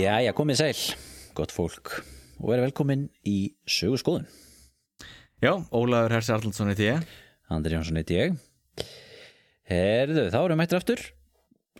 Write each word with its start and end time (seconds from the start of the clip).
Jæja, 0.00 0.32
komið 0.36 0.60
sæl, 0.60 0.80
gott 1.36 1.52
fólk 1.52 1.90
og 2.40 2.52
er 2.54 2.62
velkomin 2.64 3.02
í 3.28 3.52
sögurskoðun. 3.68 4.24
Já, 5.44 5.52
Ólaður 5.76 6.14
Hersi 6.16 6.32
Arnaldsson 6.34 6.70
heiti 6.72 6.86
ég 6.86 7.04
Andri 7.52 7.74
Jónsson 7.76 7.98
heiti 8.00 8.16
ég. 8.16 8.36
Herðu, 9.70 10.28
þá 10.32 10.38
erum 10.40 10.54
við 10.54 10.60
mættir 10.62 10.78
aftur 10.80 11.02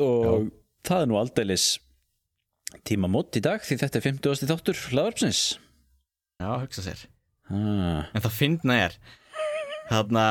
og 0.01 0.51
það 0.87 1.05
er 1.05 1.09
nú 1.11 1.19
aldeilis 1.21 1.65
tíma 2.87 3.09
mót 3.11 3.37
í 3.39 3.43
dag 3.45 3.63
því 3.65 3.79
þetta 3.81 4.01
er 4.01 4.07
50. 4.11 4.51
þáttur 4.51 4.83
hlaðarpsins. 4.93 5.41
Já, 6.41 6.51
hugsa 6.63 6.85
sér 6.87 7.07
Ah, 7.51 8.07
En 8.15 8.23
það 8.23 8.35
fyndna 8.37 8.77
er 8.85 8.93
Þarna, 9.91 10.25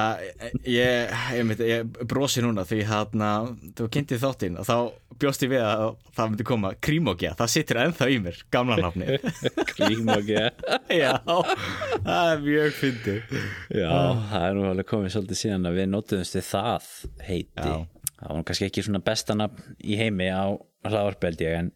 ég, 0.63 1.13
ég, 1.35 1.49
ég, 1.67 1.87
brosi 2.07 2.39
núna 2.43 2.63
því 2.67 2.79
þarna, 2.87 3.29
þú 3.75 3.87
kynntið 3.91 4.21
þáttinn 4.21 4.59
og 4.61 4.67
þá 4.69 4.75
bjóst 5.19 5.43
ég 5.43 5.51
við 5.51 5.63
að 5.65 5.83
það 6.15 6.29
myndi 6.31 6.45
koma 6.47 6.71
Krímókja, 6.79 7.33
það 7.39 7.51
situr 7.51 7.79
ennþá 7.83 8.07
í 8.07 8.19
mér, 8.23 8.39
gamla 8.55 8.77
nafni 8.79 9.17
Krím 9.73 10.07
og 10.13 10.31
ekki. 10.31 10.69
Já, 10.95 11.11
það 11.25 12.31
er 12.31 12.45
mjög 12.45 12.77
fyndið 12.79 13.35
Já, 13.81 13.91
það 14.31 14.45
er 14.45 14.55
nú 14.55 14.65
alveg 14.69 14.89
komið 14.93 15.15
svolítið 15.17 15.41
síðan 15.41 15.69
að 15.69 15.79
við 15.81 15.89
notuðumst 15.91 16.39
við 16.39 16.47
það 16.49 16.89
heiti. 17.27 17.67
Já. 17.67 17.99
Það 18.19 18.31
var 18.31 18.39
nú 18.39 18.47
kannski 18.47 18.67
ekki 18.67 18.85
svona 18.85 19.03
besta 19.03 19.35
nafn 19.37 19.75
í 19.79 19.99
heimi 19.99 20.31
á 20.31 20.47
hlaðarpeldi 20.87 21.51
en, 21.51 21.69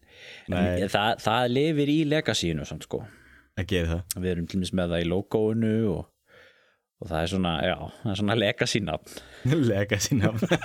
en 0.51 0.87
það, 0.91 1.19
það 1.23 1.51
lifir 1.51 1.91
í 1.91 1.99
legasínu 2.11 2.67
samt 2.67 2.87
sko. 2.87 3.03
Það 3.57 3.69
gerir 3.69 3.91
það 3.91 4.17
við 4.23 4.31
erum 4.33 4.47
til 4.49 4.59
dæmis 4.59 4.73
með 4.75 4.95
það 4.95 5.03
í 5.03 5.07
logoinu 5.11 5.73
og, 5.93 6.03
og 7.03 7.09
það 7.11 7.19
er 7.19 7.31
svona, 7.33 7.53
já, 7.67 7.75
það 7.99 8.11
er 8.13 8.19
svona 8.21 8.39
legacy 8.39 8.79
nafn. 8.83 9.21
Lega 9.69 10.01
sín 10.01 10.23
nafn. 10.23 10.47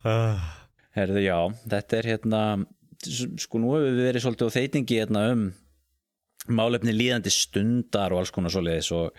Ah, 0.00 0.40
Herðu, 0.96 1.20
já, 1.20 1.36
þetta 1.68 1.96
er 1.98 2.06
hérna 2.08 2.38
sko 3.04 3.58
nú 3.60 3.74
hefur 3.74 3.90
við 3.98 4.06
verið 4.06 4.22
svolítið 4.24 4.48
á 4.48 4.56
þeitingi 4.56 4.96
hérna 4.96 5.24
um 5.34 5.42
málefni 6.56 6.94
líðandi 6.96 7.28
stundar 7.34 8.14
og 8.14 8.22
alls 8.22 8.32
konar 8.32 8.54
svoleiðis 8.54 8.88
og 8.96 9.10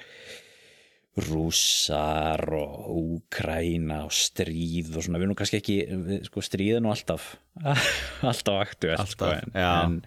rússar 1.27 2.41
og 2.55 2.89
úkræna 2.95 4.01
og 4.07 4.13
stríð 4.15 4.95
og 4.95 5.05
svona, 5.05 5.19
við 5.19 5.25
erum 5.27 5.33
nú 5.35 5.37
kannski 5.37 5.59
ekki 5.59 5.77
við, 5.91 6.25
sko 6.29 6.43
stríð 6.49 6.79
er 6.79 6.85
nú 6.85 6.93
alltaf 6.93 7.33
alltaf 8.31 8.61
aktuelt 8.63 9.11
sko, 9.11 9.29
en, 9.35 9.53
en, 9.61 9.97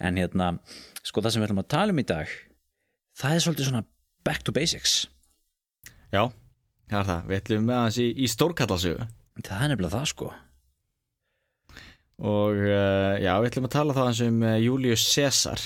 en 0.00 0.20
hérna 0.22 0.52
sko 1.02 1.20
það 1.20 1.34
sem 1.34 1.42
við 1.44 1.50
ætlum 1.50 1.64
að 1.64 1.72
tala 1.76 1.92
um 1.96 2.02
í 2.02 2.06
dag 2.08 2.36
það 3.20 3.36
er 3.36 3.44
svolítið 3.44 3.70
svona 3.72 3.84
back 4.26 4.44
to 4.46 4.54
basics. 4.54 5.04
Já, 6.10 6.28
það 6.90 7.00
er 7.00 7.10
það, 7.10 7.26
við 7.30 7.40
ætlum 7.40 7.66
með 7.68 7.82
hans 7.84 7.98
í, 8.02 8.06
í 8.18 8.30
stórkallasögu. 8.30 9.08
Það 9.40 9.64
er 9.64 9.72
nefnilega 9.72 9.96
það 9.96 10.08
sko. 10.10 10.30
Og 12.20 12.58
uh, 12.66 13.14
já, 13.16 13.32
við 13.40 13.48
ætlum 13.48 13.68
að 13.70 13.76
tala 13.76 13.96
þá 13.96 14.00
hans 14.02 14.22
um 14.26 14.42
uh, 14.44 14.56
Julius 14.60 15.04
Caesar. 15.14 15.62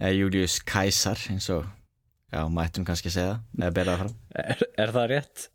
Eða 0.00 0.16
Julius 0.18 0.58
Caesar 0.68 1.22
eins 1.32 1.48
og, 1.54 1.68
já, 2.32 2.42
mættum 2.52 2.84
kannski 2.88 3.12
segja. 3.12 3.38
Eða 3.56 3.72
bera 3.78 3.94
það 3.94 4.02
fram. 4.02 4.16
Er, 4.44 4.64
er 4.84 4.94
það 4.96 5.08
rétt 5.14 5.46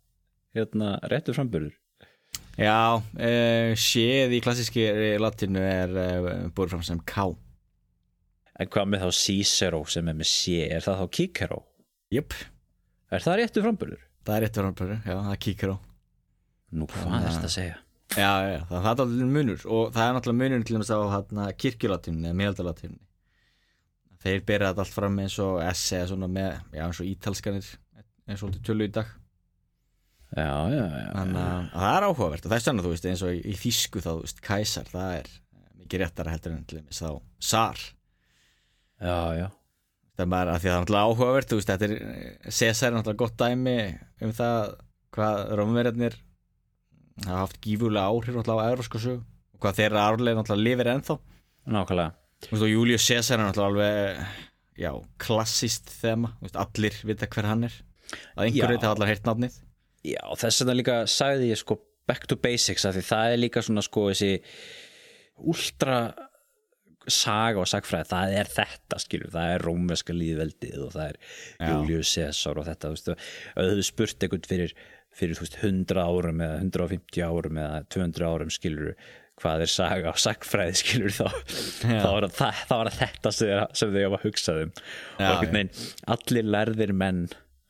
hérna, 0.56 0.92
réttur 1.12 1.38
framburður? 1.38 1.76
Já, 2.56 2.96
uh, 2.96 3.70
séð 3.78 4.34
í 4.34 4.42
klassíski 4.42 4.88
latinu 5.20 5.62
er 5.62 5.92
uh, 5.92 6.28
búið 6.56 6.74
fram 6.74 6.86
sem 6.88 7.02
K. 7.06 7.28
En 8.56 8.72
hvað 8.72 8.88
með 8.88 9.04
þá 9.04 9.18
Cicero 9.20 9.84
sem 9.92 10.08
er 10.08 10.16
með 10.16 10.32
C? 10.32 10.62
Er 10.64 10.82
það 10.82 11.02
þá 11.04 11.08
Cicero 11.20 11.62
Jöp, 12.14 12.36
er 13.10 13.24
það 13.24 13.40
réttur 13.40 13.66
framburður? 13.66 14.04
Það 14.26 14.36
er 14.36 14.44
rétt 14.46 14.60
framburður, 14.60 15.00
já, 15.02 15.16
það 15.26 15.40
kíkir 15.46 15.72
á. 15.74 15.76
Nú 16.76 16.86
hvað 16.90 17.16
er 17.16 17.26
þetta 17.32 17.48
að 17.48 17.54
segja? 17.56 17.80
Já, 18.16 18.30
já, 18.46 18.60
það, 18.68 18.76
það 18.76 18.92
er 18.92 19.02
allir 19.04 19.32
munur 19.34 19.64
og 19.66 19.88
það 19.94 20.04
er 20.04 20.14
náttúrulega 20.16 20.40
munur 20.42 20.66
til 20.66 20.78
á 20.78 21.00
hérna, 21.10 21.46
kirkjulatinu 21.58 22.22
eða 22.22 22.38
miðaldalatinu 22.38 23.00
Þeir 24.26 24.44
bera 24.46 24.70
þetta 24.70 24.84
allt 24.84 24.94
fram 24.94 25.18
eins 25.22 25.36
og 25.42 25.58
svona 25.76 26.28
með, 26.30 26.54
já, 26.74 26.82
eins 26.86 27.00
og 27.02 27.10
ítalskanir 27.10 27.66
eins 28.26 28.42
og 28.42 28.56
tölu 28.66 28.86
í 28.88 28.92
dag. 28.94 29.10
Já, 30.34 30.50
já, 30.72 30.82
já, 30.82 31.10
Þannig 31.14 31.42
að 31.42 31.68
það 31.76 31.90
er 31.98 32.06
áhugavert 32.08 32.46
og 32.46 32.50
það 32.50 32.56
er 32.56 32.64
stannar, 32.64 32.86
þú 32.86 32.94
veist, 32.94 33.06
eins 33.10 33.22
og 33.26 33.36
í, 33.36 33.54
þýsku 33.60 34.02
þá, 34.02 34.08
þú 34.08 34.24
veist, 34.24 34.40
kæsar, 34.46 34.88
það 34.90 35.12
er 35.20 35.30
mikið 35.82 36.02
réttara 36.02 36.34
heldur 36.34 36.56
en 36.56 36.64
til 36.66 36.80
dæmis 36.80 37.02
þá 37.02 37.10
sar. 37.52 37.84
Já, 38.98 39.18
já. 39.38 39.46
Það 40.16 40.24
er 40.24 40.32
bara 40.32 40.56
að 40.56 40.62
því 40.62 40.68
að 40.68 40.72
það 40.72 40.76
er 40.76 40.82
náttúrulega 40.82 41.06
áhugavert 41.12 41.50
þú 41.52 41.60
veist, 41.60 41.72
þetta 41.72 41.86
er, 41.86 41.94
Cæsar 42.48 42.88
er 42.88 42.96
náttúrulega 42.96 43.22
gott 43.22 43.36
dæmi 43.42 43.78
um 44.24 44.34
það 44.36 44.60
hvað 45.16 45.42
rómverjarnir 45.60 46.18
hafa 47.24 47.40
haft 47.42 47.58
gífurlega 47.64 48.12
áhrif 48.12 48.36
náttúrulega 48.36 48.68
á 48.68 48.72
eurósku 48.72 49.00
sög 49.00 49.24
og 49.56 49.62
hvað 49.64 49.78
þeirra 49.80 50.04
árlega 50.10 50.38
náttúrulega 50.40 50.66
lifir 50.66 50.90
ennþá. 50.92 51.16
Nákvæmlega. 51.72 52.12
Þú 52.44 52.52
veist, 52.52 52.64
og 52.66 52.72
Július 52.72 53.06
Cæsar 53.08 53.40
er 53.40 53.46
náttúrulega 53.46 53.70
alveg 53.72 54.82
já, 54.84 54.90
klassíst 55.22 55.92
þema, 56.02 56.32
þú 56.36 56.48
veist, 56.48 56.58
allir 56.60 56.98
vita 57.08 57.28
hver 57.32 57.48
hann 57.48 57.68
er. 57.68 57.78
Að 58.36 58.50
einhverju 58.50 58.76
þetta 58.76 58.90
allar 58.92 59.10
heyrt 59.10 59.28
nafnið. 59.28 59.56
Já, 60.06 60.20
þess 60.38 60.62
að 60.62 60.70
það 60.70 60.78
líka 60.80 60.98
sagði 61.10 61.50
ég 61.50 61.60
sko 61.62 61.78
back 62.06 62.28
to 62.30 62.38
basics 62.38 62.84
af 62.86 62.94
því 62.94 63.04
það 63.08 63.32
er 63.32 63.40
líka 63.40 63.64
svona 63.64 63.82
sko 63.82 64.04
þessi 64.12 64.30
últra 65.52 65.96
saga 67.12 67.62
og 67.62 67.68
sagfræði, 67.70 68.08
það 68.10 68.34
er 68.40 68.50
þetta 68.56 69.00
skilur, 69.02 69.30
það 69.34 69.52
er 69.54 69.66
rómeska 69.66 70.16
líðveldið 70.16 70.80
og 70.86 70.92
það 70.96 71.06
er. 71.10 71.20
Julius 71.70 72.14
Caesar 72.16 72.60
og 72.60 72.66
þetta 72.68 72.92
veist, 72.94 73.12
að 73.56 73.70
þú 73.78 73.86
spurt 73.90 74.26
einhvern 74.26 74.50
fyrir, 74.50 74.74
fyrir 75.16 75.40
veist, 75.42 75.60
100 75.62 76.02
árum 76.02 76.42
eða 76.46 76.58
150 76.64 77.24
árum 77.26 77.62
eða 77.62 77.80
200 77.94 78.28
árum 78.32 78.52
skilur 78.54 78.92
hvað 79.36 79.66
er 79.66 79.68
saga 79.68 80.12
og 80.14 80.20
sagfræði 80.20 80.78
skilur 80.80 81.12
þá, 81.12 81.26
þá 81.84 82.06
var 82.08 82.28
það, 82.32 82.60
það 82.70 82.78
var 82.80 82.92
þetta 82.96 83.32
sem, 83.36 83.66
þau 83.92 83.98
hafa 84.06 84.20
hugsað 84.22 84.62
um 84.62 84.70
og 85.26 85.42
veginn, 85.52 85.74
allir 86.14 86.48
lærðir 86.54 86.92
menn 86.96 87.26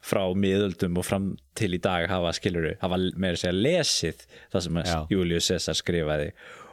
frá 0.07 0.23
miðöldum 0.39 1.01
og 1.01 1.07
fram 1.09 1.25
til 1.59 1.73
í 1.75 1.81
dag 1.83 2.07
hafa 2.07 2.31
skilur, 2.37 2.69
hafa 2.79 3.01
meira 3.19 3.35
að 3.35 3.41
segja 3.43 3.57
lesið 3.57 4.21
það 4.53 4.63
sem 4.69 4.79
að. 4.79 4.93
Julius 5.11 5.49
Caesar 5.51 5.75
skrifaði 5.81 6.29
og 6.31 6.66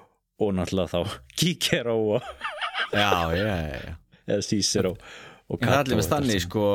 náttúrulega 0.57 0.91
þá 0.93 1.17
Kíkeró 1.39 1.97
og 2.17 2.29
eða 4.27 4.41
og 5.49 5.59
En 5.59 5.69
það 5.69 5.75
er 5.75 5.81
allir 5.83 5.99
með 5.99 6.05
og 6.05 6.07
stanni 6.07 6.39
sko 6.41 6.65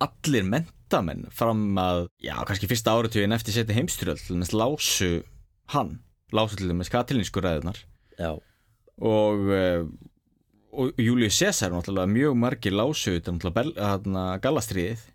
allir 0.00 0.46
mentamenn 0.46 1.26
fram 1.34 1.64
að 1.80 2.06
já, 2.22 2.34
kannski 2.48 2.68
fyrsta 2.70 2.94
áratugin 2.96 3.36
eftir 3.36 3.56
setja 3.56 3.76
heimstyrjöld 3.76 4.22
til 4.26 4.38
þess 4.40 4.56
lásu 4.56 5.10
hann 5.74 5.98
lásu 6.34 6.58
til 6.58 6.70
þess 6.70 6.92
katilinsku 6.92 7.42
ræðunar 7.42 7.80
og, 9.00 9.46
uh, 9.48 9.86
og 10.76 11.00
Július 11.00 11.38
Caesar 11.40 11.72
náttúrulega 11.72 12.10
mjög 12.10 12.36
margir 12.38 12.76
lásu 12.76 13.16
gallastriðið. 14.44 15.06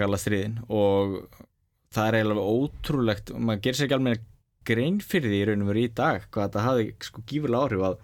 Gallastriðin. 0.00 0.58
Og 0.68 1.20
það 1.94 2.08
er 2.08 2.18
eiginlega 2.18 2.50
ótrúlegt 2.54 3.32
og 3.34 3.44
maður 3.46 3.64
gerir 3.66 3.78
sér 3.78 3.88
ekki 3.88 3.98
alveg 3.98 4.26
grein 4.68 4.98
fyrir 5.04 5.30
því 5.32 5.38
í 5.40 5.46
raunum 5.48 5.70
verið 5.70 5.88
í 5.88 5.94
dag 6.00 6.26
hvað 6.28 6.46
þetta 6.46 6.64
hafi 6.66 6.86
sko 7.06 7.24
gífurlega 7.30 7.64
áhrif 7.66 7.86
að 7.88 7.96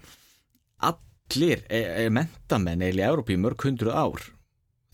allir 0.91 1.65
e 1.69 1.83
e 2.07 2.09
mentamenn 2.15 2.85
eiginlega 2.85 3.07
í 3.07 3.13
Európi 3.13 3.39
mörg 3.41 3.67
hundruð 3.67 3.99
ár 3.99 4.27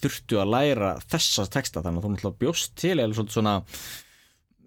þurftu 0.03 0.41
að 0.43 0.53
læra 0.57 0.93
þessa 1.07 1.45
texta. 1.53 1.83
Þannig 1.85 2.01
að 2.01 2.07
þú 2.07 2.13
náttúrulega 2.15 2.41
bjóst 2.43 2.73
til 2.81 2.97
eða 2.99 3.27
svona 3.31 3.57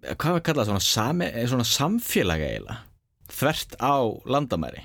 hvað 0.06 0.38
við 0.38 0.44
kallað 0.48 0.70
svona, 0.70 0.84
sami, 0.86 1.28
svona 1.50 1.66
samfélag 1.68 2.44
eiginlega 2.46 2.78
þvert 3.36 3.76
á 3.82 3.96
landamæri. 4.30 4.84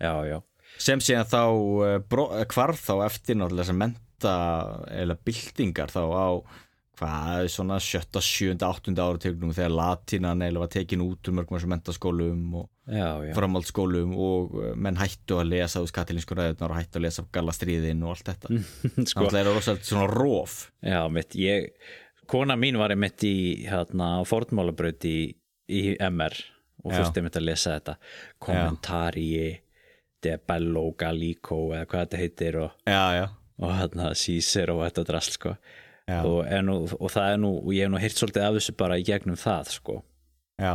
Já, 0.00 0.14
já, 0.24 0.38
sem 0.80 1.02
síðan 1.04 1.28
þá 1.28 1.42
uh, 1.50 1.96
bró- 2.08 2.30
eh, 2.38 2.46
hvarf 2.48 2.84
þá 2.86 2.94
eftir 3.08 3.36
náttúrulega 3.36 3.68
sem 3.68 3.80
menta 3.82 4.34
eða 4.94 5.18
byltingar 5.26 5.92
þá 5.92 6.02
á 6.08 6.28
hvað, 7.00 7.48
svona 7.52 7.78
sjötta, 7.82 8.20
sjönda, 8.24 8.68
áttunda 8.68 9.06
áratögnum 9.08 9.54
þegar 9.56 9.72
latinan 9.72 10.44
eða 10.44 10.62
var 10.62 10.70
tekin 10.72 11.04
út 11.04 11.30
úr 11.30 11.36
mörgum 11.38 11.56
þessum 11.56 11.72
mentaskólum 11.74 12.42
og 12.60 12.66
já, 12.84 13.08
já. 13.24 13.32
framhaldsskólum 13.38 14.12
og 14.20 14.54
uh, 14.58 14.68
menn 14.76 15.00
hættu 15.00 15.40
að 15.40 15.54
lesa 15.54 15.82
úr 15.84 15.94
katilinsku 15.96 16.36
ræðunar 16.36 16.74
og 16.74 16.80
hættu 16.80 17.00
að 17.00 17.06
lesa 17.06 17.24
gallastriðin 17.32 18.04
og 18.04 18.14
allt 18.14 18.30
þetta. 18.32 18.52
Sko, 19.10 19.24
þannig 19.24 19.24
að 19.24 19.32
það 19.32 19.40
er 19.40 19.50
rosalega 19.50 19.90
svona 19.90 20.06
róf 20.12 20.60
já, 20.84 21.00
mitt, 21.16 21.36
ég 21.40 21.68
kona 22.30 22.58
mín 22.60 22.78
var 22.80 22.94
einmitt 22.94 23.26
í 23.26 23.34
hérna, 23.64 24.12
fórnmálabraut 24.28 25.08
í, 25.08 25.18
í 25.72 25.82
MR 26.10 26.36
og 26.84 26.94
fyrst 26.94 27.18
einmitt 27.20 27.36
að 27.40 27.48
lesa 27.48 27.76
þetta. 27.78 27.98
Kommentari 28.40 29.28
de 30.20 30.36
Bello 30.48 30.90
Gallico 31.00 31.70
eða 31.72 31.88
hvað 31.88 32.02
þetta 32.04 32.20
heitir 32.20 32.58
og, 32.60 32.80
og 33.60 33.78
hérna 33.78 34.12
Cícer 34.16 34.72
og 34.72 34.84
þetta 34.84 35.06
drast 35.08 35.40
sko 35.40 35.54
og, 36.18 36.46
nú, 36.66 36.76
og 36.98 37.12
það 37.12 37.32
er 37.34 37.40
nú, 37.42 37.50
og 37.60 37.72
ég 37.76 37.86
hef 37.86 37.92
nú 37.92 38.00
heyrt 38.02 38.18
svolítið 38.18 38.46
af 38.46 38.56
þessu 38.58 38.76
bara 38.80 38.98
í 39.00 39.06
gegnum 39.06 39.38
það 39.40 39.72
sko. 39.76 39.96
Já, 40.60 40.74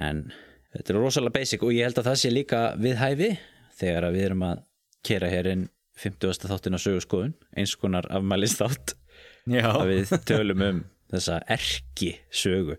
en 0.00 0.24
þetta 0.74 0.94
er 0.94 1.00
rosalega 1.00 1.36
basic 1.38 1.64
og 1.64 1.74
ég 1.74 1.88
held 1.88 2.00
að 2.00 2.10
það 2.10 2.20
sé 2.22 2.32
líka 2.32 2.62
við 2.80 2.98
hæfi 3.00 3.30
þegar 3.78 4.10
við 4.14 4.26
erum 4.28 4.44
að 4.48 4.64
kera 5.04 5.30
hér 5.30 5.50
inn 5.52 5.64
50. 6.00 6.48
þáttin 6.50 6.74
á 6.74 6.80
sögurskoðun 6.82 7.34
eins 7.54 7.74
konar 7.78 8.08
afmælist 8.10 8.58
þátt 8.62 8.96
að 9.46 9.90
við 9.92 10.14
tölum 10.26 10.64
um 10.66 10.84
þessa 11.12 11.40
erki 11.52 12.14
sögu. 12.34 12.78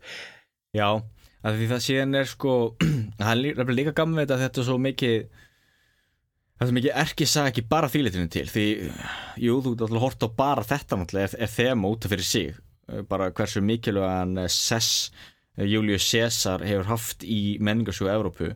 Já, 0.75 0.89
af 1.45 1.55
því 1.55 1.67
það 1.71 1.83
síðan 1.85 2.19
er 2.19 2.29
sko 2.29 2.55
það 3.19 3.45
er 3.53 3.73
líka 3.77 3.95
gaman 3.95 4.23
þetta 4.23 4.37
að 4.37 4.45
þetta 4.47 4.61
er 4.61 4.69
svo 4.69 4.77
mikið 4.81 5.43
það 6.55 6.63
er 6.63 6.69
svo 6.69 6.75
mikið 6.77 6.99
erki 7.01 7.27
sagði 7.27 7.51
ekki 7.51 7.63
bara 7.71 7.91
þýlitinu 7.91 8.29
til 8.31 8.45
því, 8.47 8.67
jú, 9.43 9.57
þú 9.59 9.73
getur 9.73 9.89
alltaf 9.89 10.03
hort 10.05 10.23
á 10.23 10.29
bara 10.39 10.67
þetta 10.69 10.99
náttúrulega 11.01 11.27
er, 11.27 11.41
er 11.43 11.51
þema 11.51 11.91
út 11.91 12.07
af 12.07 12.13
fyrir 12.13 12.27
sig. 12.29 12.59
Eh, 12.87 13.01
bara 13.09 13.31
hversu 13.35 13.63
mikilvægan 13.65 14.37
eh, 14.37 14.51
sess 14.51 15.11
eh, 15.57 15.65
Julius 15.67 16.05
Caesar 16.07 16.63
hefur 16.63 16.87
haft 16.93 17.25
í 17.27 17.57
menningarsjóðu 17.59 18.13
Evrópu. 18.13 18.53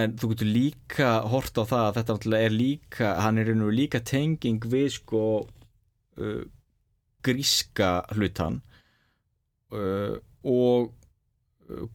En 0.00 0.14
þú 0.20 0.28
getur 0.34 0.48
líka 0.52 1.10
hort 1.32 1.56
á 1.56 1.64
það 1.64 1.84
að 1.86 1.94
þetta 1.98 2.14
náttúrulega 2.16 2.48
er 2.48 2.54
líka 2.54 3.12
hann 3.24 3.40
er 3.40 3.48
einhverju 3.48 3.76
líka 3.78 4.00
tenging 4.04 4.66
við 4.68 4.90
sko 4.98 5.22
uh, 6.20 6.42
gríska 7.24 7.88
hlutan 8.12 8.58
uh, 9.72 10.20
og 10.44 10.92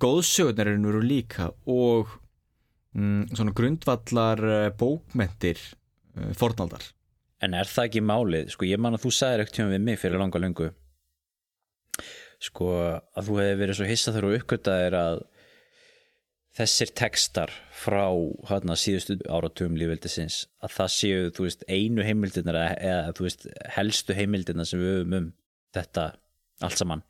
góðsögurnar 0.02 0.72
eru 0.74 0.82
nú 0.82 1.04
líka 1.06 1.52
og 1.70 2.18
svona 2.96 3.54
grundvallar 3.56 4.42
uh, 4.48 4.70
bókmentir 4.80 5.60
uh, 5.60 6.32
fornaldar. 6.38 6.86
En 7.44 7.54
er 7.54 7.68
það 7.68 7.90
ekki 7.90 8.02
málið, 8.08 8.50
sko 8.56 8.68
ég 8.68 8.82
man 8.82 8.96
að 8.96 9.06
þú 9.06 9.14
sagðir 9.14 9.44
ekkert 9.44 9.60
hjá 9.60 9.78
mig 9.78 10.00
fyrir 10.02 10.22
langa 10.22 10.42
löngu 10.42 10.72
sko 12.44 12.68
að 13.16 13.30
þú 13.30 13.40
hefði 13.40 13.56
verið 13.62 13.80
svo 13.80 13.88
hissað 13.90 14.18
þegar 14.18 14.28
þú 14.28 14.40
uppgötaðir 14.40 14.98
að 15.00 15.24
þessir 16.56 16.92
textar 16.96 17.52
frá 17.76 18.06
hana, 18.50 18.78
síðustu 18.80 19.18
áratugum 19.28 19.76
lífveldisins 19.80 20.46
að 20.64 20.76
það 20.78 20.94
séu, 20.94 21.26
þú 21.36 21.48
veist, 21.48 21.66
einu 21.68 22.06
heimildirnar 22.06 22.60
eða, 22.78 23.12
þú 23.18 23.28
veist, 23.28 23.50
helstu 23.76 24.16
heimildirnar 24.16 24.70
sem 24.70 24.80
við 24.80 24.94
höfum 24.94 25.18
um 25.20 25.28
þetta 25.76 26.08
allt 26.64 26.80
saman. 26.80 27.04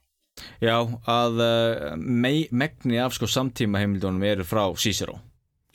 Já, 0.59 0.75
að 1.07 1.37
uh, 1.45 1.93
mei, 1.95 2.47
megni 2.51 2.97
af 2.99 3.13
sko 3.15 3.29
samtíma 3.29 3.79
heimildunum 3.83 4.25
eru 4.27 4.47
frá 4.47 4.65
Cicero 4.81 5.19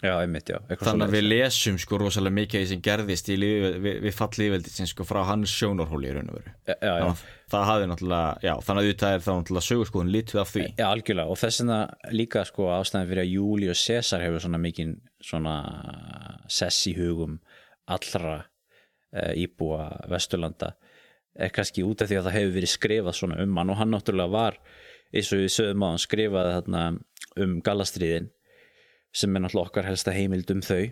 Já, 0.00 0.14
einmitt, 0.17 0.49
já 0.49 0.56
þannig 0.81 1.11
að 1.11 1.14
við 1.17 1.26
lesum 1.26 1.76
sko 1.81 1.99
rosalega 2.00 2.37
mikið 2.38 2.62
sem 2.70 2.81
gerðist 2.85 3.29
í 3.29 3.37
lífi, 3.37 3.73
við, 3.85 3.99
við 4.06 4.14
fall 4.17 4.31
lífveldi 4.41 4.73
sem 4.73 4.88
sko 4.88 5.05
frá 5.05 5.20
hans 5.29 5.52
sjónarhóli 5.52 6.08
í 6.08 6.14
raun 6.17 6.31
og 6.32 6.38
veru. 6.38 6.55
Já, 6.70 6.76
þannig 6.81 7.11
að 7.11 7.25
það 7.52 7.67
hafði 7.69 7.91
náttúrulega, 7.91 8.55
þannig 8.64 8.81
að 8.81 8.88
auðvitað 8.88 9.17
er 9.17 9.25
þá 9.26 9.31
náttúrulega 9.35 9.67
sögurskoðun 9.67 10.12
lítið 10.14 10.41
af 10.41 10.55
því. 10.55 10.64
Já, 10.79 10.87
algjörlega 10.88 11.35
og 11.35 11.41
þess 11.43 11.62
vegna 11.62 11.79
líka 12.17 12.47
sko 12.49 12.70
ástæðan 12.79 13.11
fyrir 13.11 13.25
að 13.25 13.35
Július 13.35 13.85
Caesar 13.91 14.25
hefur 14.25 14.44
svona 14.47 14.62
mikinn 14.64 14.97
svona 15.20 15.56
sess 16.49 16.88
í 16.88 16.96
hugum 16.96 17.37
allra 17.91 18.38
e, 19.12 19.35
íbúa 19.44 19.91
Vesturlanda 20.08 20.75
er 21.37 21.53
kannski 21.55 21.85
út 21.87 22.03
af 22.03 22.11
því 22.11 22.20
að 22.20 22.29
það 22.29 22.38
hefur 22.38 22.56
verið 22.56 22.73
skrifað 22.73 23.19
svona 23.20 23.41
um 23.44 23.61
hann 23.61 23.73
og 23.73 23.81
hann 23.81 23.93
náttúrulega 23.94 24.32
var 24.32 24.58
eins 25.11 25.31
og 25.35 25.43
við 25.43 25.53
sögum 25.55 25.85
á 25.85 25.88
hann 25.91 26.03
skrifaði 26.03 26.55
þarna 26.56 26.85
um 27.44 27.56
gallastriðin 27.67 28.31
sem 29.12 29.37
er 29.37 29.43
náttúrulega 29.45 29.71
okkar 29.71 29.89
helsta 29.91 30.15
heimild 30.15 30.51
um 30.55 30.62
þau. 30.65 30.83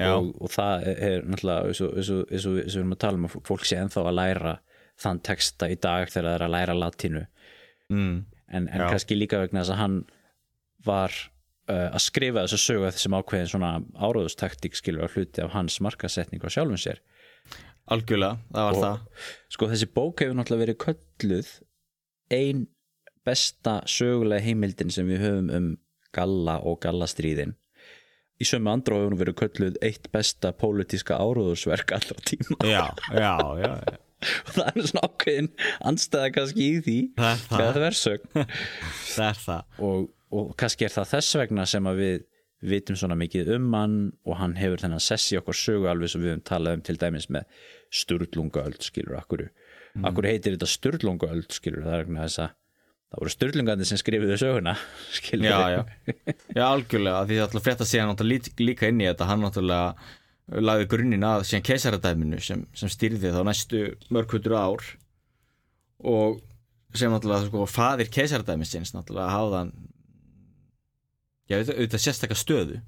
Og, 0.00 0.30
og 0.40 0.52
það 0.54 0.86
er 0.94 1.24
náttúrulega 1.28 1.68
eins 1.68 1.80
og, 1.84 1.96
og, 1.96 2.12
og, 2.14 2.46
og 2.46 2.54
við 2.56 2.76
erum 2.76 2.94
að 2.94 3.00
tala 3.02 3.20
um 3.20 3.26
að 3.28 3.34
fólk 3.48 3.66
sé 3.68 3.76
ennþá 3.80 4.04
að 4.06 4.16
læra 4.16 4.54
þann 5.00 5.20
texta 5.24 5.68
í 5.68 5.76
dag 5.80 6.08
þegar 6.12 6.28
það 6.30 6.36
er 6.38 6.44
að 6.46 6.54
læra 6.54 6.78
latínu. 6.78 7.26
Mm. 7.90 8.16
en, 8.54 8.68
en 8.70 8.82
kannski 8.86 9.16
líka 9.18 9.40
vegna 9.42 9.64
þess 9.64 9.72
að 9.74 9.80
hann 9.80 9.94
var 10.86 11.14
uh, 11.70 11.88
að 11.90 12.02
skrifa 12.04 12.44
þess 12.44 12.56
að 12.56 12.62
sögu 12.64 12.86
þessum 12.88 13.16
ákveðin 13.18 13.50
svona 13.50 13.70
áróðustaktík 13.98 14.78
skilur 14.78 15.06
að 15.08 15.16
hluti 15.16 15.42
af 15.44 15.54
hans 15.56 15.80
markasetning 15.82 16.42
á 16.42 16.48
sjálfum 16.50 16.78
sér. 16.80 17.00
Algjörlega, 17.90 18.38
það 18.54 18.68
var 18.68 18.76
Og- 18.76 18.84
það. 18.84 19.26
sko 19.56 19.68
þessi 19.72 19.90
bók 19.98 20.22
hefur 20.22 20.38
náttúrulega 20.38 20.64
verið 20.64 20.80
kölluð 20.86 21.52
ein 22.30 22.66
besta 23.26 23.80
sögulega 23.90 24.46
heimildin 24.46 24.92
sem 24.94 25.08
við 25.10 25.24
höfum 25.26 25.50
um 25.56 25.70
galla 26.16 26.58
og 26.66 26.80
gallastríðin 26.84 27.56
í 28.40 28.48
sömu 28.48 28.72
hún 28.88 29.18
verið 29.20 29.36
kölluð 29.42 29.80
eitt 29.84 30.08
besta 30.14 30.52
pólitíska 30.56 31.18
áróðursverk 31.20 31.92
allra 31.96 32.22
tíma 32.24 32.56
já, 32.64 32.86
já, 33.12 33.34
já, 33.64 33.72
já. 33.84 33.98
og 34.46 34.54
það 34.56 34.70
er 34.70 34.88
svona 34.92 35.04
ákveðin 35.08 35.50
anstæða 35.90 36.32
kannski 36.36 36.66
í 36.66 36.80
því 36.86 36.98
Það 37.18 37.44
það. 37.44 37.60
það 39.12 39.40
það 39.44 39.84
og, 39.88 40.10
og 40.32 40.52
kannski 40.60 40.88
er 40.88 40.96
það 40.96 41.12
þess 41.14 41.40
vegna 41.42 41.68
sem 41.68 41.90
að 41.90 42.04
við 42.04 42.26
vitum 42.70 42.96
svona 43.00 43.16
mikið 43.16 43.54
um 43.56 43.68
hann 43.72 43.98
og 44.28 44.36
hann 44.36 44.56
hefur 44.60 44.82
þennan 44.82 45.00
sess 45.00 45.32
í 45.32 45.38
okkur 45.40 45.56
sögu 45.56 45.88
alveg 45.88 46.12
sem 46.12 46.24
við 46.24 46.34
höfum 46.34 46.46
talað 46.48 46.78
um 46.78 46.82
til 46.84 46.96
dæmis 47.00 47.28
með 47.32 47.60
sturlungaöld 48.00 48.84
skilur 48.84 49.16
akkur, 49.20 49.46
mm. 49.96 50.04
akkur 50.08 50.28
heitir 50.28 50.56
þetta 50.56 50.68
sturlungaöld 50.68 51.56
skilur 51.56 51.86
það 51.86 51.96
er 52.02 52.10
þess 52.18 52.42
að 52.44 52.56
það 53.10 53.22
voru 53.24 53.32
sturlungandi 53.34 53.86
sem 53.88 53.98
skrifuðu 53.98 54.36
söguna 54.38 54.76
já, 55.42 55.58
já, 55.74 55.80
já, 56.54 56.64
algjörlega 56.68 57.24
því 57.26 57.38
það 57.40 57.46
ætla 57.48 57.62
að 57.74 57.90
síðan 57.90 58.10
náttúrulega 58.12 58.34
lít- 58.36 58.62
líka 58.62 58.90
inn 58.90 59.02
í 59.02 59.08
þetta. 59.08 59.26
Hann 59.30 59.42
náttúrulega 59.44 60.60
lagði 60.70 60.86
grunninn 60.90 61.26
að 61.26 61.44
síðan 61.48 61.66
keisaradæminu 61.66 62.38
sem, 62.42 62.62
sem 62.74 62.90
stýrði 62.90 63.32
þá 63.34 63.40
næstu 63.46 63.82
mörghutur 64.14 64.54
ár. 64.58 64.86
Og 66.06 66.38
sem 66.96 67.12
náttúrulega 67.12 67.46
sko 67.50 67.66
faðir 67.70 68.10
keisaradæmisins 68.14 68.94
náttúrulega 68.94 69.34
hafðan 69.34 69.74
já, 71.50 71.58
auðvitað, 71.60 72.02
sérstakka 72.02 72.38
stöðu. 72.38 72.80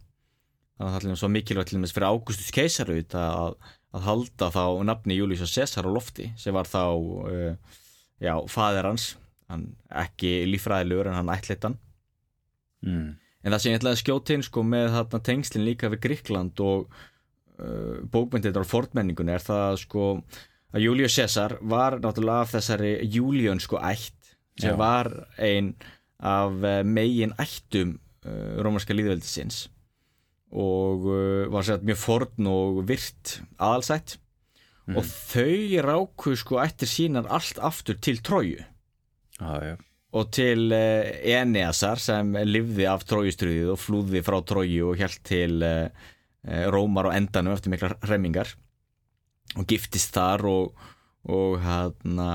Þannig 0.79 0.87
að 0.89 0.95
það 0.95 0.99
allir 1.03 1.21
svo 1.21 1.31
mikilvægt 1.31 1.71
til 1.71 1.83
þess 1.83 1.95
fyrir 1.95 2.09
Ágústus 2.09 2.55
keisar 2.55 2.91
auðvitað 2.91 3.35
að, 3.43 3.57
að 3.93 4.07
halda 4.07 4.49
þá 4.55 4.63
nafni 4.89 5.19
Július 5.19 5.43
Cæsar 5.53 5.87
á 5.87 5.91
lofti 5.93 6.31
sem 6.41 6.55
var 6.57 6.71
þá 6.71 6.83
uh, 6.95 7.75
já, 8.23 8.33
faðir 8.51 8.89
hans 8.89 9.11
hann 9.53 9.67
ekki 10.03 10.43
líffræðilegur 10.51 11.11
en 11.11 11.19
hann 11.21 11.33
ættleitt 11.33 11.67
hann. 11.69 11.79
Mm. 12.83 13.11
En 13.43 13.55
það 13.55 13.63
sem 13.63 13.73
ég 13.73 13.81
ætlaði 13.81 13.97
að 13.97 14.03
skjóta 14.03 14.37
inn 14.37 14.47
sko 14.47 14.63
með 14.67 14.89
þarna 14.97 15.21
tengslinn 15.27 15.67
líka 15.67 15.91
við 15.93 16.03
Gríkland 16.07 16.63
og 16.63 16.95
uh, 17.59 17.99
bókmyndir 18.13 18.55
á 18.55 18.63
fornmenningunni 18.67 19.35
er 19.35 19.43
það 19.43 19.81
sko 19.83 20.07
að 20.73 20.87
Július 20.87 21.19
Caesar 21.19 21.57
var 21.61 21.99
náttúrulega 22.01 22.47
af 22.47 22.55
þessari 22.55 22.95
Júliun 23.13 23.61
sko 23.63 23.81
ætt 23.83 24.35
sem 24.61 24.75
Já. 24.75 24.79
var 24.79 25.11
ein 25.43 25.75
af 26.23 26.55
uh, 26.63 26.81
megin 26.87 27.35
ættum 27.41 27.97
uh, 28.27 28.63
rómarska 28.63 28.95
líðveldisins 28.95 29.67
og 30.53 31.07
uh, 31.09 31.49
var 31.51 31.67
sér 31.67 31.83
mjög 31.83 31.99
forn 31.99 32.51
og 32.51 32.83
virt 32.89 33.39
aðalsætt. 33.57 34.19
Og 34.93 35.07
þau 35.07 35.79
ráku 35.87 36.33
sko 36.37 36.59
ættir 36.59 36.91
sínar 36.91 37.29
allt 37.31 37.61
aftur 37.63 37.97
til 38.03 38.19
Tróju 38.19 38.65
já, 39.41 39.53
já, 39.65 39.77
og 40.13 40.33
til 40.35 40.73
uh, 40.77 41.13
Eneasar 41.25 42.01
sem 42.03 42.35
livði 42.45 42.89
af 42.91 43.07
trójustruðið 43.09 43.73
og 43.73 43.81
flúði 43.81 44.25
frá 44.25 44.39
tróju 44.45 44.91
og 44.91 45.01
hjælt 45.01 45.23
til 45.29 45.65
uh, 45.65 45.87
uh, 46.49 46.65
Rómar 46.73 47.09
og 47.09 47.17
endanum 47.17 47.57
eftir 47.57 47.73
miklar 47.73 47.97
hremmingar. 48.05 48.53
Og 49.59 49.67
giftist 49.69 50.15
þar 50.15 50.45
og, 50.49 50.85
og 51.29 51.57
hana, 51.61 52.29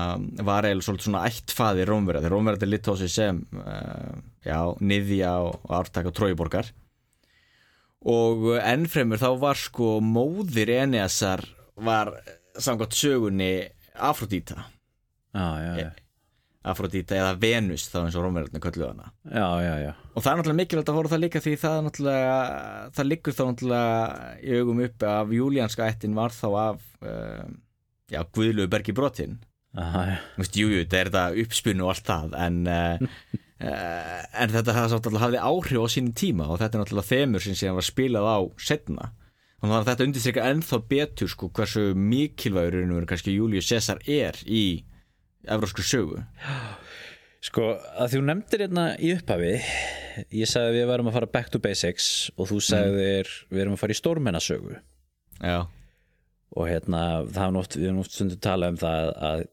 var 0.46 0.66
svolítið 0.68 1.08
svona 1.08 1.24
ættfaði 1.26 1.86
Rómverða 1.88 2.22
þegar 2.22 2.34
Rómverða 2.36 2.66
er 2.66 2.70
litt 2.70 2.90
á 2.90 2.94
sig 3.00 3.10
sem 3.10 3.40
já, 4.46 4.60
niðja 4.78 5.32
og 5.48 5.72
ártak 5.80 6.06
á 6.06 6.12
trójuborgar 6.14 6.68
og 8.06 8.44
ennfremur 8.60 9.18
þá 9.18 9.30
var 9.40 9.58
sko 9.58 9.96
móðir 10.04 10.70
Eneasar 10.76 11.42
var 11.74 12.12
samkvæmt 12.54 12.94
sögunni 12.94 13.50
Afrodíta 13.94 14.68
já, 15.34 15.48
já, 15.64 15.72
já. 15.82 15.90
Afrodita 16.66 17.14
eða 17.14 17.36
Venus 17.38 17.86
þá 17.86 18.00
eins 18.02 18.16
og 18.18 18.24
Rómverðarnir 18.24 18.62
kölluðu 18.62 18.88
hana. 18.90 19.12
Já, 19.30 19.46
já, 19.62 19.74
já. 19.84 19.90
Og 20.14 20.24
það 20.24 20.30
er 20.30 20.40
náttúrulega 20.40 20.58
mikilvægt 20.58 20.90
að 20.90 20.96
voru 20.98 21.12
það 21.12 21.22
líka 21.22 21.42
því 21.44 21.52
það 21.62 21.76
er 21.76 21.84
náttúrulega 21.86 22.38
það 22.96 23.08
liggur 23.12 23.36
þá 23.36 23.42
náttúrulega 23.46 24.30
í 24.42 24.56
augum 24.58 24.82
uppi 24.88 25.10
að 25.12 25.34
júlíanska 25.38 25.86
ættin 25.86 26.16
var 26.18 26.34
þá 26.34 26.48
af 26.64 26.80
uh, 27.06 27.44
já, 28.10 28.20
Guðlu 28.34 28.66
Bergi 28.72 28.96
brotin 28.96 29.38
Aha, 29.78 30.02
já. 30.08 30.16
Þú 30.34 30.42
veist, 30.42 30.58
jú, 30.58 30.72
jú, 30.72 30.80
þetta 30.82 30.98
er 30.98 31.12
þetta 31.12 31.44
uppspunni 31.44 31.84
og 31.84 31.92
allt 31.92 32.08
það 32.08 32.36
en, 32.42 32.58
uh, 32.66 33.32
en 34.42 34.54
þetta 34.56 34.76
hafði, 34.78 35.40
áhrif 35.44 35.84
á 35.84 35.88
sínum 35.94 36.14
tíma 36.16 36.48
og 36.48 36.58
þetta 36.58 36.78
er 36.78 36.84
náttúrulega 36.84 37.10
þemur 37.12 37.44
sem 37.44 37.58
síðan 37.58 37.78
var 37.78 37.86
spilað 37.86 38.28
á 38.28 38.38
setna 38.58 39.10
þannig 39.58 39.76
að 39.76 39.88
þetta 39.90 40.06
undirstrykka 40.08 40.48
ennþá 40.52 40.78
betur 40.90 41.30
sko 41.30 41.50
hversu 41.54 41.84
mikilvægur 41.98 43.06
kannski 43.10 43.34
Július 43.34 43.68
Cæsar 43.70 44.00
er 44.06 44.38
í 44.46 44.84
evrósku 45.46 45.84
sögu. 45.86 46.22
Sko, 47.44 47.70
að 47.94 48.16
þú 48.16 48.22
nefndir 48.26 48.64
hérna 48.66 48.90
í 48.98 49.12
upphafi 49.14 49.54
ég 50.34 50.48
sagði 50.50 50.80
við 50.80 50.88
varum 50.90 51.10
að 51.10 51.18
fara 51.18 51.30
back 51.30 51.52
to 51.54 51.60
basics 51.62 52.08
og 52.36 52.48
þú 52.50 52.58
sagðir 52.64 53.30
við 53.52 53.62
erum 53.62 53.76
að 53.76 53.82
fara 53.82 53.94
í 53.94 53.98
stórmennasögu. 53.98 54.80
Já, 55.38 55.60
og 56.56 56.66
hérna, 56.66 57.04
það 57.28 57.44
er 57.44 57.60
oft, 57.60 57.78
við 57.78 57.86
erum 57.90 58.02
oft 58.02 58.16
stundum 58.16 58.42
talað 58.42 58.74
um 58.74 58.80
það 58.80 59.10
að, 59.28 59.44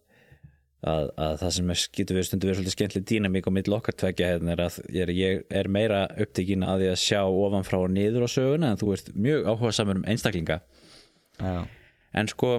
að, 0.89 1.10
að 1.27 1.38
það 1.44 1.54
sem 1.58 1.72
getur 2.00 2.20
við 2.20 2.27
stundum 2.30 2.50
verið 2.50 2.60
svolítið 2.60 2.77
skemmtileg 2.77 3.08
dýnamík 3.12 3.50
og 3.50 3.56
mitt 3.58 3.72
okkar 3.77 4.00
tvekja 4.01 4.32
hérna 4.34 4.56
er 4.56 4.65
að 4.65 4.80
ég 4.88 5.06
er, 5.06 5.13
ég 5.20 5.46
er 5.62 5.72
meira 5.77 6.06
upptekinn 6.25 6.65
að 6.65 6.84
því 6.84 6.92
að 6.94 7.01
sjá 7.04 7.22
ofan 7.30 7.68
frá 7.68 7.80
og 7.84 7.89
niður 7.94 8.25
á 8.25 8.30
söguna 8.32 8.74
en 8.74 8.82
þú 8.82 8.94
ert 8.96 9.13
mjög 9.27 9.50
áhuga 9.51 9.74
samur 9.77 10.01
um 10.01 10.08
einstaklinga. 10.10 10.62
Já, 11.38 11.56
en 12.15 12.32
sko 12.32 12.56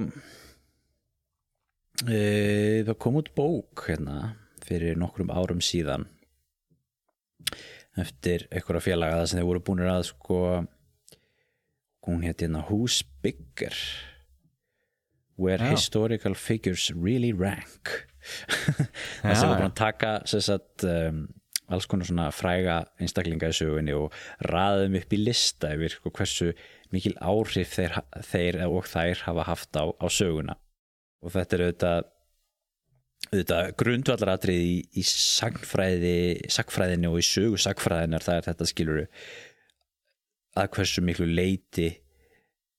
e, 2.05 2.85
það 2.87 2.99
kom 3.03 3.19
út 3.21 3.33
bók 3.37 3.87
hérna 3.89 4.35
fyrir 4.67 4.99
nokkrum 4.99 5.33
árum 5.33 5.63
síðan 5.65 6.09
eftir 7.97 8.45
einhverja 8.51 8.85
félaga 8.91 9.23
það 9.23 9.31
sem 9.31 9.41
þeir 9.41 9.49
voru 9.49 9.65
búinir 9.65 9.93
að 9.93 10.09
sko 10.11 10.41
hún 12.07 12.27
hétt 12.27 12.45
hérna 12.45 12.67
Who's 12.69 13.01
Bigger? 13.23 13.75
Where 15.37 15.59
Já. 15.59 15.71
Historical 15.75 16.35
Figures 16.35 16.91
Really 16.95 17.33
Rank. 17.33 18.07
Það 19.23 19.35
sem 19.37 19.49
voru 19.51 19.59
búin 19.61 19.71
að 19.71 19.79
taka 19.79 20.13
sagt, 20.27 20.87
um, 20.87 21.27
alls 21.71 21.89
konar 21.91 22.09
svona 22.09 22.29
fræga 22.35 22.79
einstaklinga 23.03 23.51
í 23.51 23.57
sögunni 23.59 23.95
og 23.97 24.15
raðum 24.47 24.97
upp 25.01 25.13
í 25.13 25.21
lista 25.21 25.73
yfir 25.75 25.97
sko, 25.97 26.13
hversu 26.15 26.53
mikil 26.95 27.17
áhrif 27.19 27.75
þeir, 27.75 27.99
þeir 28.25 28.61
og 28.69 28.87
þær 28.89 29.27
hafa 29.27 29.49
haft 29.51 29.79
á, 29.79 29.85
á 29.91 30.07
söguna 30.11 30.57
og 31.25 31.33
þetta 31.35 31.57
er 31.57 31.65
auðvitað, 31.67 32.09
auðvitað 33.33 33.71
grundvallaratrið 33.83 34.63
í, 34.63 34.75
í 35.01 35.05
sagnfræði 35.11 36.17
sagfræðinni 36.53 37.11
og 37.11 37.21
í 37.21 37.27
sögu 37.27 37.61
sagfræðinar 37.61 38.27
það 38.27 38.41
er 38.41 38.49
þetta 38.51 38.69
skiluru 38.73 39.07
að 40.57 40.69
hversu 40.77 41.05
miklu 41.05 41.29
leiti 41.29 41.89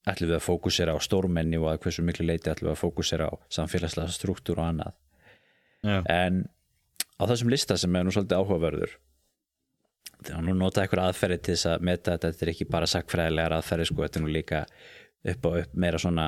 ætlum 0.07 0.31
við 0.31 0.37
að 0.37 0.45
fókusera 0.45 0.95
á 0.95 0.99
stórmenni 1.03 1.59
og 1.59 1.71
að 1.71 1.81
hversu 1.85 2.05
miklu 2.05 2.27
leiti 2.27 2.51
ætlum 2.51 2.69
við 2.69 2.75
að 2.75 2.83
fókusera 2.83 3.27
á 3.27 3.33
samfélagslega 3.53 4.13
struktúr 4.15 4.61
og 4.61 4.69
annað. 4.71 4.95
Já, 5.83 5.99
en 6.09 6.45
á 7.19 7.23
þessum 7.27 7.51
lista 7.51 7.77
sem 7.77 7.95
er 7.95 8.05
nú 8.05 8.13
svolítið 8.13 8.39
áhugaverður 8.39 8.95
þegar 10.23 10.45
nú 10.45 10.55
nota 10.57 10.83
eitthvað 10.83 11.11
aðferði 11.11 11.37
til 11.43 11.55
þess 11.55 11.69
að 11.73 11.85
meta 11.89 12.15
þetta 12.15 12.31
þetta 12.31 12.45
er 12.45 12.51
ekki 12.53 12.69
bara 12.71 12.89
sakfræðilegar 12.89 13.55
aðferði 13.57 13.89
sko, 13.89 14.03
þetta 14.05 14.19
er 14.19 14.25
nú 14.25 14.33
líka 14.33 14.61
upp 15.33 15.49
og 15.49 15.57
upp 15.61 15.75
meira 15.77 16.01
svona 16.01 16.27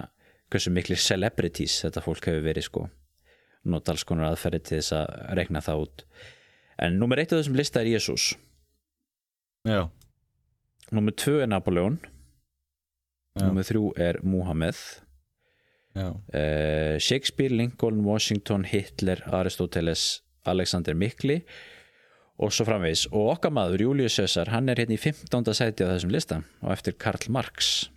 hversu 0.50 0.72
miklir 0.74 1.00
celebrities 1.02 1.80
þetta 1.86 2.04
fólk 2.06 2.30
hefur 2.30 2.46
verið 2.46 2.68
sko. 2.68 2.86
Nota 3.70 3.94
alls 3.94 4.06
konar 4.08 4.32
aðferði 4.32 4.62
til 4.64 4.78
þess 4.80 4.96
að 4.96 5.10
rekna 5.38 5.62
það 5.62 5.84
út. 5.86 6.06
En 6.80 6.96
nummer 7.00 7.20
eitt 7.20 7.34
af 7.34 7.42
þessum 7.42 7.58
lista 7.60 7.82
er 7.84 7.92
Jésús 7.92 8.32
já, 9.68 9.90
nummer 10.96 11.12
tvö 11.12 11.42
er 11.44 11.50
Napoleon 11.52 12.00
Já. 13.36 13.44
nummer 13.46 13.64
þrjú 13.68 13.92
er 14.00 14.22
Muhammed 14.24 14.78
já, 15.96 16.08
uh, 16.16 16.96
Shakespeare, 17.00 17.54
Lincoln, 17.54 18.00
Washington, 18.08 18.64
Hitler, 18.64 19.22
Aristoteles, 19.36 20.22
Alexander 20.46 20.96
Mikli 20.96 21.42
og 22.40 22.54
svo 22.56 22.64
framvegis. 22.66 23.06
Og 23.12 23.34
okkar 23.36 23.52
maður 23.52 23.84
Július 23.84 24.16
Caesar 24.16 24.50
hann 24.54 24.72
er 24.72 24.80
hérna 24.80 24.96
í 24.96 25.02
15. 25.02 25.54
sæti 25.54 25.84
á 25.84 25.92
þessum 25.92 26.14
lista 26.16 26.42
og 26.64 26.72
eftir 26.74 26.96
Karl 26.96 27.28
Marx 27.30 27.90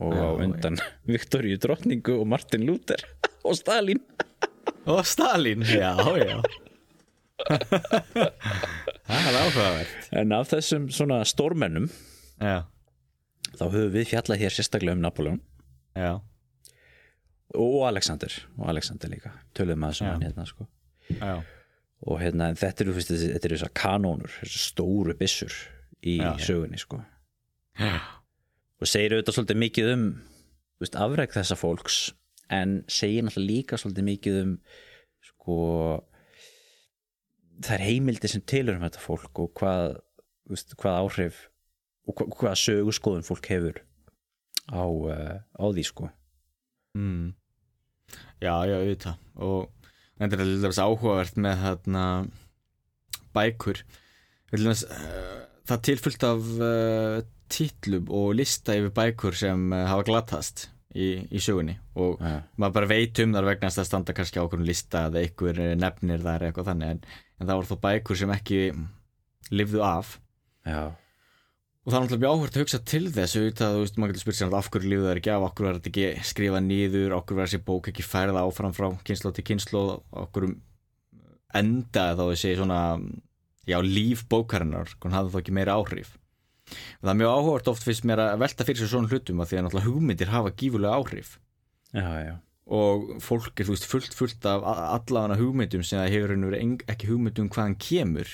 og 0.00 0.12
á 0.12 0.28
undan 0.44 0.76
Viktoríu 1.12 1.58
Drottningu 1.62 2.18
og 2.20 2.26
Martin 2.28 2.66
Luther 2.68 3.02
og 3.46 3.56
Stalin 3.58 4.00
og 4.86 5.02
Stalin, 5.06 5.62
já, 5.66 5.94
já. 6.20 6.38
Það 9.06 9.26
er 9.30 9.36
áhugavert. 9.38 10.06
En 10.18 10.32
af 10.34 10.48
þessum 10.50 10.86
svona 10.94 11.20
stórmennum 11.28 11.88
já, 12.42 12.64
þá 13.56 13.64
höfum 13.66 13.92
við 13.94 14.08
fjallað 14.12 14.40
hér 14.42 14.54
sérstaklega 14.56 14.96
um 14.96 15.02
Napoleon 15.04 15.40
já, 15.96 16.12
og 17.56 17.76
Alexander 17.88 18.32
og 18.58 18.70
Alexander 18.72 19.12
líka, 19.12 19.32
töluðum 19.56 19.86
að 19.88 20.00
Já. 20.00 20.08
hann 20.10 20.24
hérna 20.26 20.46
sko. 20.48 20.66
Já, 21.12 21.34
og 22.06 22.20
hérna 22.22 22.50
þetta 22.58 22.84
eru, 22.86 22.96
fyrst, 22.98 23.14
þetta 23.14 23.48
eru 23.48 23.58
þessar 23.60 23.74
kanónur 23.78 24.32
þessar 24.40 24.64
stóru 24.66 25.14
byssur 25.18 25.54
í 26.06 26.18
sögunni 26.42 26.78
sko. 26.82 27.02
Já. 27.78 27.94
Og 28.80 28.90
segir 28.90 29.14
auðvitað 29.14 29.38
svolítið 29.38 29.60
mikið 29.62 29.92
um 29.94 30.06
veist, 30.82 30.98
afreg 30.98 31.32
þessa 31.34 31.56
fólks 31.58 32.00
en 32.52 32.78
segir 32.90 33.24
náttúrulega 33.26 33.52
líka 33.52 33.80
svolítið 33.80 34.08
mikið 34.10 34.38
um 34.42 34.52
sko 35.24 35.58
það 37.64 37.74
er 37.78 37.84
heimildi 37.86 38.30
sem 38.30 38.44
tilur 38.44 38.76
um 38.76 38.84
þetta 38.84 39.02
fólk 39.02 39.42
og 39.42 39.52
hvað, 39.58 39.98
veist, 40.50 40.74
hvað 40.80 41.02
áhrif 41.02 41.42
og 42.06 42.18
hva, 42.18 42.28
hvað 42.38 42.58
sögurskoðun 42.62 43.26
fólk 43.26 43.48
hefur 43.50 43.80
á, 44.70 44.82
uh, 44.82 45.36
á 45.42 45.64
því 45.70 45.84
sko. 45.86 46.10
Mm. 46.96 47.34
Já, 48.42 48.54
já, 48.66 48.76
auðvitað. 48.78 49.22
Og 49.42 49.70
þetta 50.18 50.38
er 50.38 50.44
alltaf 50.44 50.82
áhugavert 50.82 51.40
með 51.42 51.62
þarna 51.64 52.04
bækur. 53.36 53.82
Uh, 54.54 55.46
það 55.66 55.84
tilfullt 55.90 56.26
af 56.26 56.52
uh, 56.60 57.18
titlum 57.52 58.10
og 58.12 58.34
lista 58.38 58.76
yfir 58.78 58.92
bækur 58.96 59.38
sem 59.38 59.68
uh, 59.72 59.84
hafa 59.90 60.06
glatast 60.08 60.66
í, 60.94 61.26
í 61.30 61.42
sögunni. 61.42 61.78
Og 61.98 62.20
Já. 62.20 62.42
maður 62.56 62.76
bara 62.80 62.90
veit 62.92 63.22
um 63.24 63.34
þar 63.36 63.50
vegna 63.52 63.72
að 63.72 63.88
standa 63.88 64.16
kannski 64.16 64.42
á 64.42 64.46
okkur 64.46 64.64
lista 64.66 65.06
eða 65.08 65.24
einhver 65.24 65.62
nefnir 65.78 66.22
þar 66.24 66.48
eitthvað 66.48 66.70
þannig. 66.72 66.94
En, 66.94 67.24
en 67.40 67.48
það 67.50 67.58
voru 67.60 67.72
þó 67.72 67.82
bækur 67.88 68.22
sem 68.22 68.36
ekki 68.36 68.62
lifðu 69.54 69.82
af. 69.86 70.16
Já, 70.66 70.94
Og 71.86 71.92
það 71.92 71.96
er 71.96 72.02
náttúrulega 72.02 72.22
mjög 72.24 72.32
áhvert 72.34 72.56
að 72.56 72.62
hugsa 72.64 72.78
til 72.90 73.04
þess 73.14 73.36
auðvitað, 73.38 73.74
þú 73.76 73.82
veist, 73.84 73.98
maður 74.02 74.10
getur 74.10 74.22
spurt 74.24 74.36
sér 74.40 74.54
af 74.58 74.68
hverju 74.74 74.88
lífið 74.90 75.04
það 75.04 75.10
er 75.12 75.18
ekki 75.20 75.30
af, 75.30 75.44
hverju 75.54 75.68
er 75.68 75.76
þetta 75.76 75.90
ekki 75.92 76.24
skrifað 76.26 76.64
nýður, 76.66 77.12
hverju 77.14 77.36
er 77.36 77.46
þessi 77.46 77.60
bók 77.68 77.90
ekki 77.92 78.06
færða 78.06 78.42
áfram 78.42 78.74
frá 78.74 78.86
kynslu 79.06 79.30
til 79.36 79.44
kynslu, 79.46 79.82
af 80.10 80.32
hverju 80.34 80.56
endaði 81.60 82.16
þá 82.18 82.24
þessi 82.32 82.52
svona, 82.58 82.80
já, 83.70 83.78
líf 83.86 84.24
bókarinnar, 84.34 84.96
hún 85.04 85.14
hafði 85.14 85.30
þá 85.36 85.38
ekki 85.44 85.54
meira 85.60 85.76
áhrif. 85.78 86.10
Það 86.66 87.12
er 87.12 87.18
mjög 87.20 87.36
áhvert 87.36 87.70
oft 87.70 87.86
fyrst 87.86 88.06
mér 88.08 88.22
að 88.24 88.40
velta 88.42 88.66
fyrir 88.66 88.82
sér 88.82 88.90
svona 88.90 89.10
hlutum 89.12 89.42
að 89.42 89.50
því 89.50 89.58
að 89.58 89.64
náttúrulega 89.66 89.90
hugmyndir 89.90 90.32
hafa 90.32 90.52
gífulega 90.58 90.98
áhrif. 90.98 91.36
Já, 91.94 92.08
já. 92.24 92.34
Og 92.66 93.12
fólk 93.22 93.60
er, 93.60 93.68
þú 93.68 93.76
veist, 93.76 93.86
fullt, 93.86 94.16
fullt 94.18 94.48
af 94.50 94.64
allafana 94.66 95.38
hugmyndum 95.38 95.84
sem 95.86 96.00
það 96.00 96.14
hefur 96.16 96.34
og 96.34 96.48
verið 96.50 96.90
ekki 96.90 97.10
hugmyndum 97.12 97.50
hvaðan 97.54 97.78
kemur 97.78 98.32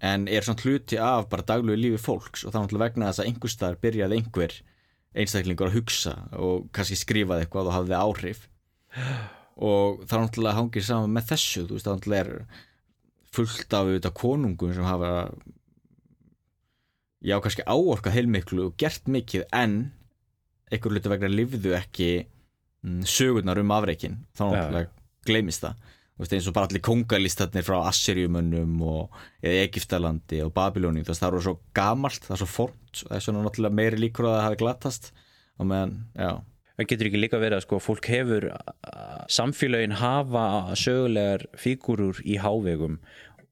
en 0.00 0.24
er 0.32 0.46
svona 0.46 0.64
hluti 0.64 0.96
af 0.96 1.28
bara 1.28 1.44
daglegu 1.44 1.76
lífi 1.76 2.00
fólks. 2.00 2.46
Og 2.46 2.54
það 2.54 2.56
er 2.56 2.64
náttúrulega 2.64 2.86
vegna 2.86 3.10
þess 3.10 3.20
að 3.20 3.28
einhver 3.28 3.52
staðar 3.52 3.80
byrjaði 3.84 4.16
einhver 4.16 4.56
einstaklingur 5.20 5.68
að 5.68 5.76
hugsa 5.76 6.14
og 6.38 6.70
kannski 6.72 6.96
skrifaði 6.96 7.44
eitthvað 7.44 7.68
og 7.68 7.76
hafði 7.76 7.98
áhrif. 7.98 8.42
Og 9.60 10.02
það 10.06 10.16
er 10.16 10.24
náttúrulega 10.24 10.56
hangið 10.56 10.86
saman 10.86 11.16
með 11.18 11.30
þessu, 11.34 11.66
þú 11.68 11.76
veist, 11.76 11.90
það 11.90 12.16
er 12.16 12.30
fullt 13.34 13.76
af 13.76 13.90
auðvitað 13.90 14.16
konungum 14.18 14.72
sem 14.74 14.86
hafa 14.88 15.10
já, 17.20 17.36
kannski 17.42 17.66
áorkað 17.68 18.16
heilmiklu 18.16 18.70
og 18.70 18.76
gert 18.80 19.08
mikið 19.10 19.46
en 19.56 19.78
einhver 20.70 20.94
hluti 20.94 21.12
vegna 21.12 21.30
lifðu 21.30 21.74
ekki 21.78 22.10
mm, 22.84 23.00
sögurnar 23.08 23.60
um 23.60 23.72
afreikin 23.74 24.20
þá 24.38 24.44
náttúrulega 24.50 24.92
gleymist 25.28 25.64
það. 25.66 25.88
Veist, 26.20 26.34
eins 26.36 26.46
og 26.50 26.54
bara 26.56 26.68
allir 26.68 26.82
kongalistarnir 26.84 27.64
frá 27.64 27.78
Assyrjumönnum 27.88 28.80
og 28.84 29.14
eða 29.40 29.64
Egiptalandi 29.64 30.42
og 30.44 30.52
Babilóni 30.56 31.04
það 31.06 31.22
er 31.30 31.44
svo 31.46 31.54
gamalt, 31.76 32.26
það 32.26 32.34
er 32.36 32.42
svo 32.42 32.48
fornt 32.50 33.02
það 33.06 33.16
er 33.16 33.24
svona 33.24 33.44
náttúrulega 33.46 33.78
meiri 33.78 34.00
líkur 34.02 34.28
að 34.28 34.36
það 34.36 34.46
hafi 34.46 34.60
glatast. 34.60 35.10
Og 35.60 35.68
meðan, 35.68 35.94
já. 36.16 36.30
Það 36.80 36.88
getur 36.88 37.08
ekki 37.10 37.20
líka 37.20 37.40
verið 37.40 37.58
að 37.58 37.64
sko, 37.66 37.78
fólk 37.84 38.06
hefur 38.08 38.46
samfélögin 39.28 39.98
hafa 40.00 40.44
sögulegar 40.80 41.42
fígurur 41.60 42.20
í 42.24 42.38
hávegum 42.40 42.94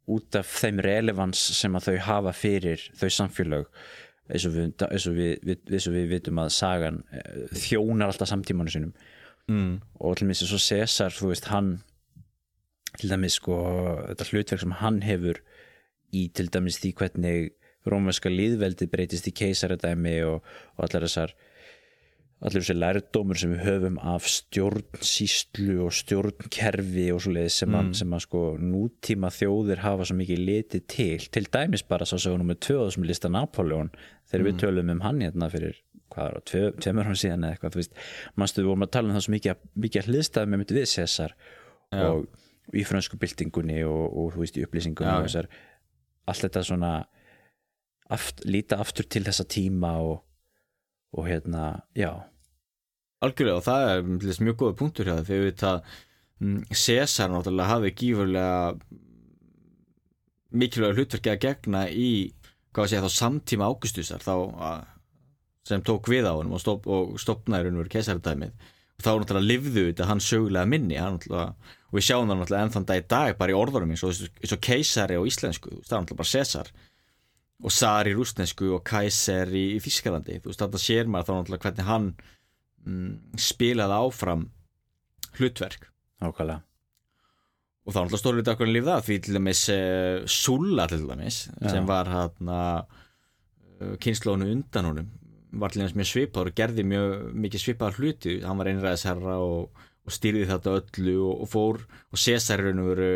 út 0.09 0.39
af 0.39 0.51
þeim 0.61 0.83
relevans 0.85 1.41
sem 1.59 1.75
að 1.77 1.91
þau 1.91 1.99
hafa 2.07 2.35
fyrir 2.37 2.85
þau 2.97 3.09
samfélög 3.13 3.69
eins 4.29 4.45
og 4.49 4.55
við, 4.55 4.73
eins 4.89 5.07
og 5.09 5.17
við, 5.17 5.35
við, 5.45 5.61
eins 5.73 5.89
og 5.89 5.95
við 5.97 6.09
vitum 6.13 6.41
að 6.43 6.51
sagan 6.57 7.03
eh, 7.13 7.45
þjónar 7.57 8.13
alltaf 8.13 8.31
samtímanu 8.31 8.73
sinum 8.73 8.93
mm. 9.49 9.71
og 10.05 10.19
til 10.19 10.29
minnst 10.29 10.49
svo 10.49 10.61
Cæsar, 10.61 11.15
þú 11.15 11.33
veist, 11.33 11.49
hann 11.53 11.79
til 12.99 13.13
dæmis 13.13 13.39
sko 13.39 13.59
þetta 14.09 14.29
hlutverk 14.31 14.65
sem 14.65 14.77
hann 14.81 15.01
hefur 15.05 15.41
í 16.17 16.29
til 16.35 16.49
dæmis 16.53 16.81
því 16.83 16.95
hvernig 16.99 17.53
rómverska 17.89 18.33
líðveldi 18.33 18.89
breytist 18.91 19.29
í 19.31 19.35
keisaradæmi 19.37 20.19
og, 20.29 20.43
og 20.77 20.87
allar 20.87 21.07
þessar 21.07 21.35
allir 22.39 22.63
þessi 22.63 22.77
lærdómur 22.77 23.39
sem 23.41 23.51
við 23.57 23.65
höfum 23.67 23.97
af 24.07 24.29
stjórnsýslu 24.31 25.81
og 25.83 25.95
stjórnkerfi 25.99 27.09
og 27.11 27.25
svo 27.25 27.33
leiðis 27.35 27.57
sem, 27.65 27.73
mm. 27.75 27.91
sem 27.99 28.15
að 28.15 28.25
sko 28.29 28.43
nútíma 28.63 29.33
þjóðir 29.35 29.83
hafa 29.83 30.07
svo 30.07 30.19
mikið 30.21 30.45
litið 30.47 30.87
til. 30.95 31.27
Til 31.35 31.45
dæmis 31.51 31.83
bara 31.89 32.07
svo 32.07 32.21
sögum 32.23 32.53
við 32.53 32.61
tvöðu 32.69 32.95
sem 32.95 33.09
lista 33.09 33.31
Napoleon 33.33 33.91
þegar 34.31 34.45
mm. 34.45 34.51
við 34.51 34.61
tölum 34.63 34.93
um 34.95 35.05
hann 35.07 35.23
hérna 35.25 35.51
fyrir 35.51 35.81
hvað 36.15 36.29
er 36.29 36.45
það, 36.49 36.69
tveimur 36.85 37.09
hann 37.09 37.19
síðan 37.19 37.45
eða 37.45 37.57
eitthvað 37.57 37.75
þú 37.75 37.83
veist, 37.83 37.99
mannstu 38.39 38.63
við 38.63 38.71
vorum 38.71 38.87
að 38.87 38.93
tala 38.97 39.11
um 39.11 39.17
það 39.17 39.25
svo 39.27 39.35
mikið, 39.35 39.67
mikið 39.85 40.09
hliðstæðum 40.09 40.55
með 40.55 40.63
myndi 40.63 40.79
við 40.79 40.89
César 40.95 41.35
og 41.99 42.77
í 42.77 42.85
fransku 42.85 43.19
byltingunni 43.21 43.83
og, 43.89 44.07
og 44.07 44.33
þú 44.35 44.45
veist 44.45 44.59
í 44.61 44.65
upplýsingunni 44.65 45.13
og 45.19 45.29
þessar 45.29 45.51
allt 46.29 46.45
þetta 46.47 46.65
svona 46.69 46.93
aft, 48.13 48.45
líta 48.49 48.81
aftur 48.83 49.09
til 49.09 49.25
þessa 49.27 49.47
tíma 49.49 49.95
og 50.05 50.25
og 51.17 51.29
hérna, 51.29 51.83
já. 51.97 52.13
Algjörlega 53.25 53.59
og 53.59 53.67
það 53.67 53.89
er 53.93 54.43
mjög 54.47 54.59
góða 54.61 54.79
punktur 54.79 55.09
hérna 55.09 55.27
þegar 55.27 55.47
við 55.49 55.57
það 55.63 55.79
mm, 56.45 56.59
César 56.71 57.33
náttúrulega 57.33 57.73
hafi 57.73 57.95
gífurlega 57.99 58.59
mikilvæg 60.55 60.97
hlutverki 60.97 61.33
að 61.33 61.43
gegna 61.45 61.83
í 61.91 62.11
hvað 62.73 62.91
sé 62.93 63.03
þá 63.03 63.11
samtíma 63.13 63.69
águstusar 63.69 64.23
þá 64.23 64.35
sem 65.69 65.85
tók 65.85 66.09
við 66.09 66.29
á 66.29 66.33
hann 66.33 66.53
og, 66.53 66.63
stopp, 66.63 66.87
og 66.89 67.17
stopnaði 67.21 67.67
raun 67.67 67.79
og 67.79 67.85
verið 67.85 67.97
keisardæmið 67.97 68.69
og 68.99 69.05
þá 69.05 69.11
náttúrulega 69.11 69.49
livðu 69.49 69.85
þetta 69.91 70.09
hann 70.09 70.23
sögulega 70.25 70.71
minni 70.71 70.99
hann 71.01 71.19
og 71.29 71.97
við 71.97 72.07
sjáum 72.07 72.31
það 72.31 72.41
náttúrulega 72.41 72.69
ennþann 72.69 72.89
dag 72.89 73.03
í 73.03 73.07
dag 73.11 73.39
bara 73.41 73.55
í 73.55 73.59
og, 73.59 74.23
eins 74.39 74.55
og 74.55 74.63
keisari 74.65 75.19
á 75.19 75.23
íslensku 75.23 75.75
það 75.83 75.97
er 75.97 76.05
náttúrulega 76.05 76.23
bara 76.23 76.33
César 76.33 76.73
og 77.59 77.75
Sar 77.75 78.07
í 78.07 78.15
rúsnesku 78.15 78.71
og 78.77 78.85
Kaiser 78.87 79.51
í, 79.51 79.65
í 79.77 79.83
Þískalandi 79.83 80.39
þú 80.43 80.53
veist 80.53 80.63
þetta 80.63 80.81
sér 80.83 81.11
maður 81.11 81.29
þá 81.29 81.35
náttúrulega 81.35 81.65
hvernig 81.67 81.89
hann 81.89 82.09
mm, 82.87 83.11
spilaði 83.41 83.99
áfram 83.99 84.47
hlutverk. 85.39 85.89
Nákvæmlega. 86.23 86.63
Og 87.87 87.95
þá 87.95 87.99
náttúrulega 87.99 88.23
stóður 88.23 88.41
við 88.41 88.53
okkur 88.55 88.73
líf 88.73 88.89
það 88.89 89.05
því 89.09 89.19
til 89.25 89.37
dæmis 89.39 89.65
uh, 89.75 90.31
Sulla 90.39 90.89
til 90.91 91.03
dæmis 91.09 91.41
Já. 91.51 91.69
sem 91.73 91.89
var 91.89 92.11
hann 92.13 92.53
uh, 92.53 93.05
eh, 93.81 93.95
kynnslónu 94.03 94.51
undan 94.55 94.91
honum 94.93 95.13
var 95.59 95.73
til 95.73 95.83
dæmis 95.83 95.97
mjög 95.97 96.11
svipar 96.13 96.51
og 96.51 96.59
gerði 96.59 96.85
mjög 96.85 97.13
mikið 97.43 97.63
svipar 97.65 97.95
hluti. 97.97 98.41
Hann 98.45 98.59
var 98.61 98.71
einræðisherra 98.71 99.39
og, 99.43 99.87
og 100.05 100.15
stýrði 100.15 100.47
þetta 100.51 100.79
öllu 100.79 101.15
og, 101.25 101.47
og 101.47 101.51
fór 101.51 101.87
og 101.89 102.21
Cæsarinn 102.21 102.85
voru 102.85 103.15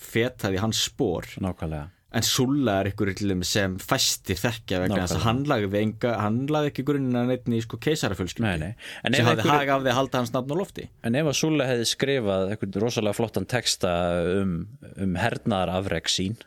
fetaði 0.00 0.60
hans 0.62 0.84
spór 0.86 1.26
Nákvæmlega 1.40 1.88
en 2.10 2.26
Sulla 2.26 2.80
er 2.80 2.90
ykkur 2.90 3.12
sem 3.46 3.76
fæstir 3.78 4.38
þekkja 4.40 4.80
vegna 4.82 5.04
þess 5.04 5.16
að 5.18 5.24
hann 5.28 5.42
lagði, 5.50 5.80
enga, 5.84 6.14
hann 6.18 6.40
lagði 6.50 6.72
ekki 6.72 6.84
grunnina 6.88 7.22
neitt 7.28 7.46
í 7.46 7.60
sko 7.62 7.78
keisarafölskyldi 7.82 8.70
sem 9.14 9.28
hafði 9.28 9.46
hagað 9.46 9.74
af 9.76 9.84
því 9.84 9.92
að 9.92 9.98
halda 10.00 10.22
hans 10.22 10.34
nafn 10.34 10.54
á 10.54 10.56
lofti. 10.58 10.86
En 11.06 11.18
ef 11.20 11.30
að 11.30 11.38
Sulla 11.40 11.68
hefði 11.70 11.88
skrifað 11.92 12.46
eitthvað 12.50 12.80
rosalega 12.82 13.18
flottan 13.18 13.48
texta 13.50 13.94
um, 14.40 14.56
um 14.96 15.16
hernaðar 15.20 15.74
afreg 15.78 16.10
sín 16.10 16.38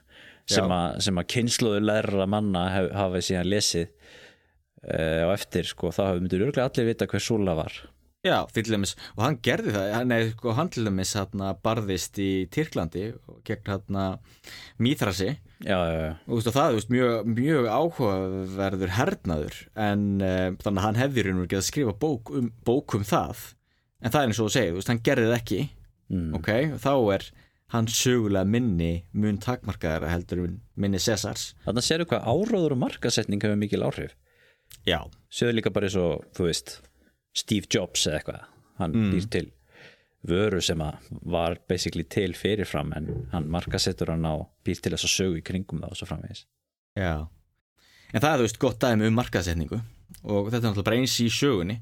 sem, 0.49 0.67
a, 0.67 0.81
sem 1.03 1.19
að 1.19 1.29
kynsluðu 1.37 1.83
lærra 1.87 2.27
manna 2.27 2.67
hef, 2.73 2.91
hafi 2.99 3.23
síðan 3.29 3.51
lesið 3.53 3.87
uh, 3.87 5.23
og 5.29 5.33
eftir 5.37 5.69
sko 5.69 5.93
þá 5.95 6.03
hafði 6.09 6.25
myndur 6.25 6.47
örglega 6.49 6.69
allir 6.69 6.91
vita 6.91 7.07
hver 7.07 7.23
Sulla 7.23 7.55
var 7.59 7.79
Já, 8.23 8.37
til 8.55 8.63
dæmis, 8.71 8.93
og 9.17 9.25
hann 9.25 9.35
gerði 9.43 9.73
það 9.75 9.89
hann, 9.97 10.13
sko, 10.29 10.51
hann 10.55 10.69
til 10.71 10.85
dæmis 10.87 11.09
hérna, 11.17 11.49
barðist 11.59 12.15
í 12.23 12.45
Tyrklandi 12.55 13.09
gegn 13.43 13.65
hérna, 13.67 14.05
Mýþrasi 14.79 15.27
já, 15.27 15.75
já, 15.75 15.97
já. 15.97 16.13
og 16.29 16.37
veist, 16.37 16.51
það 16.55 16.77
er 16.77 16.87
mjög, 16.93 17.27
mjög 17.33 17.67
áhugaverður 17.67 18.93
hernaður 18.95 19.57
en 19.75 20.05
uh, 20.23 20.55
þannig 20.63 20.79
að 20.79 20.85
hann 20.85 20.99
hefði 21.01 21.25
raun 21.27 21.41
og 21.41 21.43
verið 21.43 21.59
að 21.59 21.67
skrifa 21.67 21.95
bók 22.05 22.31
um, 22.31 22.47
bók 22.63 22.95
um 22.95 23.03
það. 23.07 23.43
En 23.99 24.15
það 24.15 24.21
er 24.21 24.31
eins 24.31 24.39
og 24.39 24.47
þú 24.47 24.55
segir, 24.55 24.77
veist, 24.77 24.93
hann 24.93 25.03
gerði 25.09 25.27
það 25.27 25.37
ekki. 25.41 25.59
Mm. 26.13 26.31
ok, 26.39 26.49
þá 26.79 26.93
er 27.17 27.27
hann 27.75 27.91
sögulega 27.91 28.47
minni 28.47 28.91
mun 29.11 29.43
takmarkaðara 29.43 30.11
heldur 30.13 30.45
minni 30.79 30.99
Cesars 31.01 31.53
Þannig 31.63 31.79
að 31.81 31.87
séru 31.87 32.07
hvað 32.07 32.27
áróður 32.27 32.75
og 32.75 32.81
markasetning 32.85 33.43
hefur 33.43 33.59
mikil 33.59 33.83
áhrif. 33.83 34.15
Já. 34.87 35.01
Séu 35.27 35.51
líka 35.51 35.75
bara 35.75 35.91
eins 35.91 35.99
og, 35.99 36.23
þú 36.37 36.47
veist 36.47 36.77
Steve 37.33 37.69
Jobs 37.69 38.07
eða 38.07 38.19
eitthvað 38.19 38.49
hann 38.79 38.95
mm. 38.95 39.11
býr 39.13 39.29
til 39.35 39.47
vöru 40.23 40.61
sem 40.63 40.81
var 41.27 41.57
basically 41.67 42.05
til 42.07 42.35
fyrirfram 42.37 42.93
en 42.95 43.09
hann 43.33 43.49
markasettur 43.51 44.13
hann 44.13 44.23
á 44.23 44.39
býr 44.65 44.79
til 44.79 44.93
þess 44.93 45.07
að 45.07 45.15
sögu 45.17 45.39
í 45.41 45.45
kringum 45.45 45.81
það 45.83 45.95
og 45.95 45.99
svo 45.99 46.09
framvegis. 46.09 46.45
Já, 46.95 47.25
en 48.13 48.21
það 48.21 48.29
er 48.29 48.37
þú 48.39 48.47
veist 48.47 48.61
gott 48.61 48.79
dæmi 48.83 49.09
um 49.09 49.17
markasetningu 49.19 49.79
og 49.79 50.51
þetta 50.51 50.61
er 50.61 50.69
náttúrulega 50.69 50.87
bara 50.91 51.01
eins 51.01 51.17
í 51.19 51.27
sögunni. 51.33 51.81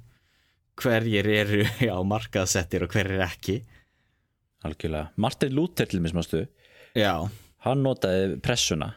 Hverjir 0.82 1.28
eru 1.28 1.62
á 1.96 2.00
markasettir 2.08 2.88
og 2.88 2.96
hverjir 2.96 3.22
ekki. 3.28 3.60
Algjörlega, 4.66 5.12
Martin 5.18 5.54
Luther 5.58 5.90
til 5.90 6.02
mismastu 6.02 6.46
Já. 6.98 7.30
Hann 7.66 7.84
notaði 7.86 8.38
pressuna 8.44 8.92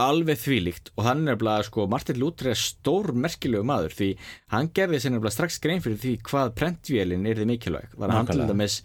alveg 0.00 0.40
þvílíkt 0.40 0.90
og 0.96 1.04
hann 1.06 1.28
er 1.28 1.38
bara 1.40 1.66
sko, 1.66 1.86
Martin 1.90 2.18
Luther 2.20 2.52
er 2.54 2.58
stór 2.58 3.12
merkilegu 3.12 3.66
maður 3.66 3.96
því 3.98 4.10
hann 4.54 4.72
gerði 4.76 5.02
sér 5.02 5.14
nefnilega 5.14 5.36
strax 5.36 5.60
grein 5.62 5.84
fyrir 5.84 6.00
því 6.00 6.16
hvað 6.30 6.56
prentvélinn 6.58 7.28
er 7.28 7.40
þið 7.40 7.54
mikilvæg. 7.54 7.94
Þannig 7.94 8.10
að 8.10 8.18
hann 8.18 8.30
til 8.30 8.50
dæmis 8.50 8.80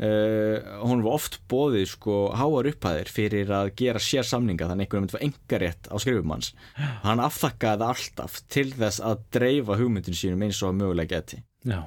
uh, 0.00 0.80
hún 0.84 1.02
var 1.04 1.16
oft 1.18 1.38
bóðið 1.50 1.86
sko 1.94 2.18
háar 2.38 2.68
upphæðir 2.70 3.12
fyrir 3.12 3.52
að 3.54 3.72
gera 3.80 4.02
sér 4.02 4.26
samninga 4.26 4.68
þannig 4.70 4.88
einhvern 4.88 5.06
veginn 5.06 5.14
var 5.16 5.26
engarétt 5.28 5.90
á 5.92 5.96
skrifumanns 6.00 6.52
hann 7.04 7.22
aftakkaði 7.24 7.88
alltaf 7.90 8.40
til 8.52 8.68
þess 8.76 9.02
að 9.04 9.24
dreifa 9.36 9.78
hugmyndin 9.80 10.16
sínum 10.16 10.46
eins 10.46 10.62
og 10.66 10.76
mögulega 10.78 11.18
geti 11.18 11.42
Já. 11.68 11.82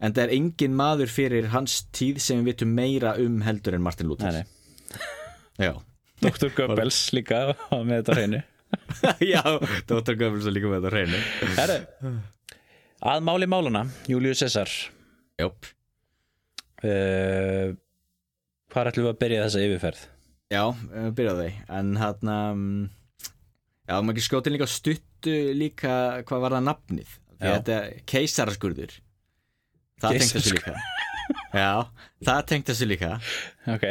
en 0.00 0.16
það 0.16 0.24
er 0.26 0.34
engin 0.36 0.76
maður 0.76 1.14
fyrir 1.14 1.52
hans 1.54 1.78
tíð 1.94 2.20
sem 2.24 2.42
við 2.42 2.52
vitum 2.52 2.76
meira 2.76 3.16
um 3.22 3.40
heldur 3.46 3.78
en 3.78 3.86
Martin 3.86 4.12
Luther. 4.12 4.42
Já 5.60 5.72
Dr. 6.22 6.52
Goebbels 6.56 6.98
líka 7.16 7.42
með 7.72 7.94
þetta 7.98 8.16
hreinu. 8.18 8.42
Já, 9.32 9.42
Dr. 9.90 10.14
Goebbels 10.16 10.48
líka 10.54 10.70
með 10.70 10.80
þetta 10.86 10.94
hreinu. 10.94 11.20
Herru, 11.58 11.78
að 13.12 13.24
máli 13.26 13.48
máluna 13.50 13.82
Július 14.08 14.40
Cæsar 14.44 14.70
Jóp 15.42 15.66
uh, 16.86 17.72
Hvað 18.72 18.90
ætlum 18.92 19.08
við 19.08 19.10
að 19.10 19.20
byrja 19.24 19.46
þessa 19.46 19.64
yfirferð? 19.66 20.02
Já, 20.52 20.62
byrjaði 21.16 21.48
en 21.72 21.94
hann 22.00 22.30
um, 22.32 22.64
Já, 23.88 23.96
maður 23.98 24.14
ekki 24.14 24.26
skjóti 24.28 24.52
líka 24.54 24.68
stuttu 24.70 25.36
líka 25.58 25.94
hvað 26.28 26.44
var 26.46 26.56
það 26.56 26.66
nafnið? 26.68 27.14
Þetta 27.42 27.74
er 27.74 27.96
keisaraskurður. 28.06 28.92
Það 30.02 30.20
tengta 30.22 30.42
sér 30.44 30.56
líka. 30.60 30.74
Já, 31.52 31.70
það 32.22 32.44
tengta 32.52 32.76
sér 32.78 32.90
líka. 32.92 33.10
Ok 33.74 33.86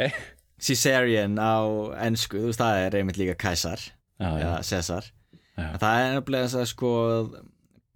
Caesarian 0.62 1.38
á 1.42 1.58
ennsku, 2.06 2.38
þú 2.38 2.52
veist 2.52 2.62
það 2.62 2.82
er 2.84 2.96
einmitt 3.00 3.18
líka 3.20 3.34
Kaisar 3.40 3.82
eða 4.22 4.60
Cæsar 4.66 5.08
það 5.56 5.96
er 6.02 6.14
nefnilega 6.16 6.46
þess 6.46 6.60
að 6.60 6.70
sko 6.70 6.92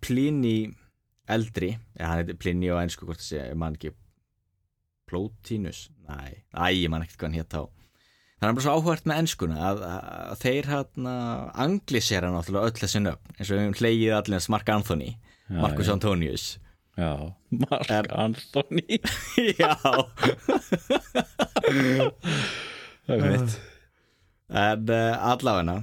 Plini 0.02 0.57
eldri 1.31 1.70
ja, 1.76 2.09
hann 2.11 2.20
heitir 2.20 2.38
Plini 2.42 2.70
á 2.70 2.76
ennsku 2.83 3.07
hvort 3.07 3.22
sé, 3.22 3.40
mann 3.59 3.79
ekki. 3.79 3.94
Plotinus, 5.07 5.87
næ, 6.07 6.42
æ, 6.50 6.66
ég 6.74 6.90
man 6.90 7.05
ekkert 7.05 7.20
hvað 7.20 7.29
hann 7.31 7.38
hétt 7.38 7.55
á 7.55 7.62
það 8.37 8.48
er 8.48 8.57
bara 8.59 8.64
svo 8.66 8.74
áhvert 8.76 9.07
með 9.09 9.20
ennskuna 9.22 9.61
að, 9.70 9.83
að 9.87 10.40
þeir 10.42 10.70
hann 10.72 11.11
anglisera 11.66 12.33
náttúrulega 12.35 12.68
öll 12.68 12.81
þessi 12.83 13.02
nöfn 13.05 13.38
eins 13.38 13.52
og 13.52 13.61
við 13.62 13.81
hleyið 13.81 14.16
allir 14.18 14.48
Mark 14.52 14.72
Anthony 14.74 15.12
Marcus. 15.46 15.88
Antonius 15.92 16.46
Já, 16.96 17.12
Mark 17.50 17.90
er, 17.92 18.09
Anthony. 18.16 19.00
Já. 19.61 19.74
Það 23.06 23.12
er 23.12 23.24
mitt. 23.26 23.56
En 24.46 24.88
uh, 24.88 25.28
allavegna 25.32 25.76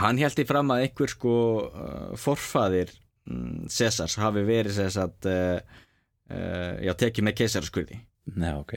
hann 0.00 0.20
held 0.20 0.38
í 0.38 0.46
fram 0.48 0.70
að 0.72 0.84
einhver 0.84 1.10
sko 1.10 1.34
uh, 1.66 2.12
forfaðir 2.20 2.92
um, 3.28 3.66
Cæsars 3.72 4.14
hafi 4.20 4.44
verið 4.46 4.78
Cæsat 4.78 5.28
uh, 5.28 5.58
uh, 6.30 6.72
já, 6.84 6.94
tekið 6.94 7.26
með 7.26 7.38
keisaraskurði. 7.40 8.00
Já, 8.30 8.54
ok. 8.60 8.76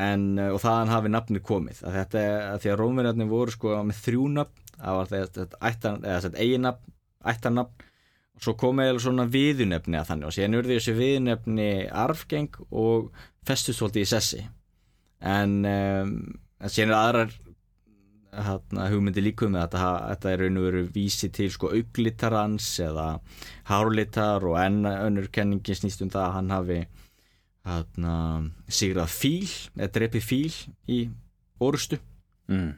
En, 0.00 0.32
og 0.50 0.60
þaðan 0.62 0.92
hafi 0.94 1.12
nafni 1.12 1.40
komið. 1.44 1.82
Að 1.88 1.96
þetta, 2.00 2.26
að 2.52 2.62
því 2.62 2.72
að 2.72 2.78
rómverjarnir 2.80 3.30
voru 3.30 3.54
sko 3.54 3.78
með 3.88 4.02
þrjúnafn 4.04 4.60
það 4.80 4.98
var 4.98 5.10
þetta 5.10 6.40
eiginnafn, 6.40 6.94
ættarnafn 7.32 7.88
svo 8.40 8.56
komið 8.58 8.92
eða 8.92 9.02
svona 9.04 9.26
viðunefni 9.30 10.00
að 10.00 10.08
þannig. 10.12 10.28
Og 10.30 10.36
síðan 10.36 10.58
urði 10.60 10.78
þessi 10.78 10.96
viðunefni 10.96 11.70
arfgeng 12.04 12.60
og 12.70 13.10
festust 13.46 13.80
svolítið 13.80 14.06
í 14.06 14.10
sessi. 14.10 14.42
En 15.20 15.60
um, 15.68 16.14
síðan 16.66 16.94
er 16.94 16.98
aðrar 17.00 17.38
hérna, 18.30 18.86
hugmyndi 18.90 19.22
líkum 19.24 19.54
með 19.54 19.76
að 19.78 19.94
þetta 20.12 20.30
er 20.30 20.42
raun 20.44 20.58
og 20.60 20.66
veru 20.68 20.82
vísi 20.94 21.30
til 21.34 21.48
sko 21.52 21.72
auglitarans 21.74 22.68
eða 22.84 23.06
hárlitar 23.70 24.46
og 24.46 24.58
enn 24.60 24.84
önnur 24.86 25.30
kenningi 25.34 25.76
snýst 25.76 26.04
um 26.04 26.12
það 26.12 26.26
að 26.26 26.36
hann 26.36 26.52
hafi 26.54 26.78
hérna, 27.66 28.14
sigrað 28.70 29.10
fíl 29.12 29.50
eða 29.76 29.90
drepi 29.96 30.22
fíl 30.24 30.54
í 30.88 31.00
orustu 31.60 31.98
mm. 32.48 32.70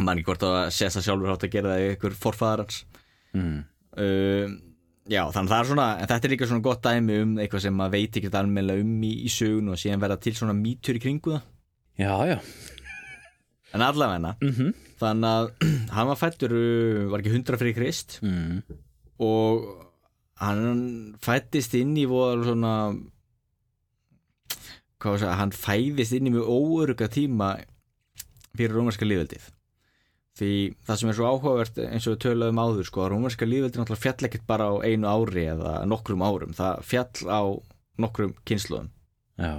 mann 0.00 0.18
ekki 0.18 0.30
hvort 0.32 0.48
að 0.48 0.58
Cæsar 0.74 1.04
sjálfur 1.04 1.34
átt 1.34 1.46
að 1.46 1.54
gera 1.54 1.76
það 1.76 1.84
í 1.84 1.92
ykkur 1.94 2.18
forfæðar 2.24 2.64
hans. 2.64 2.82
Mm. 3.36 3.60
uh, 3.94 4.58
já 5.10 5.22
þannig 5.34 5.50
að 5.50 5.54
það 5.54 5.60
er 5.60 5.70
svona 5.70 5.88
en 5.98 6.10
þetta 6.10 6.28
er 6.28 6.34
líka 6.34 6.50
svona 6.50 6.66
gott 6.66 6.84
dæmi 6.86 7.16
um 7.24 7.32
eitthvað 7.42 7.64
sem 7.66 7.76
maður 7.76 7.96
veit 7.96 8.20
ekki 8.20 8.30
almennilega 8.40 8.84
um 8.84 9.06
í, 9.06 9.14
í 9.26 9.32
sögun 9.32 9.72
og 9.72 9.80
síðan 9.80 10.04
verða 10.04 10.20
til 10.22 10.36
svona 10.38 10.56
mýtur 10.56 11.00
í 11.00 11.02
kringu 11.02 11.34
það 11.36 11.48
Já, 12.00 12.14
já 12.24 12.38
en 13.74 13.82
allavegna 13.86 14.34
mm 14.40 14.50
-hmm. 14.50 14.74
þannig 14.98 15.30
að 15.30 15.50
hann 15.96 16.08
var 16.10 16.18
fættur 16.18 16.52
uh, 16.54 17.10
var 17.10 17.20
ekki 17.20 17.34
100 17.34 17.58
fyrir 17.58 17.74
Krist 17.74 18.18
mm. 18.22 18.62
og 19.18 19.86
hann 20.40 21.14
fættist 21.20 21.74
inn 21.74 21.96
í 21.96 22.06
voru 22.08 22.44
svona 22.44 22.74
hvað 25.00 25.10
var 25.12 25.20
það, 25.20 25.38
hann 25.40 25.52
fæðist 25.52 26.12
inn 26.16 26.26
í 26.28 26.34
mjög 26.34 26.48
óöruga 26.48 27.08
tíma 27.08 27.56
fyrir 28.56 28.74
rómarska 28.74 29.06
líðveldið 29.06 29.48
því 30.40 30.52
það 30.88 31.00
sem 31.00 31.10
er 31.12 31.18
svo 31.18 31.28
áhugavert 31.30 31.82
eins 31.84 32.06
og 32.06 32.14
við 32.14 32.22
töluðum 32.24 32.62
áður 32.62 32.88
sko, 32.88 33.04
að 33.04 33.12
rómarska 33.14 33.48
líðveldið 33.48 33.82
náttúrulega 33.82 34.04
fjall 34.06 34.28
ekkert 34.28 34.46
bara 34.48 34.70
á 34.72 34.74
einu 34.82 35.10
ári 35.10 35.44
eða 35.52 35.74
nokkrum 35.90 36.24
árum, 36.24 36.56
það 36.56 36.82
fjall 36.88 37.28
á 37.28 37.42
nokkrum 38.00 38.34
kynsluðum 38.48 38.90
Já, 39.40 39.54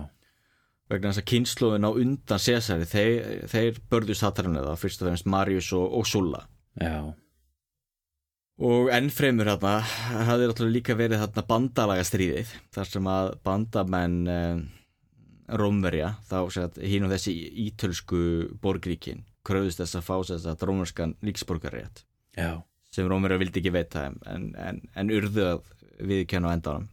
vegna 0.91 1.13
þess 1.13 1.23
að 1.23 1.29
kynsluðin 1.31 1.89
á 1.89 1.91
undan 1.91 2.43
Cesari, 2.43 2.89
þeir, 2.89 3.47
þeir 3.49 3.81
börðust 3.93 4.25
hattarinn 4.25 4.59
eða 4.61 4.77
fyrst 4.81 5.01
og 5.01 5.09
fremst 5.09 5.29
Marius 5.29 5.71
og, 5.77 5.87
og 6.01 6.09
Sulla. 6.09 6.45
Já, 6.77 7.13
Og 8.61 8.91
ennfremur 8.93 9.47
hérna 9.49 9.79
hafði 9.81 10.51
náttúrulega 10.51 10.75
líka 10.75 10.95
verið 10.97 11.23
þarna 11.23 11.43
bandalagastríðið 11.49 12.51
þar 12.75 12.89
sem 12.91 13.07
að 13.09 13.29
bandamenn 13.47 14.17
eh, 14.29 14.59
Rómverja 15.57 16.11
þá 16.29 16.37
hín 16.85 17.07
og 17.07 17.13
þessi 17.15 17.33
ítölsku 17.65 18.21
borgríkin 18.61 19.23
kröðust 19.47 19.81
þess 19.81 19.99
að 19.99 20.07
fá 20.07 20.15
þess 20.31 20.49
að 20.49 20.65
rómverskan 20.69 21.15
ríksborgarrétt 21.25 22.03
já. 22.37 22.61
Sem 22.91 23.07
Rómverja 23.07 23.39
vildi 23.39 23.61
ekki 23.61 23.71
veita 23.71 24.09
en, 24.27 24.49
en, 24.59 24.81
en 24.99 25.11
urðu 25.15 25.45
að 25.47 25.61
viðkenna 26.03 26.51
á 26.51 26.55
endanum. 26.57 26.89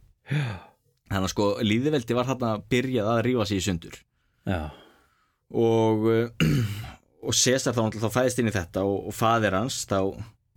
Þannig 1.09 1.25
að 1.25 1.33
sko 1.33 1.47
líðveldi 1.65 2.15
var 2.15 2.29
þarna 2.29 2.51
byrjað 2.71 3.09
að 3.11 3.19
rífa 3.25 3.47
sig 3.49 3.59
í 3.59 3.65
sundur. 3.65 3.97
Já, 4.47 4.61
og 5.51 6.07
og 7.25 7.35
César 7.35 7.75
þá, 7.75 7.83
þá 7.99 8.09
fæðist 8.13 8.39
inn 8.41 8.51
í 8.51 8.55
þetta 8.55 8.85
og, 8.87 9.09
og 9.09 9.15
faðir 9.15 9.57
hans 9.57 9.81
þá 9.89 9.99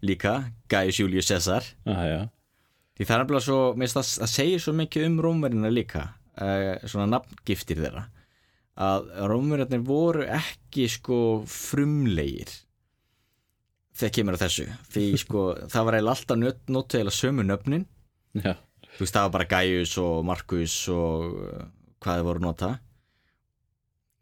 líka 0.06 0.34
Gaius 0.70 1.00
Julius 1.00 1.30
César 1.30 1.66
já, 1.66 1.98
já. 2.06 2.20
Því 2.92 3.06
það 3.08 3.14
er 3.14 3.22
nefnilega 3.22 3.46
svo, 3.46 3.60
mér 3.72 3.88
finnst 3.88 3.98
það, 3.98 4.08
það 4.22 4.32
segir 4.34 4.62
svo 4.62 4.74
mikið 4.76 5.06
um 5.08 5.14
rómverina 5.24 5.70
líka, 5.72 6.02
uh, 6.36 6.74
svona 6.84 7.08
nafngiftir 7.14 7.80
þeirra, 7.80 8.02
að 8.80 9.08
rómverinir 9.28 9.82
voru 9.84 10.24
ekki 10.24 10.86
sko 10.88 11.16
frumlegir 11.48 12.52
þegar 13.92 14.14
kemur 14.16 14.38
að 14.38 14.44
þessu. 14.46 14.68
Því 14.94 15.08
sko, 15.20 15.42
það 15.72 15.88
var 15.88 15.98
eiginlega 15.98 16.16
alltaf 16.16 16.38
eiginlega 16.96 17.18
sömu 17.18 17.44
nöfnin, 17.46 17.84
Já, 18.32 18.54
þú 18.94 19.04
veist 19.04 19.18
það 19.18 19.26
var 19.26 19.34
bara 19.34 19.50
Gaius 19.50 19.98
og 20.00 20.24
Marcus 20.24 20.78
og 20.92 21.36
uh, 21.36 21.66
hvað 22.00 22.18
þið 22.22 22.30
voru 22.30 22.44
nota. 22.46 22.70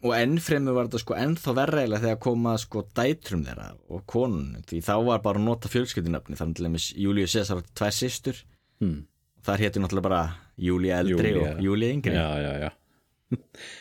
Og 0.01 0.15
ennfremur 0.17 0.75
var 0.75 0.89
þetta 0.89 1.03
sko 1.03 1.17
ennþá 1.21 1.55
verra 1.59 1.83
eiginlega 1.83 2.07
þegar 2.07 2.21
koma 2.25 2.57
sko 2.59 2.83
dætrum 2.97 3.45
þeirra 3.47 3.69
og 3.93 4.03
konun, 4.09 4.59
því 4.67 4.83
þá 4.89 4.95
var 5.11 5.23
bara 5.27 5.45
nota 5.45 5.71
fjölskyldinöfni, 5.71 6.39
þannig 6.41 6.59
til 6.59 6.67
dæmis 6.67 6.91
Július 6.97 7.37
Cæsar 7.37 7.61
átti 7.61 7.75
tvær 7.79 7.95
systur, 7.95 8.43
hm. 8.83 9.03
þar 9.47 9.67
hétu 9.67 9.85
náttúrulega 9.85 10.09
bara 10.09 10.23
Júlía 10.61 10.99
eldri 11.05 11.35
Júlía. 11.37 11.53
og 11.55 11.65
Júlía 11.69 11.95
yngri 11.95 12.17
já, 12.17 12.29
já, 12.41 12.53
já 12.65 12.71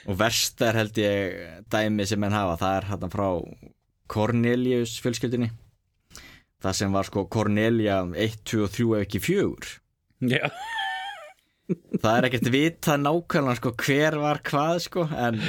og 0.10 0.20
verst 0.20 0.62
er 0.66 0.78
held 0.78 1.00
ég 1.02 1.64
dæmi 1.74 2.06
sem 2.10 2.22
menn 2.22 2.36
hafa, 2.36 2.58
það 2.62 2.78
er 2.78 2.90
hérna 2.92 3.12
frá 3.14 3.28
Cornelius 4.10 4.98
fjölskyldinni 5.04 5.52
það 6.60 6.76
sem 6.82 6.96
var 6.96 7.08
sko 7.08 7.26
Cornelia 7.32 8.02
1, 8.04 8.42
2 8.52 8.66
og 8.66 8.74
3 8.76 8.90
ef 9.00 9.08
ekki 9.08 9.24
4 9.24 9.76
Já, 10.30 10.50
það 12.02 12.16
er 12.18 12.28
ekkert 12.28 12.50
vitað 12.54 13.04
nákvæmlega 13.06 13.60
sko 13.60 13.72
hver 13.86 14.18
var 14.20 14.42
hvað 14.46 14.82
sko 14.88 15.06
en 15.08 15.40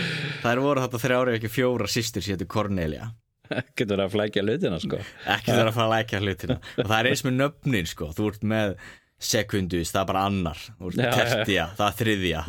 það 0.42 0.52
er 0.52 0.62
voru 0.62 0.84
þetta 0.84 1.00
þrjári 1.04 1.32
ef 1.32 1.40
ekki 1.40 1.52
fjóra 1.56 1.88
sýstur 1.90 2.24
sér 2.24 2.38
til 2.40 2.48
Cornelia. 2.50 3.10
Getur 3.50 3.96
það 3.98 4.04
að 4.04 4.12
flækja 4.14 4.44
hlutina 4.46 4.78
sko. 4.78 5.00
Ekki 5.26 5.50
þeirra 5.50 5.72
að 5.72 5.74
fara 5.74 5.86
að 5.88 5.94
lækja 5.96 6.20
hlutina. 6.22 6.56
Og 6.76 6.84
það 6.86 6.96
er 7.00 7.08
eins 7.10 7.24
með 7.26 7.34
nöfnin 7.40 7.88
sko. 7.90 8.10
Þú 8.14 8.28
ert 8.30 8.44
með 8.52 8.74
sekundus, 9.20 9.90
það 9.92 10.00
er 10.02 10.08
bara 10.08 10.24
annar. 10.30 10.60
Tertja, 10.96 11.66
það 11.78 11.86
er 11.86 11.98
þriðja. 12.00 12.42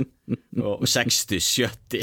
Og 0.61 0.85
sextus, 0.87 1.47
sjötti 1.47 1.99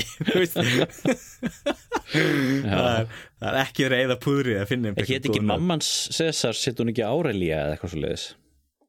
það 2.62 2.88
er, 2.88 3.06
það 3.38 3.48
er 3.48 3.58
ekki 3.62 3.86
eða 3.98 4.16
púðrið 4.20 4.60
að 4.62 4.68
finna 4.68 4.92
Ekki 4.94 5.16
heit 5.16 5.28
ekki 5.30 5.44
mammans 5.44 5.88
Cæsar 6.16 6.56
sitt 6.56 6.80
hún 6.80 6.92
ekki 6.92 7.06
Árelía 7.06 7.62
eða 7.64 7.76
eitthvað 7.76 7.94
svo 7.94 8.02
leiðis 8.02 8.26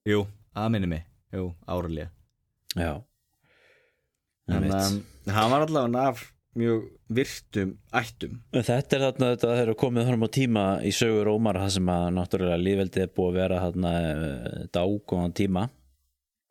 jú, 0.09 0.23
það 0.57 0.73
minni 0.75 0.91
mig, 0.91 1.05
jú, 1.35 1.45
áralega 1.69 2.09
Já. 2.77 2.91
En 4.49 4.67
um, 4.69 4.99
hann 5.33 5.51
var 5.53 5.65
allavega 5.65 6.03
af 6.11 6.21
mjög 6.57 6.85
virtum 7.13 7.73
ættum. 7.95 8.39
Þetta 8.53 8.97
er 8.97 9.03
þarna 9.05 9.31
þetta 9.33 9.51
þeir 9.53 9.63
eru 9.65 9.75
komið 9.79 10.09
þarna 10.09 10.29
á 10.29 10.35
tíma 10.39 10.63
í 10.85 10.93
sögu 10.95 11.21
Rómar 11.27 11.59
það 11.61 11.75
sem 11.77 11.91
að 11.93 12.05
náttúrulega 12.17 12.61
lífveldið 12.63 13.05
er 13.05 13.11
búið 13.15 13.29
að 13.29 13.39
vera 13.39 13.61
þarna 13.65 13.93
eh, 13.99 14.63
dágóðan 14.75 15.35
tíma. 15.37 15.65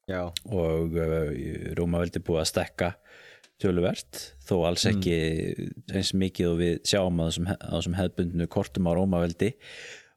Já, 0.08 0.22
og 0.48 0.94
uh, 0.96 1.32
Rómaveldi 1.76 2.22
búið 2.24 2.40
að 2.40 2.50
stekka 2.54 2.92
töluvert 3.60 4.20
þó 4.46 4.54
alls 4.68 4.86
ekki 4.88 5.16
eins 5.92 6.14
mikið 6.16 6.48
og 6.48 6.60
við 6.62 6.74
sjáum 6.88 7.20
á 7.20 7.28
þessum, 7.28 7.96
hefbundnu 7.98 8.46
kortum 8.48 8.88
á 8.88 8.96
Rómaveldi. 8.96 9.52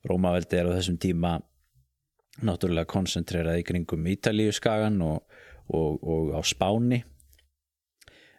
Rómaveldi 0.08 0.62
er 0.62 0.70
á 0.72 0.76
þessum 0.78 1.00
tíma 1.02 1.34
náttúrulega 2.46 2.88
koncentrerað 2.88 3.60
í 3.60 3.66
kringum 3.68 4.08
Ítalíu 4.14 4.54
skagan 4.56 5.02
og, 5.04 5.26
og, 5.68 6.00
og 6.00 6.32
á 6.38 6.42
Spáni 6.48 7.02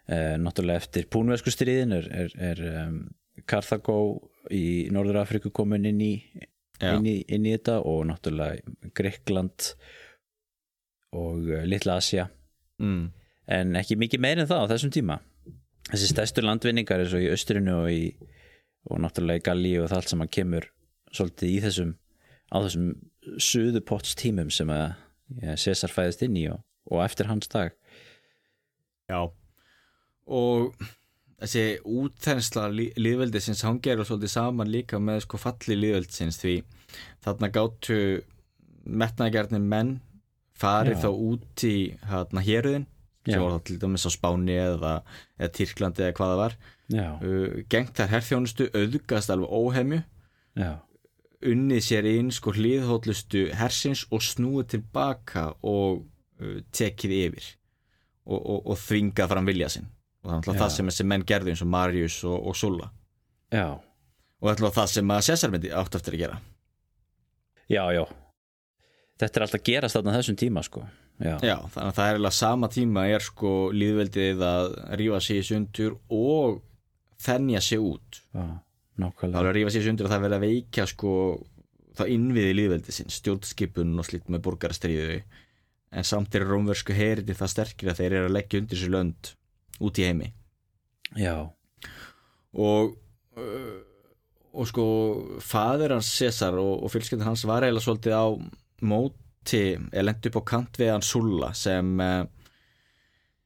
eh, 0.07 0.35
náttúrulega 0.41 0.83
eftir 0.83 1.07
púnvesku 1.11 1.53
stríðin 1.53 1.95
er, 1.97 2.09
er, 2.11 2.37
er 2.51 2.63
um, 2.83 2.97
Karþagó 3.49 3.97
í 4.53 4.89
Norður 4.93 5.21
Afriku 5.23 5.51
komin 5.55 5.87
inn 5.89 6.01
í, 6.03 6.13
inn 6.83 7.07
í 7.07 7.17
inn 7.31 7.47
í 7.47 7.53
þetta 7.55 7.79
og 7.87 8.03
náttúrulega 8.09 8.91
Greikland 8.95 9.73
og 11.15 11.49
uh, 11.49 11.63
Litla 11.67 11.97
Asja 12.01 12.27
mm. 12.81 13.03
en 13.57 13.79
ekki 13.79 13.97
mikið 13.99 14.23
meir 14.23 14.43
en 14.43 14.49
það 14.49 14.67
á 14.67 14.71
þessum 14.73 14.93
tíma. 14.93 15.19
Þessi 15.91 16.13
stærstu 16.13 16.43
landvinningar 16.43 17.03
eins 17.03 17.15
og 17.15 17.23
í 17.25 17.31
Östrinu 17.33 17.81
og, 17.83 17.89
í, 17.91 18.13
og 18.89 19.01
náttúrulega 19.03 19.41
í 19.41 19.45
Galli 19.49 19.73
og 19.81 19.89
það 19.91 19.99
allt 19.99 20.13
sem 20.13 20.25
að 20.25 20.33
kemur 20.37 20.69
svolítið 21.13 21.51
í 21.51 21.57
þessum 21.65 21.95
á 22.53 22.57
þessum 22.63 22.89
suðupotts 23.41 24.17
tímum 24.19 24.51
sem 24.53 24.69
að 24.73 24.85
ja, 25.41 25.55
Cæsar 25.59 25.91
fæðist 25.91 26.23
inn 26.25 26.37
í 26.39 26.47
og, 26.51 26.61
og 26.91 27.03
eftir 27.05 27.29
hans 27.31 27.49
dag. 27.51 27.73
Já 29.11 29.31
og 30.27 30.75
þessi 31.43 31.65
útþensla 31.83 32.69
líðveldisins 32.71 33.63
hann 33.67 33.81
gerur 33.83 34.07
svolítið 34.07 34.35
saman 34.35 34.71
líka 34.71 34.99
með 35.01 35.25
sko 35.25 35.39
falli 35.41 35.75
líðveldisins 35.79 36.39
því 36.39 36.55
þarna 37.25 37.51
gáttu 37.53 37.99
metnaðgjarnir 38.83 39.63
menn 39.63 39.97
farið 40.59 40.97
Já. 40.97 41.01
þá 41.03 41.09
út 41.11 41.65
í 41.67 41.75
hérna 42.07 42.43
héruðin 42.45 42.87
Já. 43.23 43.33
sem 43.33 43.43
voru 43.43 43.57
þá 43.57 43.67
til 43.67 43.77
dæmis 43.81 44.07
á 44.07 44.11
Spáni 44.13 44.55
eða, 44.59 44.93
eða 45.39 45.53
Tyrklandi 45.57 46.05
eða 46.05 46.15
hvað 46.19 46.33
það 46.33 46.41
var 46.43 46.57
uh, 46.93 47.59
gengt 47.71 47.95
þær 47.97 48.11
herþjónustu 48.17 48.69
auðgast 48.75 49.31
alveg 49.33 49.53
óhemju. 49.53 50.01
Já, 50.59 50.71
unnið 51.49 51.81
sér 51.83 52.07
inn 52.11 52.31
sko 52.35 52.53
hlýðhóllustu 52.55 53.47
hersins 53.57 54.05
og 54.13 54.23
snúið 54.23 54.75
tilbaka 54.75 55.49
og 55.65 56.03
uh, 56.43 56.59
tekið 56.75 57.15
yfir. 57.19 57.49
Og, 58.23 58.39
og, 58.39 58.59
og 58.71 58.77
þvingað 58.79 59.33
fram 59.33 59.49
vilja 59.49 59.67
sinn 59.73 59.89
og 60.23 60.29
það 60.29 60.33
er 60.33 60.39
alltaf 60.39 60.59
það 60.61 60.73
sem 60.77 60.91
þessi 60.91 61.05
menn 61.11 61.27
gerðu 61.27 61.53
eins 61.53 61.63
og 61.65 61.71
Marius 61.73 62.17
og, 62.23 62.35
og 62.49 62.57
Sulla. 62.57 62.89
Já. 63.53 63.67
Og 64.39 64.47
það 64.47 64.51
er 64.53 64.57
alltaf 64.57 64.79
það 64.79 64.91
sem 64.95 65.15
að 65.15 65.23
Cæsar 65.29 65.53
myndi 65.53 65.71
átt 65.83 65.97
eftir 65.99 66.17
að 66.17 66.23
gera. 66.23 66.41
Já, 67.71 67.83
já. 67.95 68.03
Þetta 69.21 69.39
er 69.39 69.47
alltaf 69.47 69.65
gerast 69.69 69.99
þarna 69.99 70.17
þessum 70.17 70.39
tíma 70.39 70.65
sko. 70.65 70.83
Já, 71.21 71.37
Já, 71.45 71.57
þannig 71.69 71.89
að 71.91 71.97
það 71.99 72.09
er 72.09 72.19
alveg 72.19 72.33
sama 72.35 72.67
tíma 72.73 73.07
er 73.13 73.23
sko 73.23 73.49
líðveldið 73.75 74.39
að 74.47 74.69
rífa 74.99 75.19
sig 75.21 75.39
í 75.43 75.47
sundur 75.51 75.99
og 76.09 76.63
þennja 77.21 77.61
sig 77.61 77.83
út. 77.83 78.23
Já 78.33 78.47
það 78.93 79.07
nákvæmlega 79.07 79.41
er 79.41 79.49
að 79.49 79.57
rífa 79.57 79.73
sig 79.73 79.81
í 79.81 79.87
sundur 79.87 80.07
og 80.07 80.13
það 80.13 80.23
verður 80.25 80.37
að 80.37 80.45
veikja 80.45 80.85
sko 80.89 81.13
það 81.97 82.11
innviði 82.13 82.57
líðveldið 82.57 82.97
sinn 82.97 83.13
stjórnskipun 83.13 83.95
og 84.01 84.07
slíkt 84.07 84.29
með 84.33 84.43
borgarastríðu 84.47 85.21
en 85.93 86.07
samt 86.07 86.35
er 86.37 86.45
rómversku 86.49 86.95
heriti 86.97 87.35
það 87.37 87.53
sterkir 87.53 87.91
að 87.91 88.01
þeir 88.01 88.15
eru 88.19 88.29
að 88.29 88.35
leggja 88.37 88.61
undir 88.61 88.81
sér 88.81 88.93
lönd 88.93 89.31
út 89.81 89.99
í 90.01 90.05
heimi. 90.07 90.29
Já, 91.17 91.37
og 92.53 92.93
uh, 93.37 93.81
og 94.53 94.69
sko 94.69 94.85
faður 95.41 95.95
hans 95.95 96.11
Cæsar 96.13 96.57
og, 96.61 96.83
og 96.85 96.91
fjölskyldan 96.93 97.31
hans 97.31 97.45
var 97.49 97.65
eiginlega 97.65 97.85
svolítið 97.87 98.13
á 98.13 98.25
móti 98.85 99.63
eða 99.89 100.05
lendi 100.05 100.29
upp 100.29 100.39
á 100.45 100.49
kant 100.53 100.77
við 100.77 100.91
hann 100.93 101.05
Sulla 101.05 101.49
sem 101.57 101.93
uh, 102.01 102.25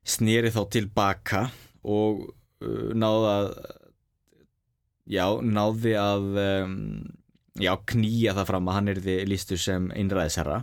snýri 0.07 0.51
þá 0.51 0.61
tilbaka 0.75 1.45
og 1.87 2.25
uh, 2.27 2.89
náða 2.91 3.35
að 3.37 3.53
já, 5.07 5.25
náði 5.39 5.95
að 5.99 6.27
um, 6.43 6.75
já, 7.55 7.71
knýja 7.87 8.35
það 8.35 8.49
fram 8.51 8.67
að 8.67 8.77
hann 8.79 8.91
er 8.91 8.99
því 9.05 9.15
lístur 9.31 9.61
sem 9.61 9.87
einræðisherra. 9.95 10.59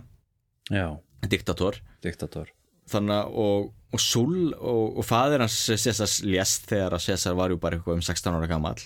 Já, 0.69 0.87
diktator. 1.25 1.81
Diktator 2.05 2.53
þannig 2.91 3.15
að 3.17 3.39
og, 3.45 3.71
og 3.95 4.03
Sull 4.03 4.53
og, 4.53 4.99
og 4.99 5.07
fadir 5.07 5.43
hans 5.45 5.57
Césars 5.69 6.19
lést 6.25 6.69
þegar 6.69 6.97
að 6.97 7.05
César 7.07 7.35
var 7.37 7.53
ju 7.53 7.59
bara 7.61 7.79
eitthvað 7.79 7.99
um 7.99 8.05
16 8.05 8.35
ára 8.35 8.49
gammal 8.51 8.77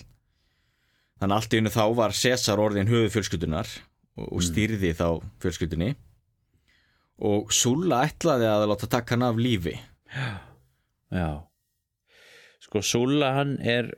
þannig 1.20 1.32
að 1.34 1.38
allt 1.38 1.54
í 1.54 1.60
unni 1.60 1.72
þá 1.74 1.84
var 1.98 2.16
César 2.16 2.62
orðin 2.62 2.90
höfu 2.90 3.12
fjölskyldunar 3.16 3.68
og, 4.20 4.28
og 4.28 4.44
stýrði 4.44 4.92
þá 4.96 5.06
fjölskyldunni. 5.42 5.94
Og 7.30 7.52
Sulla 7.52 8.04
ætlaði 8.08 8.48
að 8.48 8.66
láta 8.70 8.88
taka 8.90 9.16
hann 9.16 9.26
af 9.28 9.40
lífi. 9.40 9.76
Já. 11.12 11.44
Sko 12.64 12.82
Súla 12.84 13.34
hann 13.36 13.56
er 13.66 13.90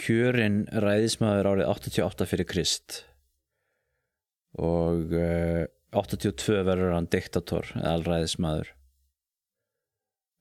kjörin 0.00 0.64
ræðismæður 0.68 1.50
árið 1.54 1.70
88 1.72 2.28
fyrir 2.28 2.48
Krist. 2.50 3.02
Og 4.60 5.12
uh, 5.16 5.64
82 5.96 6.62
verður 6.66 6.94
hann 6.96 7.08
diktator 7.12 7.68
eða 7.76 7.96
alræðismæður 7.98 8.75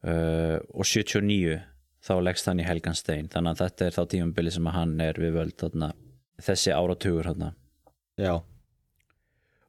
uh, 0.05 0.57
og 0.73 0.85
79 0.85 1.59
þá 2.05 2.13
leggst 2.21 2.49
hann 2.49 2.61
í 2.61 2.67
Helganstein 2.67 3.29
þannig 3.33 3.55
að 3.55 3.61
þetta 3.63 3.85
er 3.85 3.97
þá 3.97 4.01
tímambili 4.13 4.53
sem 4.53 4.69
að 4.69 4.77
hann 4.79 4.95
er 5.03 5.19
við 5.21 5.37
völd 5.39 5.57
þarna, 5.61 5.91
þessi 6.45 6.73
áratugur 6.75 7.31
þarna. 7.31 7.51
já, 8.21 8.33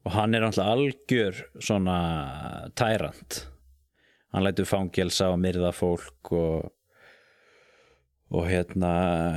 og 0.07 0.14
hann 0.14 0.37
er 0.37 0.44
náttúrulega 0.44 0.77
algjör 0.77 1.42
svona 1.59 1.99
tærand 2.79 3.42
hann 4.35 4.44
lætur 4.44 4.68
fangelsa 4.68 5.33
og 5.33 5.40
myrða 5.42 5.72
fólk 5.75 6.33
og 6.37 6.72
og 8.27 8.49
hérna 8.51 8.88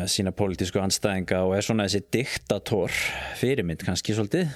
sína 0.09 0.31
pólitísku 0.33 0.81
anstæðinga 0.81 1.43
og 1.45 1.53
er 1.53 1.65
svona 1.65 1.85
þessi 1.85 2.07
diktator 2.09 2.95
fyrirmynd 3.37 3.83
kannski 3.85 4.15
svolítið. 4.17 4.49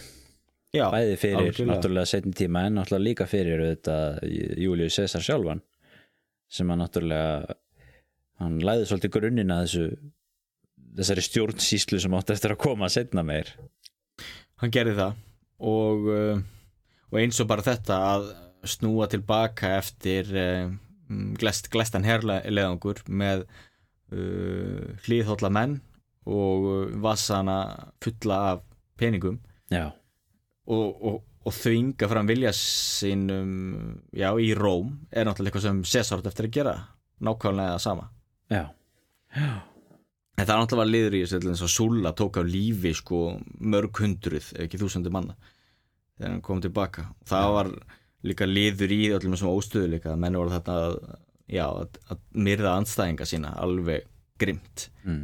Já 0.73 0.87
bæði 0.89 1.17
fyrir 1.21 1.37
algjörlega. 1.37 1.69
náttúrulega 1.69 2.09
setjum 2.09 2.33
tíma 2.33 2.63
en 2.65 2.79
náttúrulega 2.79 3.05
líka 3.05 3.27
fyrir 3.29 3.61
þetta 3.61 3.97
Július 4.57 4.97
Cæsar 4.97 5.21
sjálfan 5.21 5.61
sem 6.53 6.69
hann 6.69 6.83
náttúrulega 6.83 7.57
hann 8.41 8.59
læði 8.61 8.89
svolítið 8.89 9.13
grunninn 9.15 9.53
að 9.53 9.65
þessu 9.65 9.85
þessari 10.97 11.25
stjórnsýslu 11.25 11.99
sem 12.01 12.15
átti 12.17 12.35
eftir 12.35 12.53
að 12.53 12.61
koma 12.63 12.89
setna 12.91 13.23
meir. 13.25 13.49
Hann 14.61 14.73
gerði 14.73 14.95
það. 14.99 15.21
Og, 15.63 16.09
uh, 16.11 16.41
og 17.11 17.19
eins 17.21 17.39
og 17.41 17.49
bara 17.49 17.65
þetta 17.65 17.99
að 18.11 18.27
snúa 18.73 19.07
tilbaka 19.11 19.73
eftir 19.79 20.29
uh, 20.37 20.73
glest, 21.39 21.69
glestan 21.73 22.05
herleðangur 22.07 23.01
með 23.07 23.45
uh, 23.45 24.93
hlýðhólla 25.07 25.51
menn 25.53 25.79
og 26.29 26.93
vassana 27.03 27.57
fulla 28.03 28.39
af 28.53 28.63
peningum. 28.99 29.41
Og, 30.63 31.01
og, 31.03 31.23
og 31.43 31.55
þvinga 31.57 32.09
fram 32.11 32.29
vilja 32.29 32.53
sínum 32.55 33.51
já, 34.15 34.29
í 34.39 34.53
Róm 34.57 34.95
er 35.11 35.27
náttúrulega 35.27 35.51
eitthvað 35.51 35.67
sem 35.67 35.83
César 35.91 36.23
eftir 36.23 36.47
að 36.47 36.55
gera 36.57 36.75
nákvæmlega 37.23 37.75
það 37.75 37.83
sama. 37.83 38.09
Já, 38.51 38.63
En 40.33 40.47
það 40.47 40.53
er 40.53 40.61
náttúrulega 40.63 40.89
liður 40.89 41.15
í 41.15 41.19
þessu 41.23 41.49
eins 41.51 41.61
og 41.61 41.71
Sulla 41.71 42.13
tók 42.17 42.39
á 42.41 42.43
lífi 42.45 42.93
sko 42.97 43.19
mörg 43.61 43.99
hundruð, 44.01 44.47
ekki 44.63 44.79
þúsundu 44.81 45.11
manna 45.13 45.35
þegar 46.17 46.31
hann 46.31 46.41
kom 46.45 46.63
tilbaka. 46.63 47.05
Það 47.29 47.51
var 47.57 47.69
líka 48.25 48.47
liður 48.49 48.95
í 48.95 49.01
öllum 49.13 49.35
þessum 49.35 49.51
óstöðuleika 49.51 50.13
að 50.13 50.23
menn 50.23 50.39
voru 50.39 50.55
þetta 50.55 50.79
að, 50.87 50.97
já, 51.53 51.65
að, 51.67 52.01
að 52.09 52.25
myrða 52.49 52.75
anstæðinga 52.79 53.29
sína 53.29 53.53
alveg 53.61 54.09
grimt 54.41 54.87
mm. 55.05 55.23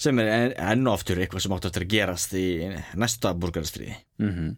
sem 0.00 0.22
er 0.24 0.56
enn 0.58 0.88
og 0.88 0.98
aftur 0.98 1.20
eitthvað 1.22 1.44
sem 1.44 1.54
áttu 1.54 1.70
eftir 1.70 1.86
að 1.86 1.94
gerast 1.94 2.34
í 2.38 2.46
næsta 2.98 3.34
burgarastriði 3.38 3.94
Mm 4.18 4.54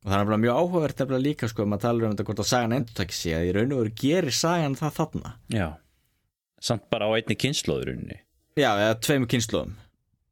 og 0.00 0.08
það 0.08 0.16
er 0.20 0.28
bara 0.30 0.40
mjög 0.40 0.58
áhugavert 0.62 1.04
eftir 1.04 1.20
líka 1.20 1.48
sko 1.50 1.64
að 1.64 1.70
maður 1.72 1.84
talar 1.84 2.06
um 2.06 2.14
þetta 2.14 2.26
hvort 2.30 2.42
að 2.42 2.50
sagan 2.50 2.76
endur 2.78 2.96
takk 2.96 3.14
sé 3.14 3.34
að 3.36 3.46
í 3.50 3.52
raun 3.56 3.74
og 3.76 3.82
veru 3.82 3.94
gerir 4.00 4.36
sagan 4.36 4.76
það 4.78 4.96
þarna. 4.96 5.32
Já. 5.52 5.68
Samt 6.60 6.88
bara 6.92 7.08
á 7.08 7.16
einni 7.16 7.36
kynnslóðurinni 7.40 8.18
Já, 8.58 8.74
eða 8.74 8.98
tveimur 9.00 9.30
kynnslóðum 9.32 9.76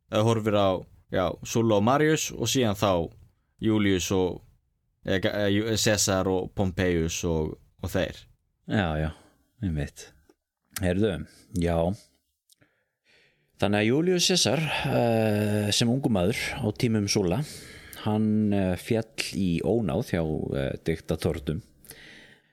eða 0.09 0.25
horfir 0.25 0.57
á, 0.57 0.69
já, 1.13 1.25
Sulla 1.45 1.79
og 1.79 1.85
Marius 1.85 2.29
og 2.33 2.49
síðan 2.51 2.79
þá 2.79 2.93
Július 3.65 4.09
og 4.15 4.41
eða, 5.09 5.77
Cæsar 5.77 6.29
og 6.31 6.53
Pompeius 6.57 7.21
og, 7.29 7.57
og 7.83 7.93
þeir. 7.93 8.21
Já, 8.69 8.87
já, 9.01 9.11
ég 9.65 9.75
veit 9.77 10.07
Herðu, 10.79 11.15
já. 11.59 11.77
Þannig 13.59 13.81
að 13.81 13.89
Július 13.89 14.29
Cæsar 14.31 14.63
uh, 14.63 15.71
sem 15.75 15.91
ungumadur 15.91 16.39
á 16.63 16.67
tímum 16.79 17.09
Súla 17.11 17.43
hann 18.05 18.55
uh, 18.55 18.75
fjall 18.81 19.33
í 19.39 19.49
ónáð 19.65 20.13
hjá 20.13 20.23
uh, 20.23 20.71
diktatortum 20.87 21.63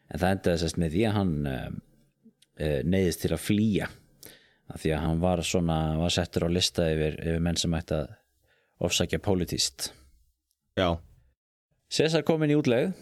en 0.06 0.22
það 0.22 0.32
endaði 0.32 0.62
sérst 0.62 0.80
með 0.82 0.96
því 0.96 1.06
að 1.10 1.16
hann 1.20 1.36
uh, 1.50 1.70
neyðist 2.86 3.26
til 3.26 3.34
að 3.36 3.44
flýja. 3.44 3.88
Af 4.72 4.82
því 4.82 4.92
að 4.96 5.04
hann 5.04 5.20
var 5.22 5.42
svona 5.46 5.80
var 6.00 6.14
settur 6.14 6.48
á 6.48 6.50
lista 6.50 6.88
yfir, 6.90 7.20
yfir 7.22 7.44
menn 7.44 7.60
sem 7.60 7.74
ætti 7.78 8.00
að 8.00 8.16
ofsækja 8.86 9.20
pólitíst 9.22 9.92
Já, 10.76 10.98
Cæsar 11.88 12.26
kom 12.28 12.42
inn 12.44 12.52
í 12.52 12.58
útlegð. 12.60 12.96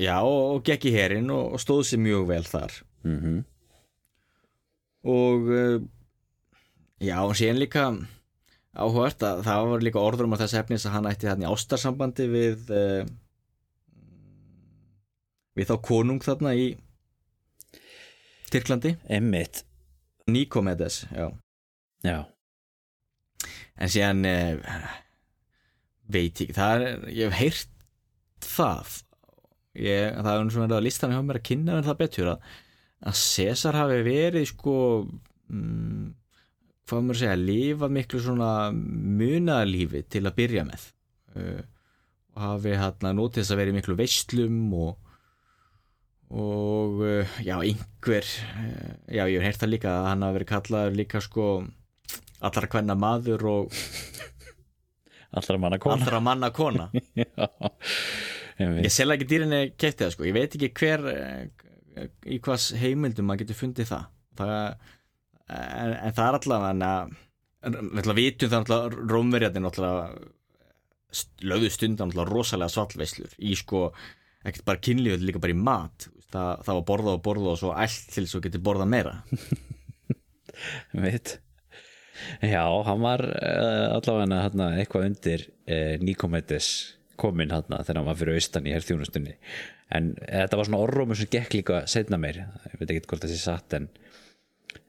Já 0.00 0.18
og, 0.20 0.56
og 0.56 0.64
gekk 0.66 0.90
í 0.90 0.92
herin 0.92 1.30
og, 1.32 1.54
og 1.54 1.62
stóð 1.62 1.86
sér 1.88 2.02
mjög 2.02 2.26
vel 2.28 2.44
þar. 2.48 2.74
Mm 3.06 3.42
og 5.02 5.48
uh, 5.50 5.82
já, 7.02 7.16
og 7.26 7.34
síðan 7.34 7.58
líka 7.58 7.88
áhugavert 8.72 9.24
að 9.26 9.42
það 9.46 9.66
var 9.70 9.84
líka 9.84 10.00
orður 10.02 10.28
um 10.28 10.36
að 10.36 10.44
þess 10.46 10.58
efnis 10.62 10.86
að 10.88 10.94
hann 10.96 11.08
ætti 11.10 11.28
þarna 11.28 11.48
í 11.48 11.52
ástarsambandi 11.52 12.28
við 12.32 12.72
uh, 12.72 13.02
við 15.58 15.68
þá 15.68 15.74
konung 15.84 16.22
þarna 16.24 16.54
í 16.56 16.72
Tyrklandi. 18.52 18.98
Emmitt, 19.08 19.62
Nikomedes, 20.28 21.06
já. 21.08 21.30
Já. 22.04 22.18
En 23.80 23.92
síðan 23.92 24.26
uh, 24.28 24.90
veit 26.12 26.42
ég 26.44 26.52
það 26.56 26.86
er 26.88 27.06
ég 27.12 27.32
hef 27.32 27.38
heyrt 27.40 27.86
það. 28.44 28.98
Ég, 29.72 30.18
það 30.18 30.32
er 30.32 30.50
svona 30.52 30.66
verið 30.66 30.78
að 30.78 30.84
listan 30.84 31.14
hjá 31.14 31.22
mér 31.24 31.40
að 31.40 31.46
kynna 31.48 31.76
mér 31.78 31.86
það 31.86 32.00
betur 32.02 32.32
að, 32.34 32.50
að 33.08 33.20
César 33.22 33.78
hafi 33.78 34.02
verið 34.04 34.48
sko 34.50 34.74
mm, 35.48 36.10
hvað 36.88 37.04
maður 37.04 37.18
að 37.18 37.22
segja, 37.22 37.36
lifað 37.38 37.94
miklu 37.98 38.22
svona 38.22 38.50
munaðalífi 38.72 40.02
til 40.12 40.24
að 40.26 40.36
byrja 40.40 40.66
með. 40.68 40.88
Uh, 41.36 41.62
og 42.32 42.42
hafi 42.46 42.74
hérna 42.80 43.14
nótið 43.16 43.42
þess 43.42 43.54
að 43.54 43.62
vera 43.62 43.72
í 43.72 43.76
miklu 43.76 43.96
veislum 43.98 44.60
og 44.76 44.98
og 46.32 47.02
uh, 47.04 47.38
já, 47.44 47.58
einhver 47.60 48.24
uh, 48.24 48.92
já, 49.04 49.26
ég 49.28 49.36
hef 49.36 49.46
heyrt 49.50 49.62
það 49.62 49.72
líka 49.74 49.90
að 49.92 50.06
hann 50.08 50.24
hafi 50.24 50.38
verið 50.38 50.50
kallaður 50.52 50.98
líka 51.02 51.20
sko 51.20 51.48
allra 52.42 52.70
kvenna 52.72 52.96
maður 52.98 53.44
og 53.50 53.76
allra 55.38 55.58
manna 55.58 55.78
kona. 55.80 55.98
Allra 56.00 56.20
manna 56.20 56.50
kona. 56.50 56.88
Já, 58.52 58.66
einmitt. 58.68 58.84
ég 58.84 58.92
selja 58.92 59.16
ekki 59.16 59.28
dýrinni 59.30 59.60
kefti 59.80 60.04
það 60.04 60.10
sko. 60.14 60.26
Ég 60.28 60.34
veit 60.36 60.56
ekki 60.58 60.68
hver 60.76 61.06
eh, 61.08 62.08
í 62.28 62.36
hvers 62.44 62.66
heimildum 62.78 63.26
maður 63.28 63.46
getur 63.46 63.58
fundið 63.62 63.88
það, 63.88 64.10
það 64.38 64.90
en, 65.52 65.92
en 65.96 66.16
það 66.16 66.28
er 66.28 66.38
allavega 66.38 66.92
við 67.62 68.18
vitum 68.18 68.50
það 68.50 68.64
allavega 68.64 69.10
rómverjarnir 69.12 69.68
allavega 69.70 70.30
lögðu 71.44 71.70
stundan 71.72 72.10
allavega 72.10 72.32
rosalega 72.32 72.72
svallveislur 72.72 73.36
í 73.38 73.54
sko, 73.58 73.86
ekkert 74.42 74.66
bara 74.68 74.82
kynlífið 74.82 75.26
líka 75.28 75.42
bara 75.42 75.54
í 75.54 75.60
mat. 75.60 76.08
Það, 76.32 76.64
það 76.64 76.78
var 76.78 76.84
borðað 76.88 77.18
og 77.18 77.24
borðað 77.26 77.52
og 77.52 77.60
svo 77.60 77.72
allt 77.76 78.12
til 78.14 78.26
svo 78.28 78.40
getur 78.44 78.64
borðað 78.64 78.92
meira. 78.94 79.14
Veit. 81.04 81.36
Já, 82.44 82.64
hann 82.86 83.02
var 83.02 83.24
uh, 83.26 83.98
allavega 83.98 84.42
hana, 84.46 84.72
eitthvað 84.80 85.08
undir 85.10 85.46
uh, 85.66 85.94
Nikomedes 86.00 86.68
kominn 87.20 87.52
hana, 87.52 87.82
þegar 87.82 88.00
hann 88.00 88.08
var 88.08 88.18
fyrir 88.18 88.38
austan 88.40 88.68
í 88.68 88.74
herþjónustunni. 88.74 89.36
En 89.92 90.14
þetta 90.16 90.58
var 90.58 90.68
svona 90.68 90.82
orðrómur 90.86 91.18
sem 91.18 91.28
gekk 91.32 91.58
líka 91.58 91.82
setna 91.90 92.18
meir, 92.20 92.40
ég 92.70 92.78
veit 92.80 92.88
ekki 92.94 93.10
hvort 93.10 93.26
það 93.26 93.34
sé 93.34 93.42
satt 93.42 93.76
en, 93.76 93.90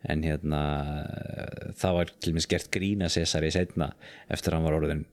en 0.09 0.23
hérna 0.25 0.61
eh, 1.03 1.67
það 1.79 1.99
var 1.99 2.15
til 2.23 2.33
minnst 2.35 2.51
gert 2.51 2.71
grína 2.73 3.11
Cesari 3.13 3.51
setna 3.53 3.91
eftir 4.31 4.53
að 4.53 4.59
hann 4.59 4.67
var 4.67 4.79
orðin 4.79 5.05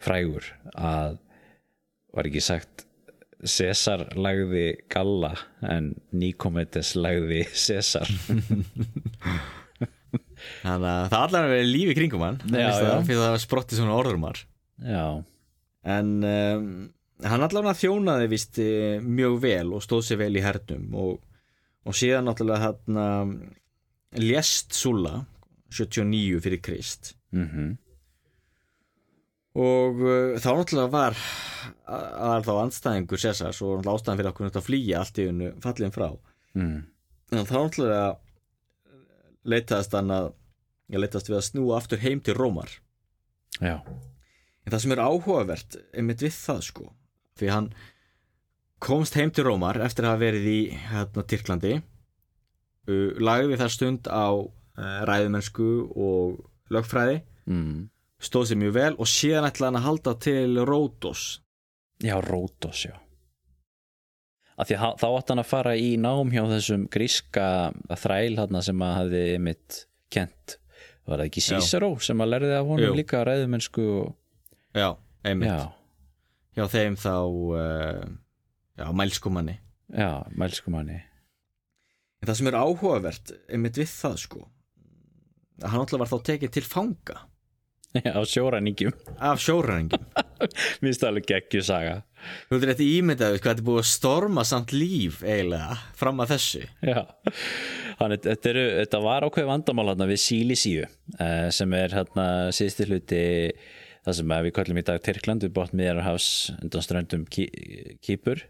frægur 0.00 0.46
að 0.74 1.18
var 2.14 2.28
ekki 2.30 2.42
sagt 2.42 2.86
Cesar 3.40 4.04
lagði 4.20 4.74
Galla 4.92 5.32
en 5.64 5.94
Nikomedes 6.12 6.92
lagði 6.98 7.46
Cesar. 7.56 8.10
Þannig 10.60 10.88
að 10.88 11.06
það 11.12 11.20
allavega 11.20 11.52
verið 11.52 11.70
lífi 11.70 11.96
kringum 11.96 12.24
hann 12.24 12.38
fyrir 12.42 13.20
það? 13.20 13.20
var 13.22 13.42
sprottið 13.42 13.80
svona 13.80 13.96
orðrumar 13.96 14.40
Já, 14.80 15.06
en 15.94 16.12
um, 16.24 16.68
hann 17.28 17.44
allavega 17.44 17.76
þjónaði 17.76 18.28
vist 18.32 18.60
mjög 19.04 19.36
vel 19.44 19.74
og 19.76 19.84
stóð 19.84 20.06
sér 20.08 20.22
vel 20.22 20.32
í 20.40 20.44
hernum 20.44 20.96
og, 20.96 21.18
og 21.84 21.96
síðan 21.96 22.28
náttúrulega 22.28 22.70
hann 22.70 23.00
lést 24.18 24.72
Sulla 24.74 25.26
79 25.70 26.40
fyrir 26.42 26.60
Krist. 26.64 27.14
Mhm. 27.30 27.76
Og 29.60 29.98
uh, 29.98 30.36
þá 30.38 30.50
náttúrulega 30.54 30.90
var 30.92 31.16
aðal 31.90 32.44
þá 32.46 32.52
andstæðingur 32.62 33.18
Césars 33.18 33.58
og 33.66 33.80
náttúrulega 33.80 33.96
ástæðan 33.98 34.20
fyrir 34.20 34.30
okkur 34.30 34.46
náttúrulega 34.46 34.62
að 34.62 34.68
flýja 34.68 35.00
allt 35.00 35.18
í 35.18 35.26
unnu 35.30 35.48
fallin 35.64 35.94
frá. 35.94 36.08
Mm. 36.54 36.78
en 37.34 37.46
þá 37.46 37.56
náttúrulega 37.56 38.06
leitaðist 39.50 39.94
hann 39.94 40.10
að 40.14 40.30
leitaðist 40.90 41.30
við 41.30 41.36
að 41.38 41.46
snúa 41.46 41.76
aftur 41.78 42.02
heim 42.02 42.22
til 42.22 42.34
Rómar. 42.38 42.70
Já, 43.60 43.76
en 43.82 44.72
það 44.72 44.82
sem 44.84 44.94
er 44.94 45.02
áhugavert 45.04 45.76
einmitt 45.94 46.22
við 46.24 46.34
það 46.38 46.62
sko 46.66 46.86
því 47.40 47.50
hann 47.50 47.68
komst 48.82 49.18
heim 49.18 49.30
til 49.34 49.46
Rómar 49.46 49.78
eftir 49.82 50.06
að 50.06 50.14
hafa 50.14 50.24
verið 50.24 50.46
í 50.50 50.58
hérna, 50.90 51.26
Tyrklandi. 51.26 51.74
uh, 51.78 51.82
lagði 53.20 53.58
þar 53.60 53.72
stund 53.74 54.08
á 54.10 54.28
uh, 54.34 55.00
ræðumennsku 55.08 55.68
og 55.96 56.40
lögfræði. 56.72 57.20
Mm. 57.50 57.88
stóð 58.20 58.50
sér 58.50 58.58
mjög 58.60 58.74
vel 58.76 58.90
og 59.00 59.08
síðan 59.08 59.46
ætlaði 59.48 59.66
hann 59.70 59.78
að 59.80 59.86
halda 59.88 60.12
til 60.22 60.58
Rótos. 60.68 61.22
Já, 62.04 62.14
Rótos, 62.20 62.82
já. 62.84 62.92
Að 64.60 64.74
ha- 64.76 64.94
þá 65.00 65.06
átt 65.08 65.32
hann 65.32 65.40
að 65.40 65.48
fara 65.48 65.72
í 65.80 65.94
nám 65.96 66.30
hjá 66.32 66.42
þessum 66.50 66.84
gríska 66.92 67.46
þræl 67.96 68.36
þarna 68.36 68.62
sem 68.62 68.82
að 68.84 68.96
hafði 68.98 69.22
mitt 69.40 69.78
kent 70.12 70.58
var 71.08 71.18
það 71.22 71.26
ekki. 71.30 71.44
Cicero 71.48 71.90
sem 72.04 72.20
að 72.20 72.32
lærði 72.34 72.54
af 72.58 72.68
honum 72.68 72.90
Jú. 72.90 72.96
líka 73.00 73.24
ræðumennsku 73.24 73.86
og... 74.02 74.10
já, 74.76 74.90
einmitt, 75.24 75.48
já, 75.48 75.72
hjá 76.60 76.66
þeim 76.76 76.98
þá 77.00 77.14
uh, 77.56 78.04
já, 78.76 78.86
mælskumanni. 79.00 79.56
Já, 79.96 80.10
mælskumanni 80.36 81.00
en 82.20 82.28
það 82.28 82.38
sem 82.38 82.50
er 82.50 82.60
áhugavert 82.60 83.34
einmitt 83.48 83.80
við 83.80 83.90
það 83.92 84.16
sko 84.24 84.46
að 85.60 85.72
hann 85.72 85.82
alltaf 85.84 86.00
var 86.00 86.10
þá 86.10 86.18
tekið 86.30 86.54
til 86.56 86.64
fanga. 86.64 87.18
Já, 87.90 88.14
á 88.14 88.22
sjóræningjum 88.22 88.92
af 89.18 89.40
sjóræningum 89.42 90.04
minnst 90.84 91.02
alveg 91.08 91.26
geggju 91.26 91.62
saga. 91.66 91.96
Þú 92.46 92.54
veitir 92.54 92.70
þetta 92.70 92.86
ímyndaðu 92.86 93.40
hvað 93.40 93.48
þetta 93.50 93.64
er 93.64 93.66
búið 93.66 93.80
að 93.80 93.88
storma 93.90 94.44
samt 94.46 94.74
líf 94.76 95.24
eiginlega 95.24 95.74
fram 95.98 96.22
að 96.22 96.36
þessu. 96.36 96.62
Já, 96.86 97.00
þannig 97.98 98.22
þetta, 98.28 98.54
þetta 98.78 99.02
var 99.04 99.26
ákveð 99.26 99.50
vandamál 99.50 99.88
hérna 99.90 100.08
við 100.12 100.22
Sílisíu 100.22 100.86
uh, 100.86 101.48
sem 101.56 101.76
er 101.80 101.96
hérna 101.98 102.28
síðusti 102.54 102.88
hluti 102.92 103.24
það 104.06 104.18
sem 104.20 104.34
við 104.46 104.54
kallum 104.60 104.80
í 104.80 104.86
dag 104.86 105.02
Tyrkland 105.04 105.44
við 105.44 105.54
bótt 105.58 105.74
miðjararhafs 105.76 106.30
undan 106.60 106.86
ströndum 106.86 107.26
Ký, 107.28 107.50
Kýpur 108.04 108.46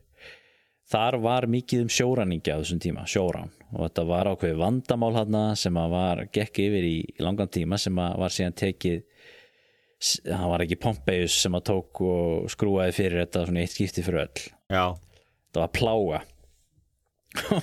þar 0.90 1.18
var 1.22 1.46
mikið 1.50 1.84
um 1.84 1.92
sjóræningja 1.92 2.56
á 2.56 2.60
þessum 2.62 2.80
tíma, 2.82 3.06
sjórán. 3.08 3.52
Og 3.70 3.84
þetta 3.84 4.04
var 4.08 4.30
ákveð 4.32 4.56
vandamál 4.58 5.12
hérna 5.14 5.44
sem 5.58 5.76
að 5.78 5.92
var 5.94 6.24
gekk 6.34 6.62
yfir 6.64 6.88
í 6.88 6.96
langan 7.22 7.52
tíma 7.52 7.78
sem 7.78 7.98
að 8.02 8.16
var 8.24 8.34
síðan 8.34 8.58
tekið 8.58 9.04
það 10.00 10.48
var 10.48 10.64
ekki 10.64 10.80
Pompeius 10.80 11.36
sem 11.44 11.56
að 11.56 11.66
tók 11.70 12.02
og 12.06 12.50
skrúaði 12.52 12.96
fyrir 12.96 13.22
þetta 13.24 13.44
svona 13.46 13.62
eitt 13.64 13.74
skipti 13.74 14.04
fyrir 14.04 14.24
öll. 14.24 14.44
Já, 14.72 14.84
það 15.52 15.64
var 15.66 15.72
plága. 15.76 16.20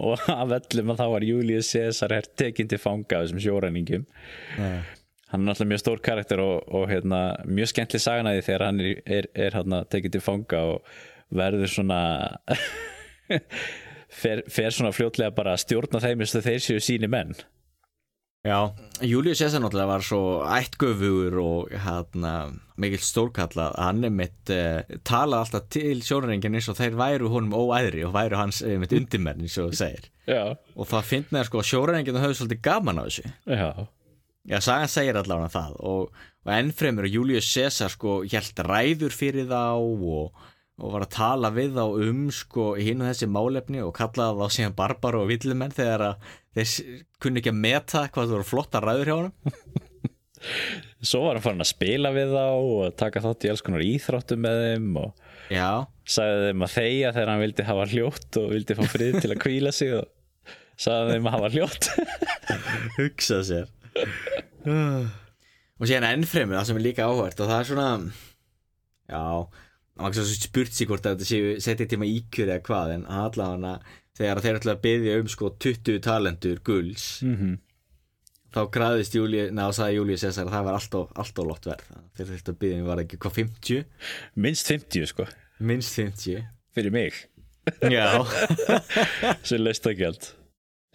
Og 0.00 0.22
af 0.32 0.54
öllum 0.56 0.94
að 0.94 1.02
þá 1.02 1.06
var 1.12 1.24
Július 1.26 1.72
Caesar 1.74 2.14
her 2.16 2.28
tekinn 2.38 2.70
til 2.70 2.80
fanga 2.80 3.18
af 3.18 3.26
þessum 3.26 3.42
sjóræningum. 3.44 4.06
Nei. 4.56 4.82
hann 5.32 5.40
er 5.40 5.48
náttúrulega 5.48 5.70
mjög 5.70 5.80
stór 5.80 6.00
karakter 6.04 6.40
og, 6.44 6.66
og 6.68 6.90
hérna, 6.90 7.18
mjög 7.48 7.70
skemmtli 7.70 8.00
saganæði 8.04 8.42
þegar 8.44 8.64
hann 8.66 8.80
er, 8.84 8.98
er, 9.18 9.28
er 9.32 9.54
hérna, 9.56 9.78
tekinn 9.88 10.12
til 10.12 10.20
fanga 10.20 10.60
og 10.74 10.90
verður 11.32 11.70
svona 11.70 12.00
fer, 14.22 14.44
fer 14.50 14.70
svona 14.74 14.92
fljótlega 14.94 15.34
bara 15.34 15.56
að 15.56 15.64
stjórna 15.66 16.02
þeim 16.02 16.24
eins 16.24 16.36
og 16.38 16.46
þeir 16.46 16.62
séu 16.64 16.84
síni 16.84 17.10
menn. 17.10 17.34
Já, 18.42 18.74
Július 19.06 19.38
Cæsar 19.38 19.62
náttúrulega 19.62 19.86
var 19.86 20.02
svo 20.02 20.22
ættgöfugur 20.50 21.36
og 21.38 21.74
hérna, 21.84 22.32
mikill 22.74 23.04
stórkalla 23.06 23.68
að 23.68 23.76
hann 23.84 24.08
einmitt 24.08 24.50
uh, 24.50 24.96
tala 25.06 25.44
alltaf 25.44 25.68
til 25.70 26.02
sjónaringin 26.02 26.58
eins 26.58 26.66
og 26.72 26.80
þeir 26.80 26.98
væru 26.98 27.30
honum 27.30 27.54
óæðri 27.54 28.02
og 28.08 28.16
væru 28.16 28.40
hans 28.40 28.58
einmitt 28.66 28.96
undirmenn 28.98 29.44
eins 29.46 29.54
og 29.62 29.76
segir. 29.78 30.10
Já, 30.26 30.58
og 30.58 30.90
það 30.90 31.06
finnst 31.12 31.34
mér 31.36 31.46
sko 31.46 31.62
að 31.62 31.68
sjónaringin 31.70 32.18
höfðu 32.18 32.40
svolítið 32.40 32.64
gaman 32.66 32.98
á 32.98 33.02
þessu. 33.06 33.30
Já, 33.46 33.68
Já, 34.42 34.58
sagan 34.58 34.90
segir 34.90 35.14
allavega 35.14 35.52
það 35.54 35.74
og, 35.86 36.22
og 36.42 36.50
ennfremur 36.50 37.06
að 37.06 37.14
Július 37.14 37.46
Cæsar 37.46 37.92
sko 37.94 38.16
hjælt 38.26 38.58
ræður 38.66 39.14
fyrir 39.14 39.46
þá 39.46 39.78
og, 39.78 40.40
og 40.80 40.94
var 40.94 41.04
að 41.04 41.14
tala 41.14 41.50
við 41.52 41.76
þá 41.76 41.84
um 42.06 42.22
sko 42.32 42.72
hinn 42.80 43.02
og 43.04 43.10
þessi 43.10 43.28
málefni 43.30 43.82
og 43.84 43.92
kallaði 43.96 44.40
þá 44.40 44.56
síðan 44.56 44.76
barbara 44.78 45.20
og 45.20 45.28
villumenn 45.30 45.74
þegar 45.76 46.06
að 46.06 46.30
þeir 46.56 47.02
kunni 47.22 47.42
ekki 47.42 47.52
að 47.52 47.60
meta 47.66 48.06
hvað 48.12 48.30
þú 48.30 48.36
voru 48.38 48.48
flotta 48.48 48.82
ræður 48.82 49.10
hjá 49.10 49.16
honum. 49.18 49.34
Svo 51.06 51.20
var 51.22 51.36
hann 51.36 51.44
farin 51.44 51.62
að 51.62 51.70
spila 51.70 52.10
við 52.14 52.32
þá 52.34 52.46
og 52.48 52.96
taka 52.98 53.22
þátt 53.22 53.46
í 53.46 53.52
alls 53.52 53.62
konar 53.62 53.84
íþróttum 53.86 54.42
með 54.42 54.62
þeim 54.64 54.88
og 55.02 55.12
Já, 55.52 55.84
sagði 56.08 56.48
þeim 56.48 56.64
að 56.64 56.74
þegja 56.76 57.12
þegar 57.12 57.30
hann 57.32 57.42
vildi 57.42 57.64
hafa 57.68 57.86
hljótt 57.90 58.38
og 58.40 58.52
vildi 58.54 58.76
fá 58.78 58.82
frið 58.88 59.18
til 59.20 59.32
að 59.34 59.40
kvíla 59.42 59.72
sig 59.74 59.92
og 59.98 60.46
sagði 60.80 61.16
þeim 61.16 61.28
að 61.28 61.34
hafa 61.36 61.50
hljótt. 61.52 61.88
Hugsa 62.98 63.42
sér. 63.46 63.66
Og 65.82 65.88
síðan 65.90 66.06
ennfremur 66.12 66.54
það 66.54 66.68
sem 66.68 66.76
er 66.78 66.84
líka 66.84 67.06
áhvert 67.10 67.40
og 67.42 67.48
það 67.50 67.58
er 67.58 67.66
svona 67.66 67.86
já, 69.10 69.22
var 70.02 70.12
ekki 70.12 70.22
svo 70.22 70.46
spurt 70.46 70.76
sig 70.76 70.88
hvort 70.90 71.06
að 71.06 71.18
þetta 71.18 71.28
séu 71.28 71.58
setja 71.64 71.88
tíma 71.90 72.08
íkjur 72.08 72.48
eða 72.50 72.64
hvað 72.66 72.94
en 72.96 73.04
allavega 73.06 73.74
þegar 74.18 74.40
þeir 74.44 74.58
ætla 74.60 74.74
að 74.76 74.82
byggja 74.86 75.18
um 75.20 75.30
sko 75.32 75.52
20 75.62 76.02
talentur 76.04 76.64
gulls 76.66 77.06
mm 77.26 77.60
þá 78.52 78.66
græðist 78.68 79.14
Júli, 79.16 79.46
neða 79.54 79.72
sagði 79.76 79.98
Júli 79.98 80.16
Cæsar 80.20 80.48
að 80.48 80.54
það 80.56 80.66
var 80.66 80.78
alltof, 80.78 81.12
alltof 81.22 81.46
lott 81.48 81.68
verð. 81.68 81.86
Þeir 82.16 82.26
þurftu 82.28 82.52
að 82.52 82.58
byggja 82.60 82.80
um 82.82 82.88
var 82.90 83.00
ekki 83.00 83.18
hvað 83.22 83.36
50 83.38 83.84
minnst 84.44 84.68
50 84.68 85.08
sko, 85.08 85.26
minnst 85.70 85.96
50 85.96 86.42
fyrir 86.76 86.94
mig. 86.94 87.20
Já, 87.88 88.08
sem 89.48 89.62
leist 89.62 89.86
það 89.86 89.98
gæld 90.02 90.28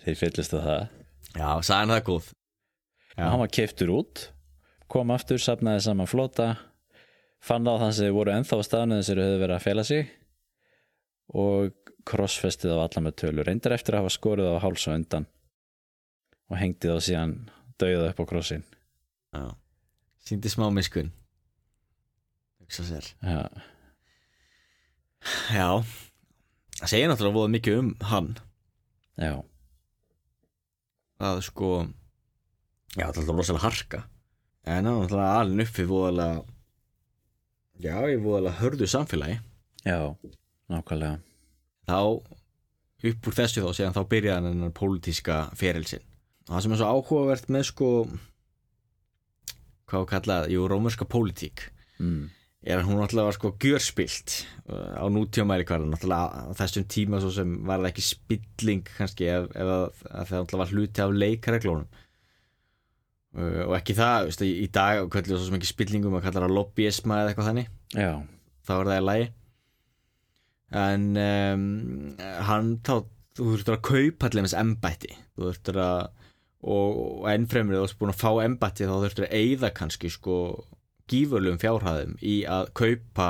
þeir 0.03 0.19
fyllist 0.21 0.53
á 0.53 0.59
það. 0.59 0.83
Já, 1.33 1.49
sagðan 1.65 1.95
það 1.95 2.03
góð. 2.11 2.31
Já. 3.17 3.23
hann 3.25 3.41
var 3.41 3.53
keiftur 3.57 3.93
út 3.95 4.27
kom 4.91 5.11
aftur, 5.11 5.41
safnaði 5.41 5.81
saman 5.87 6.09
flota 6.09 6.51
fann 7.43 7.67
á 7.67 7.73
þann 7.77 7.93
sem 7.93 8.07
þeir 8.07 8.15
voru 8.17 8.33
ennþá 8.35 8.59
á 8.59 8.67
staðinu 8.67 8.99
þess 8.99 9.11
að 9.11 9.13
þeir 9.13 9.23
höfðu 9.25 9.43
verið 9.43 9.57
að 9.57 9.65
fela 9.67 9.85
sig. 9.87 10.09
Og 11.37 11.93
krossfestið 12.07 12.73
á 12.75 12.77
alla 12.85 13.03
með 13.03 13.17
tölu 13.23 13.43
reyndar 13.43 13.75
eftir 13.75 13.97
að 13.97 14.05
hafa 14.05 14.15
skorið 14.15 14.51
á 14.55 14.63
háls 14.63 14.87
og 14.87 14.97
undan. 14.97 15.29
Og 16.47 16.59
hengdi 16.61 16.89
þá 16.89 17.03
síðan 17.03 17.37
dauða 17.77 18.11
upp 18.11 18.21
á 18.23 18.25
krossin. 18.29 18.67
Já. 19.35 19.51
síndi 20.27 20.49
smá 20.49 20.67
miskun 20.73 21.11
hugsa 22.67 22.83
sér. 22.83 23.05
Já, 23.23 23.47
já, 25.55 25.67
það 26.81 26.91
segir 26.91 27.07
náttúrulega 27.07 27.37
voða 27.37 27.53
mikið 27.53 27.79
um 27.79 27.93
hann. 28.09 28.33
Já, 29.17 29.33
að 31.23 31.41
sko 31.47 31.71
já, 32.97 33.07
það 33.07 33.07
er 33.07 33.21
alltaf 33.21 33.39
rosalega 33.39 33.63
harka. 33.63 34.03
En 34.67 34.83
hann 34.83 34.89
er 34.91 34.99
náttúrulega 35.05 35.39
alveg 35.41 35.71
uppi 35.71 35.87
voðalega 35.87 36.43
já, 37.83 37.95
í 38.09 38.17
voðalega 38.21 38.59
hörðu 38.61 38.89
samfélagi. 38.91 39.39
Já 39.87 39.99
nákvæmlega. 40.71 41.19
Þá 41.87 41.99
upp 43.07 43.29
úr 43.29 43.37
þessu 43.37 43.63
þá 43.63 43.69
séðan 43.77 43.95
þá 43.95 44.03
byrjaði 44.11 44.35
hann 44.35 44.49
hennar 44.49 44.73
pólitíska 44.75 45.35
ferilsinn 45.57 46.03
og 46.47 46.55
það 46.55 46.63
sem 46.63 46.73
er 46.73 46.79
svo 46.79 46.89
áhugavert 46.95 47.51
með 47.53 47.67
sko 47.69 47.89
hvað 49.87 50.07
kallað, 50.11 50.49
jú, 50.51 50.65
rómurska 50.67 51.07
pólitík. 51.07 51.69
Mm. 52.01 52.27
er 52.67 52.81
að 52.81 52.89
hún 52.89 52.99
náttúrulega 52.99 53.29
var 53.29 53.35
sko 53.37 53.51
gjörspilt 53.63 54.33
uh, 54.67 54.99
á 54.99 55.05
nútíumæri 55.09 55.65
hverðan 55.67 55.95
á 56.13 56.51
þessum 56.57 56.85
tíma 56.91 57.21
svo 57.23 57.31
sem 57.33 57.53
var 57.65 57.79
það 57.79 57.91
ekki 57.93 58.05
spilling 58.05 58.91
kannski 58.97 59.29
ef, 59.31 59.47
ef 59.55 59.71
að, 59.71 59.85
að 60.11 60.29
það 60.31 60.43
náttúrulega 60.43 60.61
var 60.63 60.73
hluti 60.73 61.03
af 61.05 61.15
leikreglunum. 61.23 61.87
uh, 61.87 62.06
og 63.35 63.73
ekki 63.77 63.95
það 63.97 64.29
veist, 64.29 64.45
í, 64.45 64.69
dag 64.73 65.03
kallið 65.13 65.35
svo 65.35 65.49
sem 65.49 65.57
ekki 65.59 65.71
spillingum 65.73 66.15
að 66.17 66.27
kalla 66.27 66.45
það 66.45 66.55
lobbyisma 66.55 67.19
eða 67.21 67.33
eitthvað 67.33 67.49
þannig. 67.51 67.73
Já, 67.93 68.11
þá 68.67 68.73
er 68.77 68.91
það 68.91 69.01
í 69.01 69.05
lagi. 69.07 69.27
En 70.77 71.05
um, 71.23 71.67
hann 72.47 72.71
þá 72.83 72.95
þú 73.37 73.51
þurftur 73.51 73.77
að 73.77 73.85
kaupa 73.87 74.29
allir 74.29 74.47
með 74.47 74.57
embætti. 74.61 75.13
Þú 75.37 75.45
þurftur 75.49 75.81
að 75.83 75.99
og, 76.65 76.97
og 77.21 77.27
ennfremur 77.31 77.77
þú 77.77 77.83
ert 77.85 77.99
búin 78.01 78.13
að 78.13 78.21
fá 78.23 78.31
embætti 78.43 78.87
þá 78.87 78.95
þurftur 78.95 79.27
að 79.27 79.37
eyða 79.37 79.71
kannski 79.77 80.11
sko 80.11 80.37
gífurlegum 81.11 81.61
fjárhæðum 81.61 82.17
í 82.25 82.39
að 82.49 82.71
kaupa 82.77 83.29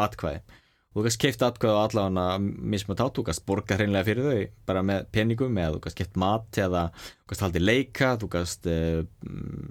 atkvæði 0.00 0.59
þú 0.90 1.04
kannski 1.04 1.26
keift 1.26 1.44
atkvæði 1.46 1.76
á 1.78 1.82
allavega 1.84 2.38
mismönd 2.42 3.02
át, 3.02 3.12
þú 3.14 3.26
kannski 3.28 3.46
borga 3.46 3.78
hreinlega 3.78 4.08
fyrir 4.08 4.26
þau 4.26 4.40
bara 4.66 4.82
með 4.86 5.04
peningum 5.14 5.60
eða 5.60 5.76
þú 5.76 5.82
kannski 5.84 6.02
keift 6.02 6.18
mat 6.18 6.58
eða 6.64 6.82
þú 6.96 7.30
kannski 7.30 7.46
haldið 7.46 7.66
leika 7.66 8.10
þú 8.18 8.30
kannski 8.34 8.74
uh, 8.74 9.70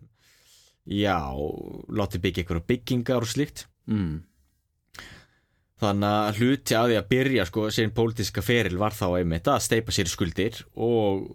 já, 0.90 1.20
látið 1.92 2.24
byggja 2.26 2.44
einhverju 2.44 2.68
byggingar 2.72 3.28
og 3.28 3.32
slíkt 3.34 3.68
mm. 3.92 4.18
Þannig 5.80 6.10
að 6.12 6.40
hluti 6.42 6.76
að 6.76 6.90
því 6.90 6.96
að 7.00 7.06
byrja 7.08 7.44
sko 7.48 7.62
sín 7.72 7.94
pólitíska 7.96 8.42
feril 8.44 8.76
var 8.82 8.92
þá 8.92 9.06
einmitt 9.22 9.48
að 9.48 9.62
steipa 9.64 9.94
sér 9.96 10.10
skuldir 10.12 10.58
og, 10.76 11.30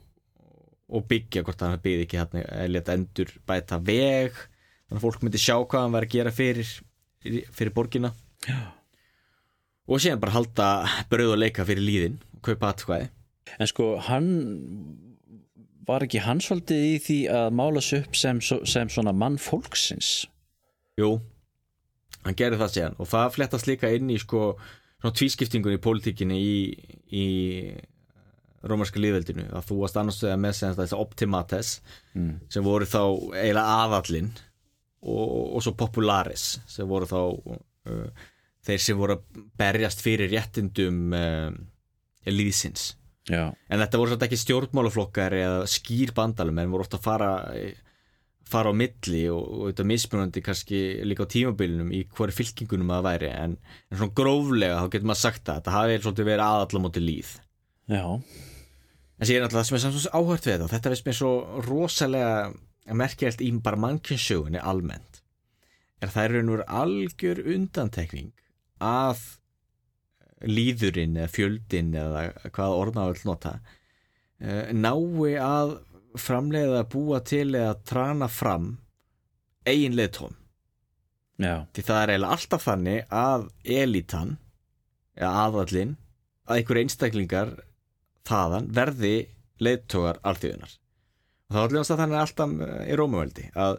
og 0.92 1.06
byggja 1.08 1.40
hvort 1.46 1.64
hann 1.64 1.78
byggði 1.80 2.04
ekki 2.04 2.18
hérna 2.20 2.42
eða 2.44 2.66
leta 2.74 2.96
endur 2.98 3.32
bæta 3.48 3.78
veg 3.80 4.36
þannig 4.36 4.98
að 4.98 5.04
fólk 5.06 5.24
myndi 5.24 5.40
sjá 5.40 5.56
hvað 5.56 5.86
hann 5.86 5.96
var 5.96 6.04
að 6.04 6.16
gera 6.18 6.34
fyrir, 6.34 6.74
fyrir 7.24 7.72
borgina 7.72 8.12
Já. 8.44 8.58
Og 9.88 10.00
síðan 10.00 10.22
bara 10.22 10.36
halda 10.36 10.68
brauð 11.10 11.34
og 11.34 11.42
leika 11.42 11.66
fyrir 11.68 11.84
líðin 11.84 12.20
og 12.36 12.44
kaupa 12.48 12.72
atkvæði. 12.72 13.10
En 13.60 13.70
sko, 13.70 13.90
hann 14.08 14.30
var 15.84 16.04
ekki 16.06 16.22
hann 16.24 16.40
svolítið 16.40 16.86
í 16.88 16.94
því 17.04 17.18
að 17.34 17.50
mála 17.58 17.82
sig 17.84 18.04
upp 18.04 18.16
sem, 18.16 18.40
sem 18.40 18.90
svona 18.90 19.12
mann 19.12 19.36
fólksins? 19.42 20.24
Jú, 21.00 21.18
hann 22.24 22.38
gerði 22.38 22.62
það 22.62 22.72
síðan. 22.76 22.96
Og 23.02 23.10
það 23.10 23.34
flettast 23.36 23.68
líka 23.68 23.92
inn 23.92 24.12
í 24.12 24.18
sko 24.22 24.54
svona 25.04 25.18
tvískiptingun 25.20 25.76
í 25.76 25.82
pólitíkinni 25.84 26.38
í, 26.40 26.56
í 27.12 27.26
rómarska 28.64 29.00
líðveldinu 29.02 29.50
að 29.52 29.66
þú 29.68 29.78
varst 29.82 29.98
annars 30.00 30.22
vegar 30.24 30.40
með 30.40 30.56
sem 30.58 30.76
þessi 30.78 30.96
optimates 30.96 31.72
mm. 32.14 32.30
sem 32.52 32.64
voru 32.64 32.88
þá 32.88 33.02
eiginlega 33.36 33.74
aðallinn 33.84 34.30
og, 35.04 35.34
og 35.58 35.64
svo 35.64 35.74
popularis 35.76 36.46
sem 36.70 36.88
voru 36.88 37.08
þá 37.10 37.20
uh, 37.20 38.24
þeir 38.64 38.82
sem 38.82 38.98
voru 38.98 39.18
að 39.18 39.40
berjast 39.60 40.04
fyrir 40.04 40.32
réttindum 40.32 41.16
uh, 41.16 41.48
líðsins 42.28 42.94
Já, 43.24 43.48
en 43.54 43.80
þetta 43.80 43.96
voru 43.96 44.12
svolítið 44.12 44.26
ekki 44.28 44.42
stjórnmálaflokkar 44.42 45.34
eða 45.38 45.60
skýr 45.72 46.12
bandalum 46.16 46.58
en 46.60 46.72
voru 46.72 46.84
ofta 46.84 46.98
að 47.00 47.06
fara 47.06 47.30
fara 48.44 48.72
á 48.72 48.74
milli 48.76 49.22
og, 49.32 49.44
og 49.44 49.70
þetta 49.70 49.86
mismunandi 49.88 50.42
kannski 50.44 50.80
líka 51.08 51.24
á 51.24 51.32
tímabilinum 51.32 51.92
í 51.96 52.02
hverju 52.12 52.36
fylkingunum 52.36 52.92
að 52.92 53.06
væri. 53.08 53.30
En, 53.32 53.56
en 53.88 54.00
svona 54.00 54.16
gróflega 54.20 54.82
þá 54.82 54.90
getur 54.92 55.08
maður 55.08 55.22
sagt 55.22 55.48
að 55.48 55.60
þetta 55.60 55.76
hafi 55.78 55.96
svolítið 56.02 56.28
verið 56.28 56.44
aðallam 56.44 56.88
átti 56.90 57.04
líð 57.04 57.32
já, 57.90 58.04
en 58.04 59.28
síðan 59.28 59.48
alltaf 59.48 59.58
það 59.60 59.66
sem 59.70 59.78
er 59.78 59.96
svo 59.96 60.12
áhört 60.20 60.46
við 60.46 60.54
þetta 60.54 60.70
þetta 60.74 60.94
veist 60.94 61.08
mér 61.08 61.18
svo 61.18 61.32
rosalega 61.64 62.94
merkjælt 63.00 63.44
í 63.44 63.50
bara 63.64 63.80
mannkynnsögunni 63.80 64.60
almennt 64.60 65.20
er 66.04 66.12
það 66.12 66.34
raun 66.34 66.54
og 66.54 66.64
algjör 66.82 67.40
undantekning 67.54 68.32
að 68.82 69.22
líðurinn 70.44 71.16
eða 71.18 71.32
fjöldin 71.32 71.90
eða 71.96 72.24
hvað 72.52 72.78
orðnaðvöld 72.82 73.26
nota 73.28 73.56
eh, 74.40 74.70
nái 74.74 75.34
að 75.40 75.76
framleiða 76.20 76.82
að 76.82 76.90
búa 76.94 77.20
til 77.26 77.48
eða 77.54 77.74
trana 77.86 78.28
fram 78.30 78.74
eigin 79.66 79.96
leðtóm 79.98 80.34
já, 81.40 81.64
því 81.72 81.86
það 81.88 82.00
er 82.00 82.12
eiginlega 82.14 82.36
alltaf 82.36 82.66
þannig 82.68 83.14
að 83.24 83.46
elitan 83.78 84.36
eða 85.14 85.46
aðallinn 85.46 85.96
að 86.44 86.58
einhver 86.58 86.80
einstaklingar 86.82 87.52
þaðan 88.28 88.70
verði 88.76 89.14
leðtógar 89.62 90.20
alþjóðunar 90.26 90.78
og 91.44 91.56
það 91.56 91.60
var 91.60 91.74
allir 91.74 92.00
þannig 92.02 92.20
alltaf 92.20 92.54
í 92.84 92.98
Rómaveldi 92.98 93.50
að 93.64 93.78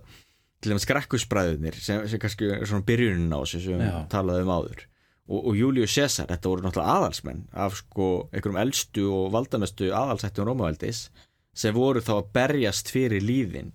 til 0.62 0.72
dæmis 0.72 0.86
skrekkusbræðunir 0.88 1.78
sem, 1.80 2.04
sem 2.10 2.22
kannski 2.22 2.50
er 2.56 2.68
svona 2.68 2.86
byrjunin 2.88 3.34
á 3.34 3.40
þessu 3.44 3.62
sem 3.64 3.82
við 3.82 3.96
talaðum 4.12 4.50
um 4.50 4.54
áður. 4.56 4.84
Og, 5.26 5.40
og 5.40 5.58
Július 5.58 5.96
Caesar, 5.98 6.28
þetta 6.30 6.52
voru 6.52 6.66
náttúrulega 6.66 6.98
aðalsmenn 7.00 7.42
af 7.66 7.80
sko 7.80 8.10
einhverjum 8.30 8.62
elstu 8.62 9.08
og 9.10 9.32
valdamestu 9.34 9.90
aðalsættum 9.90 10.50
Rómaveldis 10.50 11.08
sem 11.56 11.74
voru 11.76 12.04
þá 12.06 12.14
að 12.20 12.30
berjast 12.36 12.92
fyrir 12.94 13.26
líðin 13.26 13.74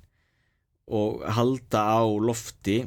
og 0.91 1.25
halda 1.39 1.83
á 1.91 2.03
lofti 2.07 2.85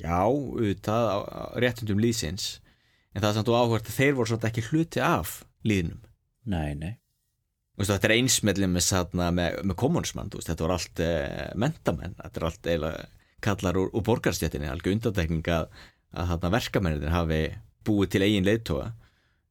já, 0.00 0.22
auðvitað 0.24 1.60
réttundum 1.60 2.00
líðsins. 2.00 2.56
En 3.12 3.20
það 3.20 3.28
er 3.28 3.36
samt 3.38 3.52
og 3.52 3.60
áhvert 3.60 3.92
að 3.92 3.98
þeir 4.00 4.16
voru 4.16 4.32
svolítið 4.32 4.50
ekki 4.52 4.68
hluti 4.70 5.04
af 5.04 5.42
líðnum 5.68 6.00
nei, 6.48 6.74
nei 6.74 7.01
veist, 7.82 7.92
þetta 7.92 8.08
er 8.08 8.16
einsmellin 8.16 8.72
með, 8.72 8.88
með, 9.18 9.58
með 9.66 9.78
kommunismann, 9.82 10.32
þetta 10.32 10.64
voru 10.64 10.78
allt 10.78 11.02
e, 11.02 11.10
mentamenn, 11.58 12.16
þetta 12.20 12.40
er 12.40 12.48
allt 12.48 12.70
eiginlega 12.70 13.10
kallar 13.42 13.78
úr, 13.80 13.90
úr 13.90 14.06
borgarstjættinni, 14.06 14.70
alveg 14.70 14.94
undantekning 14.94 15.48
að, 15.50 15.70
að 16.14 16.50
verkamennir 16.54 17.10
hafi 17.12 17.44
búið 17.82 18.14
til 18.14 18.26
eigin 18.26 18.46
leiðtóga 18.46 18.92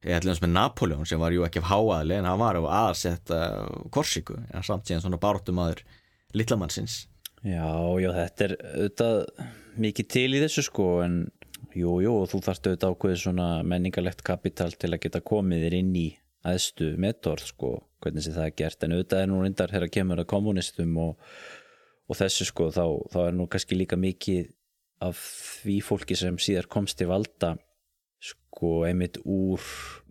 ég 0.02 0.18
ætlum 0.18 0.40
með 0.42 0.54
Napoleon 0.56 1.06
sem 1.06 1.20
var 1.20 1.34
jú 1.34 1.44
ekki 1.46 1.60
af 1.62 1.68
háaðli 1.70 2.16
en 2.18 2.26
hann 2.26 2.40
var 2.40 2.58
á 2.58 2.62
aðsett 2.88 3.30
Korsíku, 3.94 4.38
en 4.50 4.64
samt 4.66 4.88
síðan 4.88 5.04
svona 5.04 5.20
bártumadur 5.22 5.84
lillamannsins 6.34 7.04
Já, 7.42 7.66
já, 7.98 8.10
þetta 8.14 8.44
er 8.46 8.52
auðvitað 8.62 9.16
mikið 9.82 10.10
til 10.14 10.28
í 10.30 10.42
þessu 10.42 10.62
sko 10.66 10.88
en 11.02 11.16
jú, 11.74 11.96
jú, 12.04 12.12
þú 12.30 12.40
þarft 12.46 12.68
auðvitað 12.68 12.94
ákveðið 12.94 13.22
svona 13.24 13.46
menningarlegt 13.66 14.22
kapital 14.26 14.70
til 14.74 14.92
að 14.92 15.00
geta 15.06 15.22
komið 15.26 15.66
þér 15.66 15.78
inn 15.80 15.96
í 15.98 16.06
aðstu 16.46 16.92
metorð 17.02 17.48
sko, 17.50 17.72
hvernig 18.02 18.24
sé 18.24 18.34
það 18.34 18.48
er 18.48 18.56
gert. 18.62 18.84
En 18.84 18.96
auðvitað 18.96 19.24
er 19.24 19.30
nú 19.30 19.42
reyndar 19.42 19.72
þegar 19.72 19.88
að 19.88 19.94
kemur 19.96 20.22
að 20.22 20.30
kommunistum 20.32 20.96
og, 21.02 21.28
og 22.08 22.18
þessu 22.18 22.48
sko 22.48 22.70
þá, 22.74 22.84
þá 23.14 23.20
er 23.26 23.36
nú 23.38 23.48
kannski 23.50 23.78
líka 23.78 23.98
mikið 24.00 24.50
af 25.02 25.18
því 25.62 25.76
fólki 25.82 26.18
sem 26.18 26.38
síðar 26.40 26.70
komst 26.70 27.00
til 27.00 27.10
valda 27.10 27.56
sko 28.22 28.84
einmitt 28.86 29.18
úr, 29.26 29.62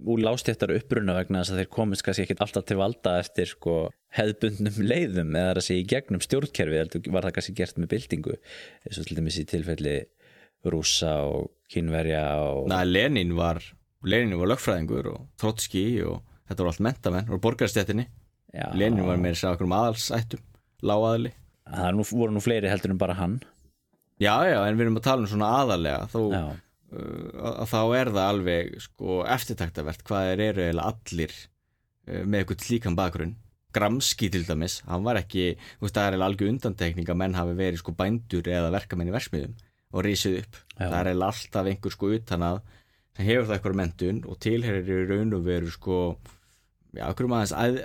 úr 0.03 0.19
lástjættar 0.19 0.73
uppruna 0.75 1.15
vegna 1.15 1.43
þess 1.43 1.53
að 1.53 1.61
þeir 1.61 1.69
komist 1.71 2.03
kannski 2.03 2.25
ekki 2.25 2.35
alltaf 2.43 2.65
til 2.67 2.79
valda 2.81 3.13
eftir 3.21 3.47
sko 3.47 3.75
hefðbundnum 4.17 4.79
leiðum 4.83 5.37
eða 5.39 5.53
að 5.55 5.67
segja 5.69 5.83
í 5.85 5.89
gegnum 5.93 6.23
stjórnkerfi 6.25 6.81
heldur 6.81 7.13
var 7.15 7.27
það 7.27 7.37
kannski 7.37 7.55
gert 7.61 7.79
með 7.79 7.93
byltingu 7.93 8.35
eins 8.35 8.99
og 8.99 9.07
til 9.07 9.19
dæmis 9.19 9.39
í 9.39 9.45
tilfelli 9.47 9.95
rúsa 10.67 11.13
og 11.29 11.53
kynverja 11.71 12.25
og 12.43 12.67
Næ, 12.71 12.81
Lenin 12.89 13.31
var 13.37 13.63
Lenin 14.03 14.35
var 14.41 14.51
lögfræðingur 14.51 15.07
og 15.13 15.23
Trotski 15.39 15.85
og 16.03 16.19
þetta 16.51 16.63
voru 16.63 16.73
allt 16.73 16.85
mentamenn 16.87 17.31
og 17.31 17.41
borgarstjættinni 17.43 18.07
Lenin 18.75 19.07
var 19.07 19.19
með 19.21 19.37
þess 19.37 19.47
að 19.47 19.53
okkur 19.55 19.69
um 19.69 19.77
aðalsættum 19.77 20.41
lágaðli 20.83 21.31
það 21.71 21.93
nú, 21.95 22.07
voru 22.09 22.35
nú 22.35 22.43
fleiri 22.43 22.71
heldur 22.71 22.93
en 22.93 22.99
bara 23.01 23.17
hann. 23.19 23.39
Já, 24.21 24.35
já, 24.45 24.59
en 24.65 24.77
við 24.77 24.85
erum 24.85 24.99
að 24.99 25.07
tala 25.07 25.25
um 25.25 25.29
svona 25.31 25.51
aðalega 25.61 26.09
þó 26.11 26.19
uh, 26.31 27.63
þá 27.69 27.79
er 27.97 28.11
það 28.11 28.25
alveg 28.25 28.73
sko 28.83 29.21
eftirtaktavert 29.37 30.03
hvað 30.07 30.33
er 30.33 30.43
eru 30.49 30.65
eiginlega 30.65 30.91
allir 30.91 31.37
uh, 31.37 32.21
með 32.25 32.41
eitthvað 32.41 32.67
slíkan 32.67 32.99
bakgrunn. 32.99 33.37
Gramski 33.71 34.27
til 34.27 34.43
dæmis, 34.43 34.81
hann 34.83 35.05
var 35.05 35.21
ekki 35.21 35.53
þú 35.55 35.85
veist 35.85 35.95
það 35.95 36.03
er 36.03 36.09
eiginlega 36.11 36.27
algjör 36.27 36.51
undantekning 36.51 37.11
að 37.13 37.19
menn 37.21 37.37
hafi 37.39 37.55
verið 37.55 37.79
sko 37.79 37.95
bændur 37.95 38.49
eða 38.51 38.73
verkamenn 38.75 39.07
í 39.07 39.15
versmiðum 39.15 39.53
og 39.91 40.03
rísið 40.03 40.41
upp, 40.41 40.59
Já. 40.75 40.85
það 40.89 40.99
er 40.99 41.09
alltaf 41.15 41.69
einhver 41.71 41.95
sko 41.95 42.09
utan 42.15 42.43
að 42.47 42.59
sem 43.15 43.27
hefur 43.27 43.47
það 43.47 43.55
eitthvað 43.57 43.79
mentun 43.79 44.21
og 44.27 44.37
tilherir 44.43 44.91
í 44.91 44.99
raun 45.07 45.33
og 45.35 45.47
veru 45.47 45.71
sko 45.71 45.97
já, 46.97 47.05
okkur 47.07 47.29
um 47.29 47.37
aðeins 47.37 47.55
að, 47.55 47.79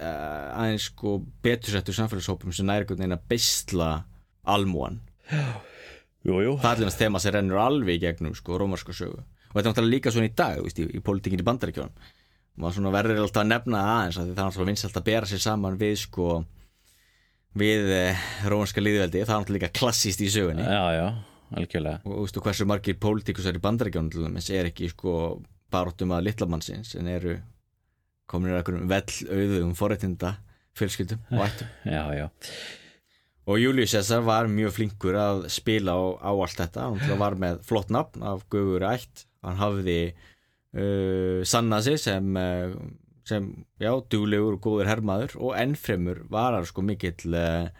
aðeins 0.57 0.91
sko 0.91 1.17
betursettur 1.45 1.97
samfélagshópum 1.97 2.55
sem 2.55 2.69
næri 2.69 2.85
einhvern 2.85 3.03
veginn 3.03 3.19
að 3.19 3.27
beisla 3.31 3.91
almúan 4.47 5.01
það 6.59 6.67
er 6.67 6.83
allir 6.83 6.99
þema 6.99 7.23
sem 7.23 7.35
rennur 7.37 7.63
alveg 7.63 7.99
í 7.99 8.03
gegnum 8.03 8.35
sko, 8.35 8.59
rómarsku 8.59 8.95
sögu. 8.97 9.23
Og 9.53 9.55
þetta 9.55 9.63
er 9.63 9.73
náttúrulega 9.73 9.95
líka 9.95 10.13
svona 10.15 10.29
í 10.29 10.35
dag 10.37 10.61
veist, 10.65 10.81
í, 10.83 10.89
í 10.99 11.03
politíkinni 11.05 11.47
bandaríkjónum 11.47 12.13
maður 12.57 12.79
svona 12.79 12.93
verður 12.95 13.23
alltaf 13.23 13.43
að 13.43 13.51
nefna 13.53 13.81
aðeins 13.93 14.19
að 14.19 14.29
það 14.29 14.37
er 14.41 14.47
náttúrulega 14.49 14.71
vinsalt 14.71 14.99
að 14.99 15.07
bera 15.07 15.31
sér 15.31 15.43
saman 15.45 15.81
við 15.81 15.97
sko 16.03 16.29
við 17.57 17.91
eh, 17.93 18.23
rómarska 18.49 18.85
líðveldi 18.85 19.25
það 19.25 19.35
er 19.35 19.43
náttúrulega 19.43 19.59
líka 19.67 19.79
klassíst 19.81 20.23
í 20.25 20.31
sögunni. 20.33 20.65
Já, 20.65 20.85
já, 20.97 21.07
algjörlega. 21.61 22.01
Og 22.09 22.25
veistu 22.25 22.45
hversu 22.45 22.69
margir 22.69 22.99
pólitíkusar 23.01 23.59
í 23.59 23.63
bandaríkjónum 23.65 24.11
til 24.13 24.25
dæmis 24.25 24.49
er 24.53 24.71
ekki 24.71 24.91
sko 24.93 25.13
baróttum 25.73 26.15
að 26.17 26.31
litlamannsins 26.31 26.95
en 27.01 27.13
eru 27.13 27.37
komin 28.31 28.53
í 28.53 28.57
einhverjum 28.59 28.91
vell 28.91 29.21
auðum 29.31 29.77
forréttinda 29.79 30.37
fjölskyldum 30.77 31.23
og 31.33 31.47
ættum. 31.47 31.71
Já, 31.97 32.03
já, 32.15 32.27
Og 33.47 33.61
Július 33.63 33.93
Cæsar 33.95 34.25
var 34.27 34.49
mjög 34.51 34.73
flinkur 34.75 35.15
að 35.15 35.45
spila 35.55 35.95
á, 35.95 36.03
á 36.19 36.31
allt 36.35 36.59
þetta, 36.59 36.89
hann 36.91 37.21
var 37.21 37.37
með 37.39 37.61
flott 37.63 37.93
nafn 37.95 38.25
af 38.27 38.43
Guður 38.51 38.89
ætt, 38.89 39.23
hann 39.47 39.61
hafði 39.61 40.01
uh, 40.11 41.45
sannað 41.47 41.87
sig 41.87 42.01
sem, 42.03 42.33
uh, 42.35 42.75
sem 43.23 43.47
já, 43.79 43.93
duglegur 44.11 44.59
og 44.59 44.65
góður 44.67 44.91
herrmaður 44.91 45.37
og 45.39 45.55
ennfremur 45.63 46.25
var 46.33 46.59
hann 46.59 46.67
sko 46.67 46.83
mikill 46.83 47.39
uh, 47.39 47.71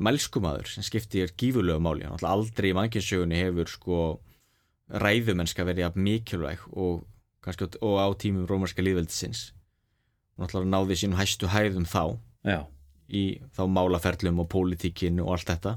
mælskumaður 0.00 0.72
sem 0.72 0.88
skiptir 0.88 1.36
gífurlegu 1.36 1.84
máli, 1.84 2.08
hann 2.08 2.24
aldrei 2.24 2.72
í 2.72 2.76
mannkjössögunni 2.80 3.36
hefur 3.36 3.68
sko 3.68 4.02
ræðumennska 4.96 5.68
verið 5.68 6.00
mikilvæg 6.00 6.64
og, 6.72 7.04
kannski, 7.44 7.68
og 7.84 8.00
á 8.00 8.08
tímum 8.16 8.48
rómarska 8.48 8.80
líðveldisins 8.80 9.50
náttúrulega 10.40 10.72
náði 10.72 10.98
sínum 11.00 11.18
hæstu 11.20 11.50
hæðum 11.52 11.88
þá 11.88 12.02
já, 12.48 12.60
í 13.12 13.24
þá 13.56 13.62
málaferlum 13.68 14.40
og 14.44 14.48
pólitíkin 14.52 15.20
og 15.22 15.34
allt 15.36 15.50
þetta. 15.52 15.76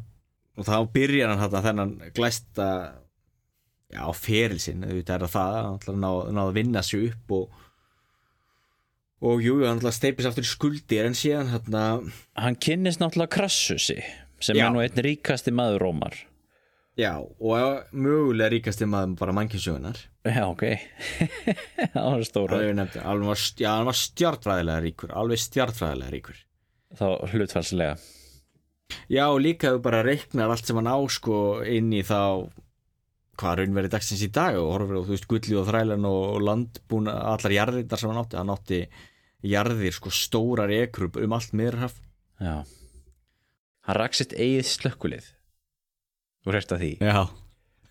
Og 0.56 0.68
þá 0.68 0.78
byrjar 0.96 1.34
hann 1.34 1.42
þarna 1.44 1.64
þennan 1.66 1.96
glæsta 2.16 2.70
já, 3.92 4.04
ferilsinn, 4.16 4.86
auðvitað 4.88 5.16
er 5.16 5.28
það 5.28 5.36
það 5.36 5.62
hann 5.66 5.80
að 5.94 6.02
ná, 6.02 6.12
ná 6.38 6.42
að 6.46 6.56
vinna 6.60 6.84
sig 6.86 7.10
upp 7.12 7.38
og 7.40 7.62
og 9.26 9.42
jú, 9.42 9.60
hann 9.64 9.82
að 9.82 9.96
steipis 9.96 10.28
aftur 10.28 10.46
í 10.46 10.50
skuldir 10.50 11.08
en 11.08 11.16
síðan 11.18 11.52
hérna 11.54 11.84
hann 12.38 12.58
kynnist 12.62 13.02
náttúrulega 13.02 13.34
Krassusi 13.38 13.98
sem 14.44 14.58
Já. 14.58 14.68
er 14.68 14.74
nú 14.76 14.84
einn 14.84 15.04
ríkasti 15.06 15.54
maður 15.56 15.86
Rómar 15.88 16.18
já, 17.00 17.12
og 17.20 17.94
mögulega 17.94 18.54
ríkasti 18.54 18.88
maður 18.90 19.16
bara 19.20 19.36
mannkjössögunar 19.36 20.02
já, 20.26 20.44
ok. 20.48 20.66
Það 21.94 22.10
var 22.10 22.28
stóra 22.28 22.60
alveg 22.60 22.76
nefndi, 22.80 23.02
alveg 23.04 23.32
var, 23.32 23.46
já, 23.62 23.70
hann 23.72 23.90
var 23.90 24.00
stjartfræðilega 24.02 24.84
ríkur 24.88 25.16
alveg 25.22 25.42
stjartfræðilega 25.46 26.14
ríkur. 26.16 26.44
Þá 26.96 27.08
hlutfallslega. 27.34 27.98
Já, 29.10 29.26
og 29.28 29.42
líka 29.42 29.72
hefur 29.72 29.82
bara 29.84 30.04
reiknar 30.06 30.54
allt 30.54 30.70
sem 30.70 30.78
hann 30.80 30.90
á 30.90 30.98
sko 31.12 31.40
inn 31.66 31.92
í 31.94 32.04
þá 32.06 32.48
hvað 33.40 33.60
raunverið 33.60 33.94
dagsins 33.96 34.24
í 34.24 34.32
dag 34.32 34.58
og 34.60 34.72
horfir 34.72 35.00
á 35.00 35.06
þú 35.06 35.12
veist 35.12 35.28
gulli 35.32 35.58
og 35.60 35.68
þrælan 35.68 36.08
og 36.08 36.40
landbúna 36.46 37.16
allar 37.34 37.56
jarðirnar 37.56 38.02
sem 38.02 38.12
hann 38.12 38.22
átti 38.22 38.40
hann 38.40 38.54
átti 38.54 38.80
jarðir 39.46 39.96
sko 39.98 40.14
stórar 40.14 40.72
ekrub 40.72 41.20
um 41.20 41.36
allt 41.36 41.56
miðrhaf 41.58 41.98
Já. 42.40 42.64
Hann 43.86 44.00
rak 44.00 44.16
sitt 44.18 44.34
eigið 44.38 44.70
slökkulið 44.72 45.28
Þú 46.46 46.54
hérst 46.54 46.76
að 46.76 46.84
því. 46.86 46.92
Já, 47.02 47.24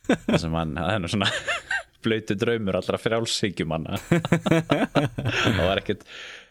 Það 0.05 0.39
sem 0.43 0.55
hann, 0.59 0.75
það 0.77 0.91
er 0.95 1.01
nú 1.01 1.09
svona 1.11 1.29
blöytu 2.05 2.35
draumur 2.37 2.77
allra 2.77 2.99
frjálshyggjumanna 3.01 3.97
Það 4.05 5.63
var 5.65 5.81
ekkit 5.81 6.03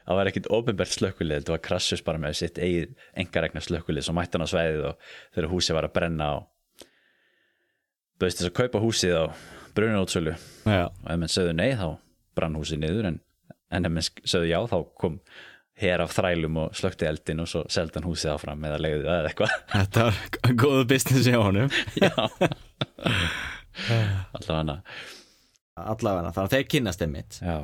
Það 0.03 0.17
var 0.19 0.29
ekkit 0.31 0.49
ofinbært 0.57 0.95
slökkulið 0.97 1.37
Þetta 1.37 1.53
var 1.53 1.61
krassus 1.63 2.01
bara 2.03 2.19
með 2.19 2.33
sitt 2.41 2.57
eigið 2.57 2.95
engaregna 3.21 3.61
slökkulið 3.63 4.07
Svo 4.07 4.15
mætti 4.17 4.35
hann 4.39 4.47
á 4.49 4.53
sveiðið 4.53 4.87
og 4.89 5.05
þegar 5.35 5.51
húsið 5.53 5.77
var 5.77 5.87
að 5.87 5.93
brenna 5.99 6.31
og 6.39 6.87
Böðist 8.19 8.41
þess 8.41 8.49
að 8.49 8.57
kaupa 8.57 8.81
húsið 8.83 9.15
á 9.21 9.25
brunarútsölu 9.77 10.33
já, 10.33 10.83
og 10.89 11.07
ef 11.13 11.17
menn 11.21 11.31
sögðu 11.33 11.53
nei 11.57 11.71
þá 11.77 11.87
brann 12.37 12.57
húsið 12.59 12.81
niður 12.83 13.07
en, 13.09 13.15
en 13.73 13.87
ef 13.89 13.93
menn 13.95 14.05
sögðu 14.33 14.49
já 14.51 14.59
þá 14.69 14.77
kom 15.01 15.15
her 15.81 16.03
af 16.03 16.13
þrælum 16.13 16.59
og 16.61 16.75
slökti 16.77 17.07
eldin 17.09 17.41
og 17.43 17.49
svo 17.49 17.63
seldi 17.71 17.97
hann 17.97 18.07
húsið 18.07 18.35
áfram 18.35 18.65
eða 18.67 18.81
legði 18.81 19.05
það 19.07 19.19
eða 19.19 19.29
eitthvað. 19.31 19.53
Þetta 19.73 19.99
var 20.07 20.17
góðu 20.63 20.83
business 20.91 21.29
hjá 21.29 21.39
honum. 21.41 21.69
Já. 22.03 22.11
Allavega. 24.37 24.75
Allavega 25.73 26.33
þannig 26.35 26.43
að 26.43 26.53
þeir 26.53 26.67
kynnast 26.69 27.01
einmitt 27.01 27.39
já, 27.41 27.55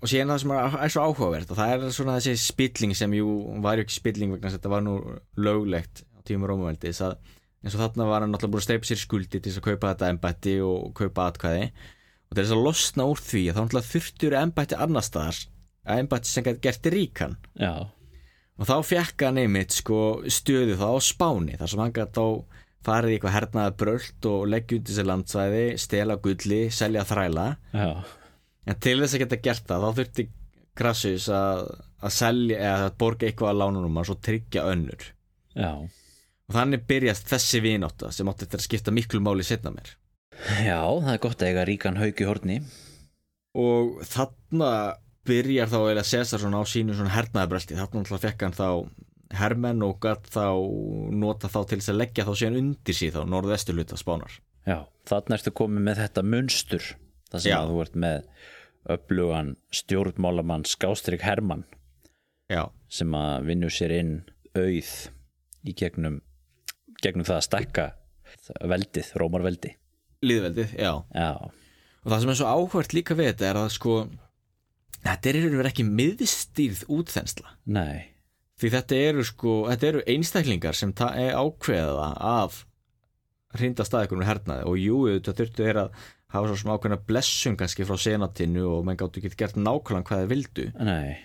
og 0.00 0.10
síðan 0.12 0.32
það 0.34 0.40
sem 0.42 0.50
er, 0.52 0.90
svo 0.92 1.04
áhugavert 1.08 1.52
og 1.52 1.56
það 1.56 1.70
er 1.72 1.94
svona 1.96 2.16
þessi 2.18 2.42
spilling 2.42 2.92
sem 2.98 3.14
jú 3.16 3.28
var 3.64 3.80
ekki 3.80 3.96
spilling 3.96 4.34
vegna 4.34 4.50
þess 4.50 4.58
þetta 4.58 4.72
var 4.74 4.84
nú 4.84 4.94
löglegt 5.40 6.02
á 6.04 6.20
tímur 6.28 6.52
Rómaveldis 6.52 7.00
að 7.06 7.16
eins 7.64 7.76
og 7.76 7.80
þarna 7.80 8.08
var 8.10 8.24
hann 8.24 8.34
náttúrulega 8.34 8.52
búin 8.52 8.62
að 8.62 8.68
steipa 8.68 8.90
sér 8.90 9.00
skuldi 9.00 9.38
til 9.38 9.46
þess 9.46 9.62
að 9.62 9.66
kaupa 9.70 9.94
þetta 9.94 10.12
embætti 10.14 10.54
og 10.64 10.92
kaupa 11.00 11.30
atkvæði. 11.30 11.64
Og 12.30 12.36
til 12.36 12.44
þess 12.44 12.56
að 12.56 12.64
losna 12.68 13.08
úr 13.10 13.22
því 13.24 13.42
að 13.48 13.56
þá 13.56 13.60
náttúrulega 13.64 13.90
þurftur 13.90 14.36
embætti 14.40 14.80
annar 14.84 15.06
staðar 15.06 15.40
að 15.86 16.02
embætti 16.04 16.30
sem 16.30 16.46
gæti 16.46 16.62
gert 16.66 16.88
ríkan. 16.94 17.36
Já, 17.58 17.74
og 18.60 18.68
þá 18.68 18.74
fekk 18.84 19.26
hann 19.26 19.40
einmitt 19.40 19.76
sko 19.76 20.00
stöðu 20.28 20.76
þá 20.80 20.88
á 20.92 20.98
Spáni 21.04 21.56
þar 21.60 21.72
sem 21.72 21.84
hann 21.84 21.94
gæti 21.96 22.20
þá 22.20 22.58
farið 22.84 23.12
í 23.12 23.16
eitthvað 23.16 23.36
hernaða 23.36 23.76
brölt 23.82 24.28
og 24.30 24.48
leggja 24.48 24.80
undir 24.80 24.96
sér 24.96 25.08
landsvæði 25.10 25.64
stela 25.80 26.16
gulli, 26.24 26.60
selja 26.72 27.06
þræla. 27.08 27.46
Já, 27.76 27.90
en 28.66 28.82
til 28.84 28.98
þess 29.02 29.16
að 29.16 29.24
geta 29.24 29.40
gert 29.44 29.64
það 29.68 29.86
þá 29.86 30.00
þurfti 30.00 30.28
Crassus 30.80 31.26
að, 31.34 31.64
að 32.00 32.12
selja 32.14 32.60
eða 32.60 32.84
að 32.88 32.98
borga 33.02 33.26
eitthvað 33.28 33.50
að 33.52 33.58
lánunum 33.60 33.98
og 34.00 34.06
svo 34.08 34.16
tryggja 34.22 34.68
önnur. 34.70 35.08
Já. 35.58 35.72
Og 35.80 36.56
þannig 36.56 36.86
byrjast 36.88 37.28
þessi 37.30 37.60
vinátta 37.64 38.12
sem 38.14 38.28
átti 38.30 38.46
þetta 38.46 38.60
að 38.60 38.66
skipta 38.68 38.94
miklu 38.94 39.20
máli 39.22 39.44
setna 39.46 39.74
mér 39.74 39.96
já, 40.64 40.80
það 40.80 41.12
er 41.12 41.22
gott 41.22 41.42
að 41.42 41.50
eiga 41.50 41.66
ríkan 41.68 41.98
haug 42.00 42.20
í 42.20 42.28
horni. 42.28 42.58
Og 43.58 44.00
þarna 44.06 44.72
byrjar 45.30 45.70
þá 45.70 45.78
eiginlega 45.80 46.08
Cæsarsson 46.10 46.58
á 46.58 46.62
sínu 46.68 46.98
svona 46.98 47.14
hernaðabröldi 47.14 47.78
þarna 47.78 48.02
náttúrulega 48.02 48.24
fekk 48.26 48.46
hann 48.46 48.58
þá 48.58 48.68
hermenn 49.40 49.84
og 49.86 49.98
gatt 50.02 50.26
þá 50.34 50.46
nota 51.14 51.50
þá 51.50 51.60
til 51.70 51.78
þess 51.78 51.92
að 51.92 52.00
leggja 52.00 52.26
þá 52.26 52.32
síðan 52.40 52.60
undir 52.64 52.96
síð 52.98 53.18
þá 53.18 53.20
norðvesturluta 53.30 53.98
spánar. 54.00 54.32
Já, 54.66 54.80
þarna 55.08 55.36
ertu 55.38 55.52
komið 55.56 55.84
með 55.86 56.00
þetta 56.02 56.24
munstur 56.26 56.88
það 57.30 57.44
sem 57.44 57.52
Já. 57.52 57.58
að 57.60 57.70
þú 57.70 57.82
ert 57.84 58.00
með 58.04 58.24
öflugan 58.90 59.52
stjórnmálamann 59.76 60.66
Skástrík 60.68 61.22
Hermann 61.24 61.64
já, 62.50 62.64
sem 62.90 63.14
að 63.16 63.46
vinnu 63.50 63.70
sér 63.72 63.94
inn 63.98 64.12
auð 64.56 64.92
í 65.68 65.74
gegnum 65.76 66.20
gegnum 67.04 67.26
það 67.28 67.38
að 67.38 67.46
stekka 67.46 67.86
veldið, 68.72 69.12
Rómarveldi 69.20 69.74
líðveldið, 70.26 70.74
já. 70.80 70.92
Já, 71.14 71.30
og 72.04 72.08
það 72.12 72.22
sem 72.24 72.32
er 72.32 72.40
svo 72.40 72.50
áhvert 72.50 72.96
líka 72.96 73.16
við 73.18 73.30
þetta 73.32 73.48
er 73.50 73.60
að 73.62 73.70
sko 73.76 73.94
þetta 75.04 75.30
er 75.30 75.38
og 75.42 75.58
veru 75.60 75.70
ekki 75.70 75.86
miðstýrð 75.88 76.86
útþensla. 76.92 77.54
Nei. 77.70 78.10
Því 78.60 78.72
þetta 78.74 78.98
eru 79.08 79.24
sko, 79.24 79.54
þetta 79.70 79.88
eru 79.88 80.02
einstaklingar 80.14 80.76
sem 80.76 80.92
er 81.08 81.38
ákveða 81.38 82.10
að 82.30 82.60
hrinda 83.56 83.86
staðikunum 83.88 84.28
hernaði. 84.28 84.66
Og 84.68 84.76
jú, 84.80 84.98
þetta 85.14 85.36
þurftu 85.38 85.66
er 85.66 85.80
að 85.86 86.04
hafa 86.30 86.50
svo 86.50 86.60
sem 86.60 86.74
ákveðna 86.74 87.00
blessun 87.08 87.56
kannski 87.58 87.86
frá 87.88 87.96
senatinu 87.98 88.68
og 88.76 88.84
menn 88.86 89.00
gáttu 89.00 89.22
ekki 89.22 89.40
gert 89.40 89.58
nákvæmlega 89.58 90.06
hvað 90.10 90.22
þeir 90.22 90.32
vildu. 90.34 90.66
Nei, 90.86 91.16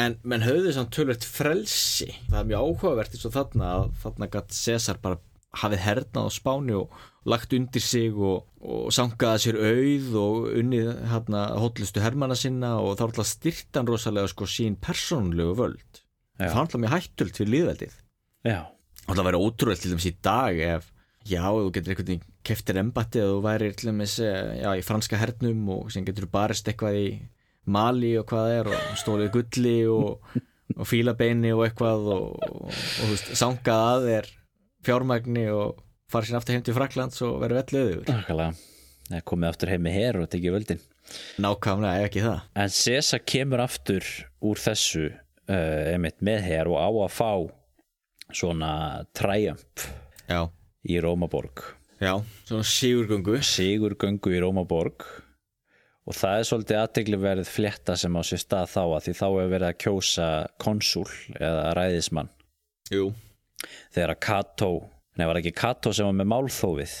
en 0.00 0.16
menn 0.26 0.44
höfðu 0.46 0.72
samt 0.74 0.94
tölvöld 0.94 1.26
frelsi. 1.26 2.10
Það 2.30 2.40
er 2.40 2.48
mjög 2.50 2.64
áhugavert 2.68 3.14
eins 3.14 3.28
og 3.28 3.34
þarna 3.34 3.70
að 3.74 3.84
þarna 4.02 4.30
gætt 4.32 4.56
Cæsar 4.56 5.00
bara 5.02 5.20
hafið 5.62 5.84
hernað 5.84 6.28
á 6.28 6.30
Spáni 6.34 6.76
og 6.76 6.94
lagt 7.24 7.54
undir 7.56 7.82
sig 7.82 8.14
og, 8.14 8.44
og 8.60 8.90
sangaði 8.92 9.44
sér 9.46 9.58
auð 9.60 10.16
og 10.20 10.48
unnið 10.60 10.90
hérna 11.12 11.44
hotlustu 11.62 12.02
hermana 12.04 12.36
sinna 12.36 12.74
og 12.82 12.98
þá 12.98 13.06
alltaf 13.08 13.30
styrtan 13.30 13.88
rosalega 13.88 14.28
sko 14.32 14.48
sín 14.50 14.76
persónulegu 14.76 15.54
völd. 15.56 16.04
Já. 16.34 16.50
það 16.50 16.60
alltaf 16.64 16.80
mjög 16.82 16.94
hættult 16.96 17.38
fyrir 17.38 17.52
líðveldið 17.52 17.92
já, 18.48 18.58
og 19.06 19.12
það 19.14 19.26
væri 19.28 19.40
ótrúlega 19.40 19.80
til 19.80 19.92
dæmis 19.92 20.06
í 20.08 20.12
dag 20.26 20.62
ef 20.66 20.88
já, 21.22 21.42
þú 21.46 21.68
getur 21.76 21.92
einhvern 21.92 22.08
veginn 22.08 22.24
keftir 22.48 22.80
embatti 22.80 23.20
eða 23.22 23.36
þú 23.36 23.44
væri 23.44 23.68
til 23.78 23.90
dæmis 23.92 24.16
eh, 24.18 24.56
já, 24.58 24.70
í 24.74 24.82
franska 24.82 25.20
hernum 25.20 25.68
og 25.76 25.92
sem 25.94 26.06
getur 26.08 26.26
barist 26.32 26.66
eitthvað 26.70 26.98
í 26.98 27.06
Mali 27.70 28.10
og 28.20 28.26
hvað 28.28 28.54
er 28.58 28.72
og 28.74 28.98
stólið 29.00 29.30
gulli 29.36 29.76
og, 29.88 30.26
og 30.74 30.88
fílabeini 30.90 31.54
og 31.54 31.62
eitthvað 31.68 32.10
og, 32.16 32.26
og, 32.50 32.74
þú 32.74 33.12
veist, 33.12 33.30
sangað 33.38 33.84
að 33.92 34.08
þér 34.10 34.32
fjármagni 34.86 35.48
og 35.52 35.80
fara 36.12 36.28
sér 36.28 36.38
aftur 36.38 36.56
heim 36.56 36.64
til 36.66 36.76
Fraklands 36.76 37.22
og 37.26 37.40
vera 37.42 37.62
nákvæmlega. 37.64 38.54
Það 39.04 39.18
er 39.18 39.24
komið 39.28 39.50
aftur 39.50 39.72
heim 39.72 39.84
með 39.84 39.96
her 39.98 40.18
og 40.22 40.30
tekið 40.32 40.56
völdin. 40.56 40.84
Nákvæmlega, 41.44 42.00
ef 42.00 42.08
ekki 42.08 42.24
það. 42.24 42.38
En 42.62 42.72
Cæsar 42.72 43.24
kemur 43.28 43.64
aftur 43.64 44.06
úr 44.44 44.60
þessu 44.60 45.08
uh, 45.10 46.10
með 46.24 46.46
her 46.48 46.70
og 46.72 46.78
á 46.80 46.88
að 46.88 47.12
fá 47.12 47.32
svona 48.34 48.72
já, 50.28 50.40
í 50.88 51.00
Rómaborg. 51.00 51.64
Já, 52.00 52.16
svona 52.48 52.64
sigurgöngu. 52.66 53.36
Sigurgöngu 53.44 54.32
í 54.34 54.40
Rómaborg. 54.42 55.04
Og 56.04 56.16
það 56.16 56.38
er 56.38 56.48
svolítið 56.48 56.80
aðteglisverð 56.82 57.48
flétta 57.48 57.94
sem 57.96 58.16
á 58.16 58.22
sér 58.26 58.40
stað 58.42 58.72
þá 58.74 58.82
að 58.84 59.04
því 59.06 59.14
þá 59.20 59.26
er 59.28 59.52
verið 59.54 59.68
að 59.68 59.78
kjósa 59.84 60.26
konsul 60.60 61.06
eða 61.38 61.70
ræðismann. 61.78 62.32
Jú, 62.92 63.06
þegar 63.94 64.14
að 64.14 64.22
Kato, 64.28 64.72
nei 65.18 65.26
var 65.30 65.40
ekki 65.40 65.54
Kato 65.56 65.92
sem 65.94 66.08
var 66.08 66.18
með 66.18 66.30
málþófið? 66.32 66.98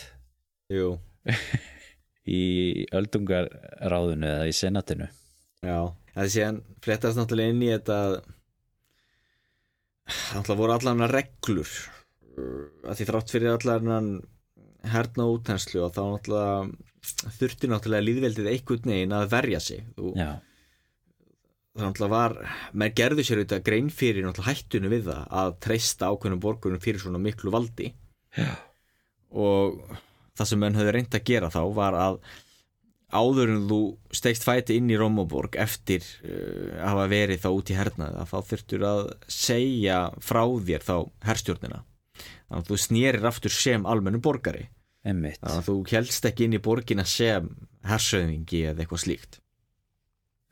Jú, 0.74 0.94
í 2.38 2.42
öldungarráðinu 2.94 4.30
eða 4.30 4.48
í 4.48 4.56
senatinu. 4.56 5.10
Já 5.64 5.78
það 6.14 6.30
sé 6.30 6.46
hann 6.46 6.62
flettast 6.84 7.18
náttúrulega 7.18 7.54
inn 7.54 7.64
í 7.64 7.72
þetta 7.72 7.98
náttúrulega 10.34 10.60
voru 10.60 10.76
allan 10.76 11.06
reglur 11.10 11.70
uh, 11.70 12.64
að 12.86 13.00
því 13.00 13.08
þrátt 13.10 13.34
fyrir 13.34 13.54
allan 13.54 14.10
herna 14.94 15.28
útenslu 15.32 15.84
og 15.86 15.94
þá 15.96 16.02
náttúrulega 16.04 17.30
þurfti 17.38 17.70
náttúrulega 17.70 18.08
líðveldið 18.08 18.50
einhvern 18.52 18.92
veginn 18.92 19.16
að 19.16 19.30
verja 19.32 19.60
sig. 19.60 19.86
Og 20.00 20.14
já, 20.16 20.30
það 21.74 22.08
var 22.12 22.36
menn 22.72 22.94
gerðu 22.94 23.24
sér 23.26 23.42
auðvitað 23.42 23.66
grein 23.66 23.90
fyrir 23.90 24.30
hættunum 24.46 24.92
við 24.92 25.08
það 25.10 25.36
að 25.42 25.54
treysta 25.66 26.10
ákveðnum 26.12 26.42
borgurum 26.42 26.82
fyrir 26.82 27.02
svona 27.02 27.18
miklu 27.18 27.50
valdi. 27.54 27.90
Já, 28.34 28.54
og 29.34 29.82
það 30.38 30.50
sem 30.50 30.62
menn 30.62 30.78
höfðu 30.78 30.94
reynd 30.94 31.14
að 31.14 31.26
gera 31.26 31.50
þá 31.50 31.62
var 31.74 31.98
að 31.98 32.20
áður 33.14 33.52
en 33.52 33.66
þú 33.70 33.80
stegst 34.14 34.46
fæti 34.46 34.78
inn 34.78 34.90
í 34.90 34.98
Rómaborg 34.98 35.58
eftir 35.62 36.06
uh, 36.26 36.78
að 36.78 36.88
hafa 36.88 37.08
verið 37.10 37.42
þá 37.42 37.50
út 37.50 37.70
í 37.70 37.78
hernaði 37.78 38.22
að 38.22 38.30
þá 38.30 38.38
þurftur 38.50 38.86
að 38.90 39.02
segja 39.30 39.98
frá 40.22 40.42
þér 40.70 40.88
þá 40.88 40.96
herstjórnina. 41.28 41.84
Þannig 42.14 42.60
að 42.62 42.70
þú 42.70 42.80
snérir 42.86 43.30
aftur 43.30 43.54
sem 43.54 43.86
almennu 43.86 44.22
borgari. 44.22 44.68
Emmitt 45.04 45.42
þannig 45.42 45.60
að 45.60 45.70
þú 45.70 45.78
helst 45.90 46.26
ekki 46.30 46.46
inn 46.46 46.58
í 46.58 46.62
borgina 46.64 47.06
sem 47.06 47.50
hersöðingi 47.84 48.62
eða 48.70 48.84
eitthvað 48.84 49.02
slíkt 49.04 49.40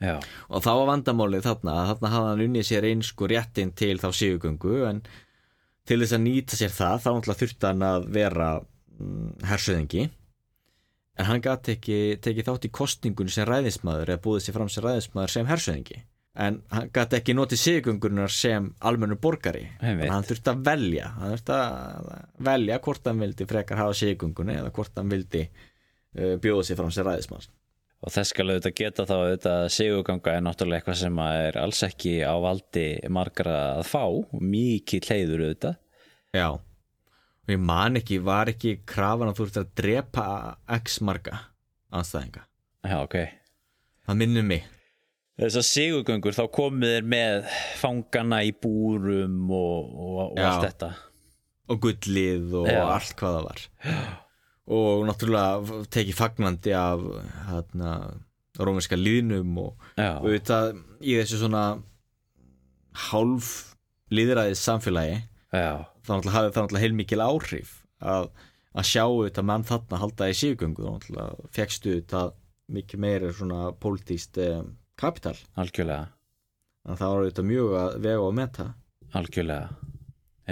já, 0.03 0.17
og 0.51 0.65
þá 0.65 0.71
var 0.73 0.89
vandamálið 0.93 1.47
þarna 1.47 1.75
að 1.81 1.93
þarna 1.93 2.15
hafði 2.15 2.31
hann 2.33 2.47
unnið 2.47 2.67
sér 2.69 2.87
eins 2.91 3.13
sko 3.13 3.29
réttin 3.31 3.75
til 3.79 3.95
þá 4.03 4.09
sigugöngu 4.19 4.81
en 4.89 5.05
til 5.89 6.01
þess 6.03 6.17
að 6.17 6.25
nýta 6.27 6.59
sér 6.59 6.75
það 6.75 7.07
þá 7.07 7.39
þurfti 7.43 7.69
hann 7.69 7.87
að 7.87 8.09
vera 8.15 8.49
mm, 8.61 9.31
hersöðingi. 9.51 10.07
En 11.21 11.29
hann 11.29 11.43
gæti 11.45 11.77
ekki 11.77 11.99
tekið 12.25 12.49
þátt 12.49 12.67
í 12.69 12.73
kostningun 12.73 13.33
sem 13.33 13.47
ræðismæður 13.49 14.15
eða 14.15 14.25
búið 14.25 14.47
sér 14.47 14.57
fram 14.57 14.71
sem 14.73 14.87
ræðismæður 14.87 15.35
sem 15.35 15.51
hersöðingi. 15.51 15.99
En 16.43 16.63
hann 16.73 16.89
gæti 16.95 17.19
ekki 17.19 17.35
notið 17.37 17.61
sigugöngunar 17.61 18.33
sem 18.33 18.71
almennu 18.81 19.19
borgari. 19.21 19.67
Hann 19.83 20.25
þurfti 20.29 20.55
að 20.55 20.63
velja 20.71 21.11
hann 21.19 21.35
þurfti 21.35 21.59
að 21.59 22.13
velja 22.49 22.79
hvort 22.87 23.11
hann 23.11 23.27
vildi 23.27 23.49
frekar 23.51 23.83
hafa 23.83 23.99
sigugöngunni 24.01 24.57
eða 24.63 24.73
hvort 24.73 24.97
hann 24.97 25.13
vildi 25.13 25.43
uh, 25.51 26.39
bjóða 26.41 26.71
sér 26.71 26.81
fram 26.81 26.95
sem 26.95 27.09
ræðismæður 27.09 27.51
og 28.03 28.11
þess 28.11 28.33
skal 28.35 28.49
auðvitað 28.51 28.75
geta 28.81 29.07
þá 29.07 29.15
auðvitað 29.15 29.65
sigurganga 29.77 30.35
er 30.35 30.45
náttúrulega 30.47 30.81
eitthvað 30.83 30.99
sem 31.05 31.21
að 31.23 31.39
er 31.47 31.59
alls 31.63 31.83
ekki 31.87 32.15
á 32.27 32.35
valdi 32.43 32.87
margra 33.15 33.57
að 33.79 33.87
fá. 33.93 34.05
Mikið 34.43 35.09
hleyður 35.11 35.45
auðvitað. 35.47 35.77
Já. 36.35 36.49
Og 37.43 37.51
ég 37.55 37.63
man 37.63 37.99
ekki, 37.99 38.19
var 38.23 38.51
ekki 38.53 38.77
krafan 38.87 39.31
að 39.33 39.39
þú 39.41 39.47
ert 39.49 39.61
að 39.63 39.73
drepa 39.83 40.27
x 40.79 41.01
marga 41.03 41.41
anstæðinga 41.93 42.45
Já, 42.83 42.97
ok. 43.03 43.17
Það 44.07 44.19
minnir 44.19 44.47
mig. 44.47 44.65
Þessar 45.39 45.65
sigurgöngur 45.67 46.35
þá 46.37 46.43
komið 46.55 46.93
þér 46.97 47.07
með 47.13 47.53
fangana 47.79 48.43
í 48.47 48.51
búrum 48.63 49.39
og, 49.55 49.93
og, 49.95 50.19
og 50.25 50.41
Já. 50.41 50.49
allt 50.49 50.67
þetta. 50.67 50.91
Og 51.71 51.81
gullið 51.87 52.57
og 52.63 52.69
Já. 52.71 52.81
allt 52.97 53.15
hvað 53.19 53.39
það 53.39 53.47
var 53.49 53.65
og 54.71 55.07
náttúrulega 55.09 55.83
tekið 55.93 56.19
fagnandi 56.19 56.75
af 56.77 57.03
hérna, 57.49 57.95
rómerska 58.61 58.99
líðnum 58.99 59.57
og 59.59 59.87
auðvitað 59.99 60.77
í 61.01 61.17
þessu 61.19 61.41
svona 61.41 61.65
hálf 63.09 63.53
líðræðið 64.13 64.59
samfélagi 64.61 65.19
já, 65.19 65.89
þá 66.05 66.13
hafði 66.13 66.31
það 66.31 66.47
náttúrulega 66.47 66.85
heilmikil 66.85 67.25
áhrif 67.25 67.75
að, 67.99 68.29
að 68.77 68.89
sjá 68.93 69.03
auðvitað 69.07 69.49
mann 69.49 69.67
þarna 69.67 70.03
halda 70.05 70.31
í 70.31 70.39
síðgöngu 70.39 70.85
þá 70.85 70.91
náttúrulega 70.93 71.53
fegstu 71.57 71.97
auðvitað 71.97 72.35
mikið 72.73 73.03
meira 73.05 73.33
svona 73.37 73.71
pólitíst 73.83 74.39
eh, 74.41 74.61
kapital. 74.97 75.35
Algjörlega. 75.61 76.13
Að 76.89 77.01
það 77.01 77.13
var 77.13 77.25
auðvitað 77.25 77.49
mjög 77.51 77.75
að 77.81 77.97
vega 78.07 78.27
og 78.29 78.37
meta. 78.39 78.69
Algjörlega 79.19 79.92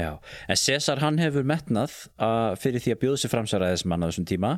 Já, 0.00 0.12
en 0.48 0.56
César 0.56 1.00
hann 1.02 1.18
hefur 1.20 1.44
metnað 1.44 1.92
að 2.20 2.56
fyrir 2.62 2.84
því 2.84 2.94
að 2.94 3.00
bjóða 3.02 3.20
sér 3.20 3.32
framsæraðismann 3.34 4.04
á 4.04 4.08
þessum 4.08 4.28
tíma. 4.30 4.52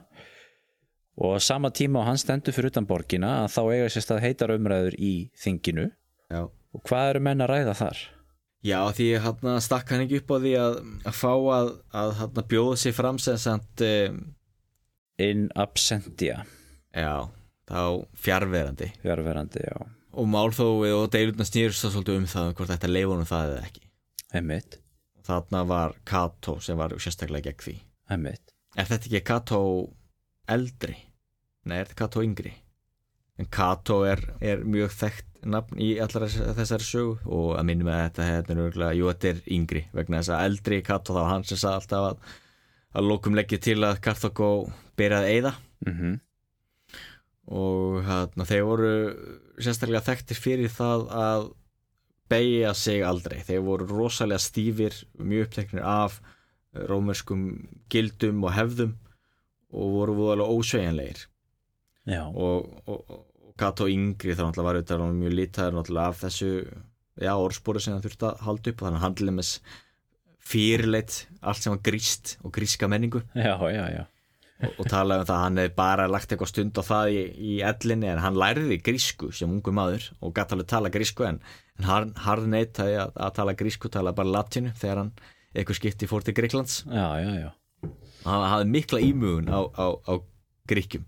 Og 1.22 1.36
sama 1.44 1.72
tíma 1.74 2.00
og 2.00 2.08
hann 2.08 2.20
stendur 2.20 2.54
fyrir 2.56 2.72
utan 2.72 2.86
borgina 2.88 3.42
að 3.42 3.50
þá 3.56 3.62
eiga 3.64 3.88
sér 3.92 4.04
stað 4.06 4.22
heitar 4.26 4.52
umræður 4.54 4.96
í 4.96 5.12
þinginu. 5.42 5.88
Já, 6.32 6.42
og 6.46 6.84
hvað 6.88 7.08
eru 7.10 7.24
menn 7.26 7.44
að 7.44 7.52
ræða 7.52 7.74
þar? 7.80 8.02
Já 8.62 8.78
því 8.94 9.08
hérna 9.24 9.56
stakk 9.64 9.90
hann 9.90 10.04
ekki 10.04 10.20
upp 10.22 10.30
á 10.30 10.36
því 10.44 10.52
að, 10.62 10.76
að 11.10 11.16
fá 11.18 11.32
að, 11.32 11.72
að 11.98 12.44
bjóða 12.52 12.78
sér 12.78 12.94
fram 12.94 13.18
sem 13.18 13.40
samt 13.42 13.82
um, 13.86 14.22
In 15.20 15.48
absentia. 15.60 16.44
Já, 16.96 17.28
þá 17.68 17.82
fjárverandi 18.16 18.88
fjárverandi, 19.02 19.60
já, 19.66 19.76
og 20.16 20.30
málþóið 20.32 20.94
og 20.96 21.10
deilurna 21.12 21.46
snýrst 21.46 21.84
svolítið 21.84 22.22
um 22.22 22.30
það 22.32 22.54
hvort 22.56 22.72
þetta 22.72 22.90
leifunum 22.90 23.28
það 23.28 23.50
eða 23.50 23.66
ekki. 23.68 23.84
Einmitt 24.32 24.78
þarna 25.26 25.62
var 25.68 25.94
Kato 26.08 26.58
sem 26.60 26.76
var 26.78 26.94
sérstaklega 26.98 27.50
gegn 27.50 27.64
því. 27.66 27.76
Einmitt, 28.10 28.52
Er 28.76 28.86
þetta 28.88 29.08
ekki 29.10 29.20
Kato 29.28 29.58
eldri? 30.48 30.94
Nei, 31.64 31.76
er 31.78 31.84
þetta 31.90 31.98
Kato 32.02 32.22
yngri? 32.24 32.52
En 33.38 33.46
Kato 33.52 34.02
er, 34.08 34.20
er 34.40 34.62
mjög 34.64 34.90
þekkt 34.96 35.28
nafn 35.44 35.78
í 35.82 35.90
allar 36.00 36.26
þess- 36.28 36.54
þessari 36.56 36.86
sögu. 36.86 37.18
Og 37.26 37.56
að 37.58 37.66
minnum 37.68 37.88
að 37.92 38.02
þetta 38.06 38.26
hérna 38.28 38.54
er 38.56 38.62
örgulega, 38.66 38.96
jú, 38.96 39.08
þetta 39.12 39.28
er 39.32 39.40
yngri 39.56 39.82
vegna 39.92 40.20
þess 40.20 40.32
að 40.36 40.44
eldri 40.48 40.82
Kato 40.86 41.14
var 41.16 41.28
hann 41.32 41.44
sem 41.44 41.58
sagði 41.60 41.80
alltaf 41.80 42.08
að 42.12 42.18
að 42.94 43.08
lókum 43.08 43.34
leggja 43.34 43.58
til 43.64 43.78
að 43.88 44.00
Karthagó 44.04 44.48
byrjaði 45.00 45.30
eyða. 45.38 45.54
Mhm. 45.86 46.20
Og 47.52 48.02
hérna, 48.06 48.44
þeir 48.48 48.64
voru 48.68 48.92
sérstaklega 49.58 50.04
þekktir 50.06 50.38
fyrir 50.38 50.70
það 50.72 51.06
að 51.10 51.46
beigja 52.30 52.72
sig 52.74 53.02
aldrei. 53.06 53.40
Þeir 53.44 53.64
voru 53.66 53.88
rosalega 53.88 54.42
stífir 54.42 54.96
mjög 55.18 55.48
uppteknir 55.48 55.84
af 55.86 56.20
eh, 56.20 56.84
rómerskum 56.90 57.48
gildum 57.92 58.44
og 58.46 58.54
hefðum 58.56 58.96
og 59.72 59.92
voru 59.96 60.16
voðalega 60.20 60.56
ósveigjanlegir. 60.58 61.26
Já, 62.12 62.24
og, 62.26 62.72
og, 62.86 63.04
og 63.08 63.52
Kato 63.60 63.86
yngri 63.88 64.34
þá 64.34 64.44
var 64.58 64.78
auðvitað 64.78 65.04
mjög 65.16 65.36
náttúrulega 65.76 66.08
af 66.08 66.22
þessu 66.24 66.52
orðspóri 67.22 67.82
sem 67.82 67.94
það 67.94 68.08
þurfti 68.08 68.28
að 68.28 68.44
halda 68.46 68.72
upp 68.72 68.80
og 68.80 68.88
þannig 68.88 69.04
handlið 69.04 69.36
með 69.36 69.50
fyrirleitt 70.42 71.18
allt 71.40 71.62
sem 71.62 71.74
var 71.74 71.84
gríst 71.86 72.36
og 72.42 72.54
gríska 72.56 72.88
menningu. 72.90 73.22
Já, 73.36 73.54
já, 73.70 73.84
já 73.92 74.02
og, 74.62 74.78
og 74.78 74.88
talaði 74.90 75.24
um 75.24 75.28
það 75.28 75.36
að 75.36 75.44
hann 75.44 75.60
hefði 75.62 75.74
bara 75.78 76.08
lagt 76.10 76.32
eitthvað 76.32 76.52
stund 76.52 76.80
á 76.80 76.82
það 76.86 77.12
í, 77.12 77.22
í 77.52 77.54
ellinni 77.66 78.10
en 78.12 78.22
hann 78.22 78.38
lærði 78.38 78.78
grísku 78.84 79.30
sem 79.34 79.50
ungu 79.50 79.74
maður 79.74 80.08
og 80.20 80.34
gæti 80.36 80.56
alveg 80.56 80.70
tala 80.72 80.92
grísku 80.94 81.26
en, 81.28 81.40
en 81.80 81.88
hann, 81.88 82.12
hann 82.24 82.48
neitaði 82.52 82.98
að, 83.02 83.14
að 83.26 83.34
tala 83.40 83.56
grísku 83.58 83.92
tala 83.92 84.14
bara 84.16 84.34
latinu 84.38 84.74
þegar 84.78 85.02
hann 85.04 85.12
eitthvað 85.52 85.80
skipti 85.80 86.08
fór 86.10 86.24
til 86.26 86.36
Greiklands 86.36 86.82
já, 86.86 87.08
já, 87.20 87.32
já, 87.42 87.50
hann 88.26 88.48
hafði 88.54 88.70
mikla 88.72 89.02
ímugun 89.04 89.52
á, 89.52 89.60
á, 89.76 89.86
á 90.08 90.14
gríkjum 90.70 91.04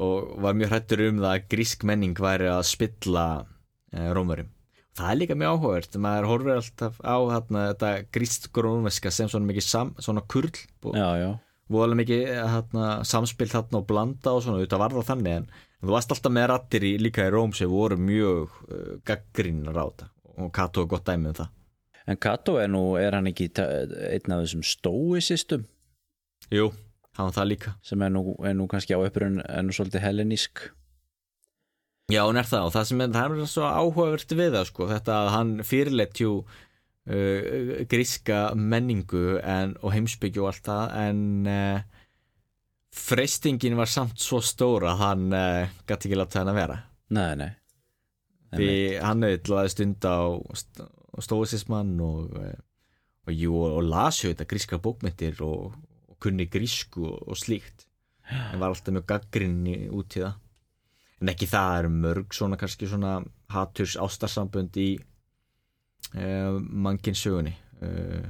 og 0.00 0.38
var 0.40 0.56
mjög 0.56 0.72
hrættur 0.72 1.04
um 1.08 1.20
það 1.20 1.34
að 1.34 1.50
grísk 1.52 1.84
menning 1.88 2.16
væri 2.16 2.48
að 2.48 2.62
spilla 2.70 3.26
e, 3.92 4.06
rómurum 4.14 4.48
það 4.96 5.10
er 5.10 5.18
líka 5.20 5.36
mjög 5.38 5.56
áhugavert 5.56 5.98
maður 6.02 6.28
horfir 6.30 6.56
alltaf 6.56 7.00
á 7.00 7.16
þarna, 7.16 7.64
þetta 7.72 7.90
grísk-rómeska 8.16 9.12
sem 9.14 9.30
svona 9.32 9.48
mikið 9.50 9.66
sam, 9.66 9.92
svona 10.00 10.24
kurl 10.30 10.52
og 10.84 10.96
já, 10.96 11.08
já. 11.20 11.30
Voðalega 11.70 12.00
mikið 12.02 12.22
hérna, 12.54 12.86
samspil 13.06 13.50
þarna 13.50 13.80
og 13.80 13.86
blanda 13.88 14.34
og 14.34 14.44
svona, 14.44 14.62
þetta 14.64 14.80
var 14.82 14.96
það 14.96 15.08
þannig 15.12 15.36
en, 15.38 15.46
en 15.78 15.88
þú 15.88 15.94
varst 15.94 16.14
alltaf 16.14 16.34
með 16.34 16.48
rattir 16.50 16.86
í, 16.86 16.92
líka 17.02 17.26
í 17.28 17.32
Róm 17.34 17.54
sem 17.56 17.70
voru 17.70 17.98
mjög 18.00 18.58
uh, 18.66 18.92
gaggrinnar 19.06 19.78
á 19.78 19.84
þetta 19.86 20.10
og 20.40 20.52
Kato 20.56 20.84
er 20.84 20.90
gott 20.90 21.06
dæmi 21.06 21.30
um 21.30 21.36
það. 21.36 21.50
En 22.08 22.18
Kato 22.18 22.56
er 22.58 22.70
nú, 22.72 22.82
er 22.98 23.14
hann 23.14 23.28
ekki 23.30 23.50
einn 23.60 24.34
af 24.34 24.44
þessum 24.44 24.62
stóisistum? 24.66 25.66
Jú, 26.50 26.70
hann 27.18 27.28
var 27.28 27.36
það 27.36 27.50
líka. 27.50 27.74
Sem 27.86 28.02
er 28.02 28.12
nú, 28.14 28.22
er 28.46 28.56
nú 28.56 28.66
kannski 28.70 28.96
á 28.96 29.00
upprun 29.04 29.42
er 29.44 29.66
nú 29.66 29.74
svolítið 29.76 30.06
hellenísk. 30.06 30.64
Já, 32.10 32.24
hún 32.24 32.40
er 32.40 32.48
það 32.48 32.66
og 32.66 32.74
það 32.74 32.88
sem 32.88 33.04
er, 33.04 33.12
það 33.14 33.36
er 33.36 33.50
svo 33.52 33.68
áhugavert 33.68 34.34
við 34.40 34.56
það 34.56 34.66
sko, 34.72 34.88
þetta 34.90 35.18
að 35.20 35.32
hann 35.36 35.52
fyrirleitt 35.66 36.22
jú 36.24 36.32
uh, 37.08 37.80
gríska 37.90 38.50
menningu 38.54 39.38
en, 39.40 39.76
og 39.80 39.94
heimsbyggju 39.94 40.44
og 40.44 40.52
allt 40.52 40.68
það 40.68 40.94
en 41.04 41.24
uh, 41.48 42.04
freystingin 42.90 43.78
var 43.78 43.90
samt 43.90 44.20
svo 44.20 44.42
stóra 44.44 44.96
hann 45.00 45.30
uh, 45.32 45.70
gæti 45.86 46.10
ekki 46.10 46.18
láta 46.18 46.42
hann 46.42 46.52
að 46.52 46.60
vera. 46.60 46.78
Nei, 47.14 47.32
nei. 47.38 47.50
Því 48.50 48.72
hann 48.98 49.22
laði 49.22 49.70
stund 49.70 50.06
á 50.06 50.34
st 50.58 50.88
stóðsismann 51.20 51.96
og, 52.00 52.34
eh, 52.38 52.58
og, 53.26 53.32
jú, 53.34 53.54
og 53.66 53.82
lasju 53.84 54.30
þetta 54.30 54.46
gríska 54.48 54.78
bókmyndir 54.82 55.40
og, 55.44 55.74
og 56.08 56.18
kunni 56.22 56.46
grísku 56.46 57.02
og, 57.02 57.18
og 57.30 57.38
slíkt. 57.38 57.86
En 58.30 58.60
var 58.62 58.70
alltaf 58.70 58.94
mjög 58.94 59.08
gaggrinni 59.10 59.74
út 59.90 60.16
í 60.16 60.22
það. 60.22 60.38
En 61.20 61.32
ekki 61.32 61.48
það 61.50 61.76
er 61.76 61.88
mörg 61.92 62.36
svona 62.36 62.56
kannski 62.60 62.88
svona 62.88 63.18
haturs 63.52 63.96
ástarsambönd 64.00 64.78
í 64.80 64.88
mannkinn 66.14 67.18
sögunni. 67.18 67.54
Uh, 67.80 68.26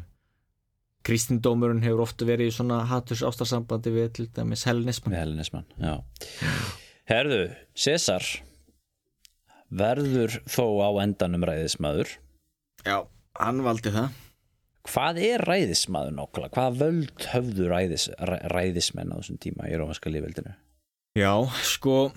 kristindómurinn 1.07 1.83
hefur 1.85 2.05
ofta 2.05 2.29
verið 2.29 2.51
í 2.51 2.55
svona 2.55 2.83
haturs 2.91 3.25
ástarsambandi 3.27 3.93
við 3.95 4.11
til 4.19 4.27
dæmis 4.37 4.67
helnismann 4.69 5.15
Með 5.15 5.23
hellenismann, 5.25 5.69
já. 5.81 5.95
Herðu, 7.11 7.41
César 7.75 8.27
verður 9.71 10.41
þó 10.51 10.65
á 10.85 10.91
endanum 11.03 11.47
ræðismadur 11.49 12.13
Já, 12.85 13.05
hann 13.37 13.61
valdi 13.65 13.93
það. 13.93 14.19
Hvað 14.91 15.19
er 15.23 15.43
ræðismadur 15.45 16.15
nákvæmlega? 16.17 16.55
Hvað 16.55 16.79
völd 16.81 17.27
höfðu 17.35 17.67
ræðis, 17.69 18.07
ræ, 18.17 18.37
ræðismenn 18.55 19.13
á 19.13 19.21
þessum 19.21 19.41
tíma 19.43 19.69
í 19.69 19.77
rómanska 19.77 20.13
lífveldinu? 20.13 20.55
Já, 21.19 21.35
sko, 21.67 22.13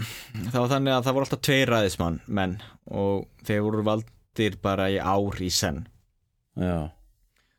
það 0.54 0.60
var 0.60 0.72
þannig 0.72 0.94
að 0.94 1.06
það 1.08 1.16
voru 1.18 1.28
alltaf 1.28 1.44
tveir 1.44 1.72
ræðismann 1.74 2.20
menn 2.30 2.56
og 2.94 3.26
þeir 3.44 3.64
voru 3.66 3.84
valdir 4.34 4.58
bara 4.62 4.90
í 4.90 4.98
ár 4.98 5.42
í 5.42 5.50
senn. 5.50 5.88
Já, 6.58 6.92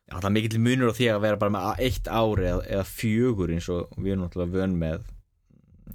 Já, 0.05 0.19
það 0.21 0.27
er 0.29 0.33
mikill 0.35 0.61
munur 0.61 0.91
á 0.93 0.95
því 0.95 1.07
að 1.09 1.23
vera 1.25 1.39
bara 1.41 1.53
með 1.55 1.79
eitt 1.81 2.09
ár 2.09 2.39
eða, 2.39 2.65
eða 2.69 2.85
fjögur 2.85 3.51
eins 3.55 3.69
og 3.73 3.89
við 3.97 4.13
erum 4.13 4.25
náttúrulega 4.27 4.53
vön 4.53 4.75
með 4.77 5.07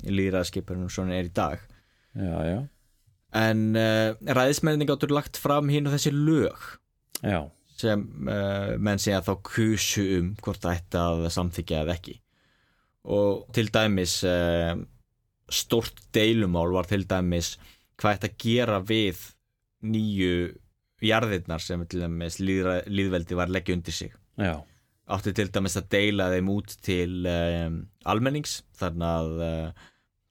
líðræðskiparinn 0.10 0.90
svona 0.90 1.16
er 1.16 1.28
í 1.30 1.34
dag. 1.34 1.60
já, 2.16 2.36
já 2.50 2.68
En 3.32 3.76
uh, 3.78 4.18
ræðismenninni 4.26 4.88
gáttur 4.90 5.12
lagt 5.14 5.38
fram 5.38 5.70
hinn 5.70 5.86
og 5.86 5.94
þessi 5.94 6.10
lög 6.10 6.58
Já, 7.22 7.46
sem 7.78 8.02
uh, 8.26 8.74
menn 8.82 8.98
segja 8.98 9.22
þá 9.22 9.36
kusu 9.46 10.06
um 10.18 10.32
hvort 10.42 10.64
það 10.64 10.80
ætti 10.80 10.98
að 11.04 11.28
samþykja 11.36 11.84
eða 11.84 11.94
ekki. 11.94 12.16
Og 13.06 13.46
til 13.54 13.70
dæmis 13.70 14.24
uh, 14.26 14.74
stort 15.54 16.02
deilumál 16.16 16.74
var 16.74 16.90
til 16.90 17.06
dæmis 17.06 17.60
hvað 18.02 18.18
ætti 18.18 18.32
að 18.32 18.42
gera 18.42 18.82
við 18.82 19.22
nýju 19.86 20.34
jarðirnar 21.06 21.64
sem 21.64 21.86
til 21.88 22.04
dæmis 22.04 22.40
líðra, 22.42 22.82
líðveldi 22.90 23.38
var 23.40 23.52
leggja 23.52 23.78
undir 23.78 23.96
sig. 23.96 24.16
já, 24.38 24.60
Átti 25.10 25.34
til 25.34 25.50
dæmis 25.50 25.78
að 25.80 25.88
deila 25.90 26.28
þeim 26.30 26.50
út 26.54 26.76
til 26.86 27.26
um, 27.26 27.80
almennings 28.06 28.60
þannig 28.78 29.08
að 29.10 29.32
uh, 29.42 29.88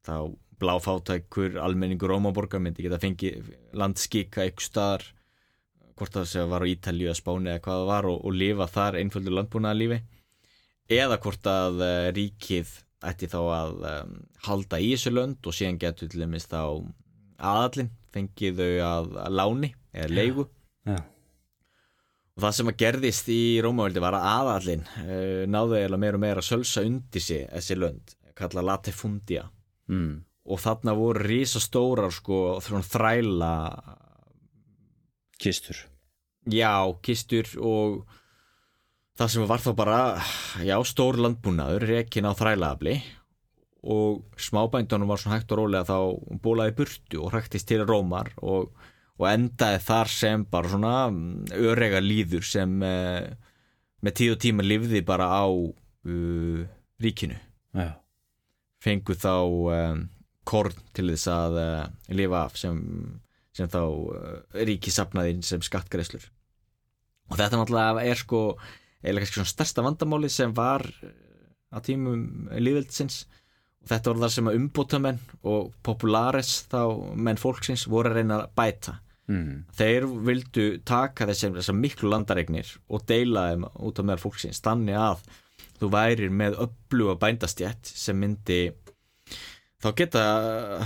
þá 0.06 0.16
bláfátækur 0.58 1.58
almenningur 1.62 2.12
Rómaborgar 2.12 2.62
myndi 2.62 2.84
geta 2.86 3.00
fengið 3.02 3.52
landskika 3.78 4.46
ykkur 4.50 4.66
staðar 4.66 5.06
hvort 5.98 6.14
það 6.14 6.28
sem 6.30 6.50
var 6.50 6.62
á 6.62 6.70
Ítalíu 6.70 7.10
að 7.10 7.18
Spáni 7.18 7.50
eða 7.52 7.62
hvað 7.64 7.80
það 7.80 7.90
var 7.90 8.08
og, 8.10 8.20
og 8.22 8.38
lifa 8.38 8.68
þar 8.70 8.98
einföldu 9.00 9.34
landbúnaða 9.34 9.78
lífi 9.80 9.98
eða 10.98 11.18
hvort 11.22 11.50
að 11.50 11.82
uh, 11.82 12.10
ríkið 12.14 12.74
ætti 13.08 13.30
þá 13.30 13.38
að 13.54 13.74
um, 13.92 14.14
halda 14.46 14.80
í 14.82 14.92
þessu 14.94 15.14
lönd 15.14 15.46
og 15.46 15.54
síðan 15.54 15.80
getur 15.82 16.10
til 16.10 16.22
dæmis 16.24 16.48
þá 16.50 16.62
aðallin 17.38 17.90
fengið 18.14 18.62
þau 18.62 18.72
að, 18.88 19.10
að 19.26 19.36
láni 19.38 19.72
eða 19.94 20.08
leigu 20.14 20.46
já, 20.88 20.98
og 22.38 22.44
það 22.44 22.56
sem 22.58 22.70
að 22.72 22.78
gerðist 22.84 23.30
í 23.34 23.42
Rómaveldi 23.64 24.02
var 24.04 24.16
að 24.18 24.26
aðallin 24.32 24.86
uh, 25.02 25.44
náðu 25.50 25.78
eiginlega 25.78 26.02
meira 26.04 26.20
og 26.20 26.24
meira 26.24 26.44
að 26.44 26.50
sölsa 26.50 26.84
undir 26.86 27.24
sig 27.24 27.46
þessi 27.50 27.78
lönd, 27.78 28.16
kalla 28.38 28.64
latifundia 28.72 29.48
mm. 29.90 30.12
og 30.48 30.62
þarna 30.62 30.94
voru 30.98 31.26
risastórar 31.26 32.14
sko 32.14 32.58
þræla 32.62 33.54
kistur. 35.38 35.84
Já, 36.48 36.86
kistur 37.04 37.50
og 37.60 38.02
það 39.18 39.32
sem 39.32 39.48
var 39.50 39.62
þá 39.62 39.70
bara 39.78 40.00
já, 40.62 40.76
stór 40.86 41.18
landbúnaður 41.20 41.86
rekin 41.90 42.28
á 42.30 42.32
þrælaafli 42.38 42.98
og 43.88 44.38
smábændunum 44.38 45.10
var 45.10 45.20
svona 45.20 45.38
hægt 45.38 45.52
og 45.54 45.60
rólega 45.62 45.86
þá 45.86 45.98
bólaði 46.42 46.74
burtu 46.80 47.22
og 47.22 47.32
hræktist 47.34 47.68
til 47.70 47.84
Rómar 47.86 48.30
og, 48.42 48.72
og 49.18 49.26
endaði 49.30 49.82
þar 49.82 50.12
sem 50.14 50.44
bara 50.50 50.72
svona 50.72 50.94
mm, 51.10 51.50
örega 51.58 52.00
líður 52.02 52.46
sem 52.46 52.78
uh, 52.86 53.26
með 54.04 54.16
tíð 54.20 54.34
og 54.36 54.40
tíma 54.44 54.66
lifði 54.66 55.02
bara 55.06 55.28
á 55.28 55.46
uh, 55.50 56.62
ríkinu. 57.02 57.38
Já, 57.74 57.92
fengu 58.82 59.18
þá 59.18 59.34
um, 59.42 60.02
korn 60.48 60.78
til 60.96 61.10
þess 61.12 61.30
að 61.34 61.60
uh, 61.60 61.84
lifa 62.14 62.44
af 62.46 62.58
sem, 62.60 62.80
sem 63.52 63.70
þá 63.70 63.82
ríki 64.64 64.94
sapnaði 64.94 65.40
sem 65.46 65.62
skattgreslur 65.66 66.30
og 67.28 67.36
þetta 67.36 67.60
náttúrulega 67.60 68.04
er 68.08 68.20
sko 68.20 68.42
eða 69.02 69.22
kannski 69.22 69.38
svona 69.38 69.52
stærsta 69.52 69.84
vandamáli 69.84 70.30
sem 70.32 70.54
var 70.56 70.86
á 71.68 71.78
tímum 71.84 72.48
líðveldsins 72.56 73.26
og 73.82 73.90
þetta 73.92 74.10
voru 74.10 74.24
það 74.24 74.34
sem 74.34 74.48
að 74.50 74.58
umbótamenn 74.60 75.20
og 75.52 75.68
populares 75.86 76.54
þá 76.72 76.80
menn 77.14 77.40
fólksins 77.40 77.86
voru 77.90 78.12
að 78.12 78.20
reyna 78.20 78.40
að 78.40 78.54
bæta 78.58 78.96
mm. 79.28 79.52
þeir 79.78 80.06
vildu 80.26 80.66
taka 80.88 81.28
þessar, 81.30 81.76
miklu 81.76 82.10
landaregnir 82.12 82.74
og 82.88 83.04
deila 83.08 83.48
þeim 83.52 83.68
út 83.68 84.00
af 84.00 84.08
meðal 84.08 84.24
fólksins 84.24 84.62
þannig 84.64 84.98
að 84.98 85.24
þú 85.78 85.90
værir 85.94 86.34
með 86.34 86.58
öllu 86.66 87.12
að 87.12 87.20
bændastjætt 87.24 87.92
sem 87.92 88.18
myndi 88.18 88.60
þá 89.78 89.90
geta 89.98 90.24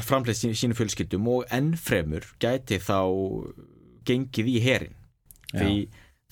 framleitt 0.05 0.39
sín, 0.39 0.57
sínu 0.57 0.77
fjölskyldum 0.77 1.31
og 1.33 1.47
ennfremur 1.55 2.27
gæti 2.43 2.81
þá 2.83 3.01
gengið 4.09 4.51
í 4.53 4.59
herin 4.65 4.99
því 5.53 5.73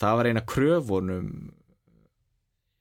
það 0.00 0.18
var 0.18 0.28
eina 0.30 0.44
kröfunum 0.48 1.30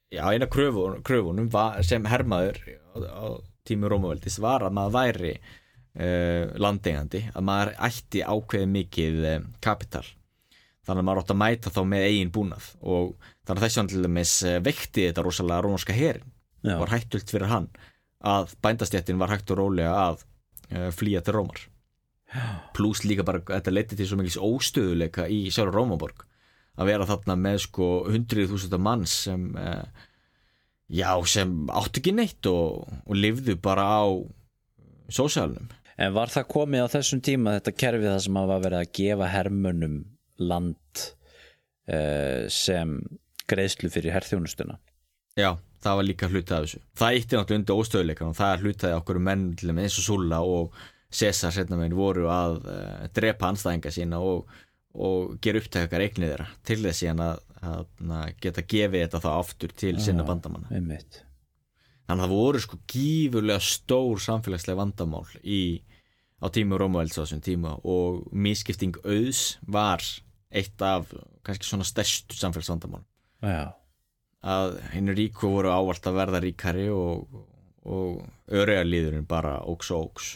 já 0.09 0.23
eina 0.33 0.49
kröfunum, 0.49 1.03
kröfunum 1.05 1.49
var, 1.53 1.79
sem 1.85 2.05
hermaður 2.09 2.59
á, 2.95 2.97
á 3.07 3.25
tímu 3.67 3.89
Rómaveldis 3.91 4.39
var 4.41 4.65
að 4.65 4.75
maður 4.75 4.95
væri 4.97 5.33
uh, 5.97 6.51
landengandi 6.59 7.25
að 7.33 7.45
maður 7.49 7.73
ætti 7.89 8.23
ákveði 8.23 8.69
mikið 8.75 9.19
uh, 9.25 9.37
kapital. 9.63 10.05
Þannig 10.85 11.03
að 11.03 11.07
maður 11.09 11.23
átti 11.23 11.35
að 11.35 11.41
mæta 11.43 11.73
þá 11.73 11.81
með 11.91 12.07
eigin 12.07 12.33
búnað 12.33 12.69
og 12.81 13.11
þannig 13.45 13.57
að 13.59 13.65
þessi 13.65 13.81
hann 13.81 13.91
til 13.91 14.03
dæmis 14.05 14.35
uh, 14.45 14.59
vekti 14.65 15.07
þetta 15.09 15.25
rosalega 15.25 15.65
rómarska 15.65 15.97
herin 15.97 16.31
Já. 16.65 16.75
var 16.81 16.93
hættult 16.93 17.31
fyrir 17.31 17.51
hann 17.51 17.69
að 18.19 18.55
bændastjættin 18.63 19.19
var 19.21 19.31
hægt 19.31 19.51
og 19.53 19.61
rólega 19.61 19.93
að 20.09 20.25
flýja 20.93 21.21
til 21.25 21.33
Rómar. 21.33 21.61
Pluss 22.77 22.99
líka 23.07 23.23
bara 23.25 23.39
þetta 23.41 23.71
leiti 23.73 23.95
til 23.97 24.05
svo 24.05 24.19
mikils 24.19 24.35
óstöðuleika 24.37 25.23
í 25.31 25.47
sjálfur 25.49 25.79
Rómaborg 25.79 26.27
að 26.79 26.91
vera 26.91 27.07
þarna 27.09 27.35
með 27.39 27.63
sko 27.65 27.87
hundrið 28.07 28.51
þúsunda 28.53 28.79
manns 28.81 29.15
sem 29.25 29.47
uh, 29.57 29.83
já, 30.87 31.11
sem 31.27 31.51
átti 31.71 32.01
ekki 32.01 32.13
neitt 32.15 32.49
og, 32.49 32.85
og 33.05 33.17
lifðu 33.17 33.57
bara 33.61 33.87
á 33.99 34.05
sósjálunum 35.09 35.69
En 35.99 36.13
var 36.15 36.31
það 36.31 36.51
komið 36.53 36.85
á 36.85 36.93
þessum 36.93 37.21
tíma 37.23 37.55
þetta 37.57 37.75
kerfið 37.83 38.11
það 38.13 38.21
sem 38.25 38.37
var 38.39 38.61
verið 38.63 38.79
að 38.79 38.91
gefa 38.99 39.31
hermönum 39.33 39.97
land 40.39 41.01
uh, 41.91 42.45
sem 42.53 42.93
greiðslu 43.49 43.89
fyrir 43.91 44.15
herþjónustuna? 44.15 44.77
Já, 45.39 45.51
það 45.83 45.99
var 45.99 46.07
líka 46.07 46.29
hlutað 46.31 46.55
af 46.55 46.65
þessu. 46.67 46.81
Það 47.01 47.19
ítti 47.19 47.37
náttúrulega 47.37 47.59
undir 47.59 47.83
óstöðuleikan 47.83 48.31
og 48.31 48.39
það 48.39 48.63
hlutaði 48.63 48.97
okkur 49.01 49.21
menn 49.27 49.45
til 49.59 49.71
dæmis 49.71 49.89
eins 49.89 49.99
og 49.99 50.07
Sulla 50.07 50.41
og 50.45 50.79
Cæsar 51.09 51.53
setna 51.55 51.77
meginn 51.79 51.97
voru 51.97 52.27
að 52.31 52.59
uh, 52.69 53.05
drepa 53.17 53.49
anstæðinga 53.49 53.91
sína 53.91 54.19
og, 54.23 54.51
og 54.95 55.39
gera 55.43 55.59
upptækar 55.59 56.05
eignið 56.05 56.35
þeirra 56.35 56.49
til 56.69 56.83
þess 56.85 57.07
að, 57.09 57.39
að, 57.59 57.87
að 58.19 58.35
geta 58.45 58.67
gefið 58.75 59.03
þetta 59.07 59.23
þá 59.25 59.31
aftur 59.33 59.73
til 59.83 59.97
sinna 60.05 60.27
bandamanna. 60.27 60.69
einmitt. 60.69 61.25
Þannig 62.09 62.23
að 62.23 62.31
það 62.31 62.39
voru 62.39 62.59
sko 62.63 62.77
gífurlega 62.89 63.61
stór 63.61 64.21
samfélagslega 64.23 64.79
vandamál 64.79 65.25
í, 65.43 65.61
á 66.39 66.45
tímu 66.53 66.79
Rómavelds 66.79 67.19
á 67.19 67.23
þessum 67.23 67.43
tíma 67.43 67.75
og 67.83 68.23
mískipting 68.31 68.95
auðs 69.03 69.59
var 69.67 70.03
eitt 70.49 70.81
af 70.81 71.11
kannski 71.45 71.67
svona 71.67 71.87
stærstu 71.87 72.37
samfélagsvandamál 72.39 73.03
Já, 73.43 73.75
að 74.43 74.79
henni 74.93 75.15
ríku 75.15 75.51
voru 75.51 75.71
ávalt 75.71 76.07
að 76.07 76.17
verða 76.19 76.41
ríkari 76.43 76.87
og, 76.91 77.27
og 77.87 78.25
öregarliðurinn 78.51 79.27
bara 79.29 79.59
óks 79.63 79.91
og 79.95 80.09
óks. 80.09 80.33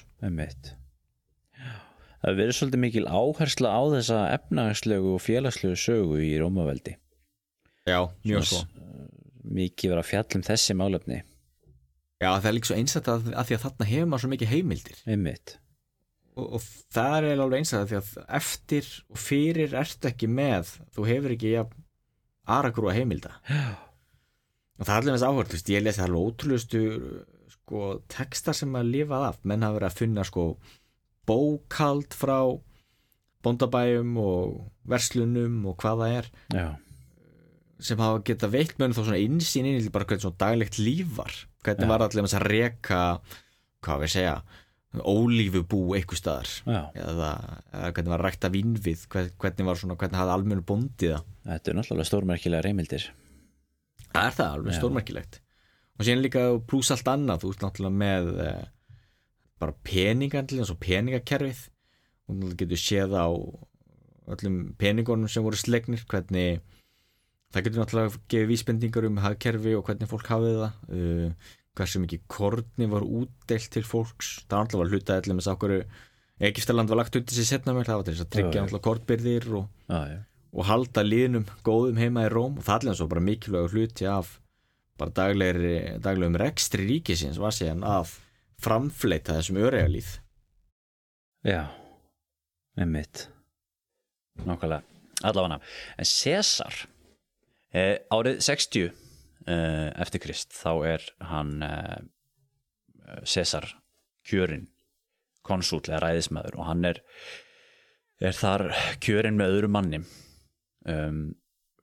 Það 2.24 2.40
verið 2.40 2.56
svolítið 2.56 2.80
mikil 2.86 3.04
áhersla 3.12 3.74
á 3.76 3.82
þessa 3.98 4.20
efnagslegu 4.38 5.18
og 5.18 5.24
félagslegu 5.24 5.76
sögu 5.80 6.22
í 6.24 6.32
Rómaveldi. 6.40 6.96
Já, 7.84 8.00
mjög 8.24 8.46
svo. 8.48 8.62
mikið 9.44 9.92
verið 9.92 10.04
að 10.06 10.10
fjallum 10.14 10.46
þessi 10.48 10.78
málefni. 10.80 11.18
Já, 12.24 12.30
það 12.30 12.48
er 12.48 12.56
líka 12.56 12.70
svo 12.70 12.78
einsætt 12.80 13.10
að, 13.12 13.28
að 13.36 13.50
því 13.50 13.58
að 13.58 13.66
þarna 13.66 13.90
hefur 13.90 14.08
maður 14.08 14.24
svo 14.24 14.32
mikið 14.32 14.54
heimildir. 14.54 15.04
Einmitt 15.04 15.58
og, 16.36 16.58
og 16.58 16.68
það 16.94 17.30
er 17.30 17.42
alveg 17.44 17.64
einsætt 17.64 17.80
að 17.82 17.90
því 17.92 18.00
að 18.00 18.36
eftir 18.40 18.92
og 19.14 19.22
fyrir 19.22 19.76
ertu 19.84 20.10
ekki 20.10 20.30
með 20.32 20.76
þú 20.96 21.08
hefur 21.10 21.36
ekki 21.36 21.56
ja, 21.56 21.66
aragrúa 22.58 22.96
heimilda. 22.98 23.36
Og 24.80 24.88
það 24.88 24.94
er 24.94 25.00
alveg 25.00 25.16
þess 25.16 25.28
áhört, 25.30 25.54
veist, 25.54 25.74
ég 25.74 25.84
lesi 25.86 26.04
alveg 26.04 26.30
ótrúlustu 26.30 26.84
sko, 27.54 27.82
textar 28.12 28.58
sem 28.58 28.78
að 28.80 28.94
lifað 28.96 29.28
af, 29.30 29.42
menn 29.46 29.66
hafa 29.66 29.78
verið 29.80 29.92
að 29.92 30.00
finna 30.02 30.28
sko 30.28 30.48
bókald 31.30 32.16
frá 32.18 32.40
bóndabæjum 33.44 34.16
og 34.24 34.58
verslunum 34.88 35.62
og 35.70 35.78
hvað 35.80 36.02
það 36.02 36.18
er 36.18 36.28
já, 36.56 36.68
sem 37.84 38.00
hafa 38.00 38.22
geta 38.28 38.50
veitt 38.52 38.78
mönnum 38.80 38.96
þá 38.96 39.04
svona 39.04 39.22
insýn 39.22 39.68
inn 39.68 39.80
í 39.80 39.92
bara 39.94 40.08
hvernig 40.08 40.24
svona 40.24 40.40
daglegt 40.40 40.80
líf 40.80 41.16
var. 41.18 41.34
Hvernig 41.64 41.88
Já. 41.88 41.92
var 41.92 42.04
allir 42.06 42.26
með 42.26 42.36
að 42.38 42.48
reka 42.52 43.02
hvað 43.84 44.04
við 44.04 44.14
segja 44.16 44.36
ólífubú 45.02 45.80
eitthvað 45.98 46.20
staðar. 46.20 46.50
Eða, 46.94 47.30
eða 47.74 47.92
hvernig 47.96 48.14
var 48.14 48.24
rækta 48.28 48.50
hvern- 48.54 49.34
hvernig 49.42 49.66
var 49.66 49.76
svona, 49.82 49.96
hvernig 49.98 50.20
hafði 50.20 50.34
almennu 50.38 50.66
bóndið 50.70 51.16
það? 51.16 51.24
Þetta 51.50 51.72
er 51.72 51.78
náttúrulega 51.80 52.10
stórmerkilega 52.12 52.64
reymildir 52.68 53.10
það 54.14 54.28
er 54.28 54.36
það 54.38 54.52
alveg 54.54 54.74
stórmerkilegt. 54.78 55.40
Og 55.98 56.06
síðan 56.06 56.22
líka 56.24 56.44
pluss 56.70 56.92
allt 56.94 57.10
annað 57.10 57.42
þú 57.44 57.50
ert 57.54 57.64
náttúrulega 57.66 57.98
með 58.04 58.30
eh, 58.46 58.66
bara 59.62 59.74
peningan 59.84 60.48
þess 60.48 60.74
og 60.74 60.80
peningakerfið. 60.84 61.64
Og 62.30 62.38
þú 62.44 62.52
getur 62.62 62.78
séð 62.82 63.16
á 63.18 63.28
öllum 64.34 64.60
peningunum 64.80 65.28
sem 65.30 65.44
voru 65.44 65.58
slegnir 65.60 66.06
hvernig 66.08 66.62
það 67.54 67.66
getur 67.66 67.82
náttúrulega 67.82 68.22
gefið 68.32 68.52
vísbendingar 68.54 69.10
um 69.10 69.18
hagkerfi 69.26 69.76
og 69.78 69.86
hvernig 69.90 70.10
fólk 70.14 70.30
hafið 70.32 70.62
það. 70.62 70.74
Uh, 70.94 71.54
hversu 71.78 72.02
mikið 72.04 72.26
korni 72.30 72.88
var 72.92 73.06
útdeilt 73.06 73.72
til 73.74 73.86
fólks. 73.88 74.44
Það 74.48 74.58
var 74.58 74.68
náttúrulega 74.68 74.98
hlutað 74.98 75.22
allir 75.22 75.40
með 75.40 75.48
sákuru 75.48 75.80
Egiptaland 76.44 76.90
var 76.90 77.00
lagt 77.00 77.16
undir 77.16 77.38
sér 77.38 77.48
setna 77.48 77.76
mér 77.76 77.88
það 77.88 78.00
var 78.00 78.06
til 78.08 78.14
þess 78.14 78.26
að 78.26 78.32
tryggja 78.36 78.64
náttúrulega 78.64 78.88
kortbyrðir 78.88 79.50
og 79.60 79.68
Já, 79.88 80.00
já, 80.10 80.20
og 80.54 80.68
halda 80.70 81.04
liðnum 81.06 81.46
góðum 81.66 82.00
heima 82.02 82.26
í 82.28 82.32
Róm. 82.34 82.58
Og 82.58 82.66
það 82.66 82.74
er 82.74 82.86
alveg 82.86 83.00
svo 83.00 83.10
bara 83.12 83.26
mikilvægur 83.28 83.76
hluti 83.78 84.10
af 84.10 84.38
bara 85.00 85.14
daglegri, 85.18 85.76
daglegum 86.04 86.38
rekstri 86.38 86.86
ríkisins 86.90 87.40
var 87.42 87.56
síðan 87.56 87.86
að 87.88 88.18
framfleita 88.64 89.38
þessum 89.40 89.60
öregalíð 89.64 90.18
já 91.44 91.68
einmitt. 92.80 93.28
Nákvæmlega, 94.48 94.82
allavega. 95.22 95.60
En 95.98 96.08
Cæsar 96.10 96.78
eh, 97.74 98.00
árið 98.14 98.40
60 98.42 98.86
eh, 98.88 99.03
eftir 99.46 100.22
Krist 100.24 100.54
þá 100.56 100.72
er 100.88 101.08
hann 101.30 101.58
eh, 101.66 102.04
Cæsar 103.28 103.68
kjörinn 104.24 104.70
konsúll 105.44 105.84
eða 105.90 106.06
ræðismæður 106.06 106.60
og 106.62 106.68
hann 106.70 106.86
er 106.88 107.02
er 108.24 108.36
þar 108.38 108.70
kjörinn 109.04 109.36
með 109.40 109.58
öðru 109.58 109.70
manni 109.74 110.00
um, 110.88 111.34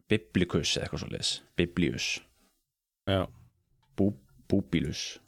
Biblikus 0.09 0.73
eða 0.77 0.87
eitthvað 0.87 1.03
svo 1.03 1.11
leis 1.13 1.33
Biblius. 1.59 2.07
Bú, 3.97 4.13
Búbilus. 4.49 5.19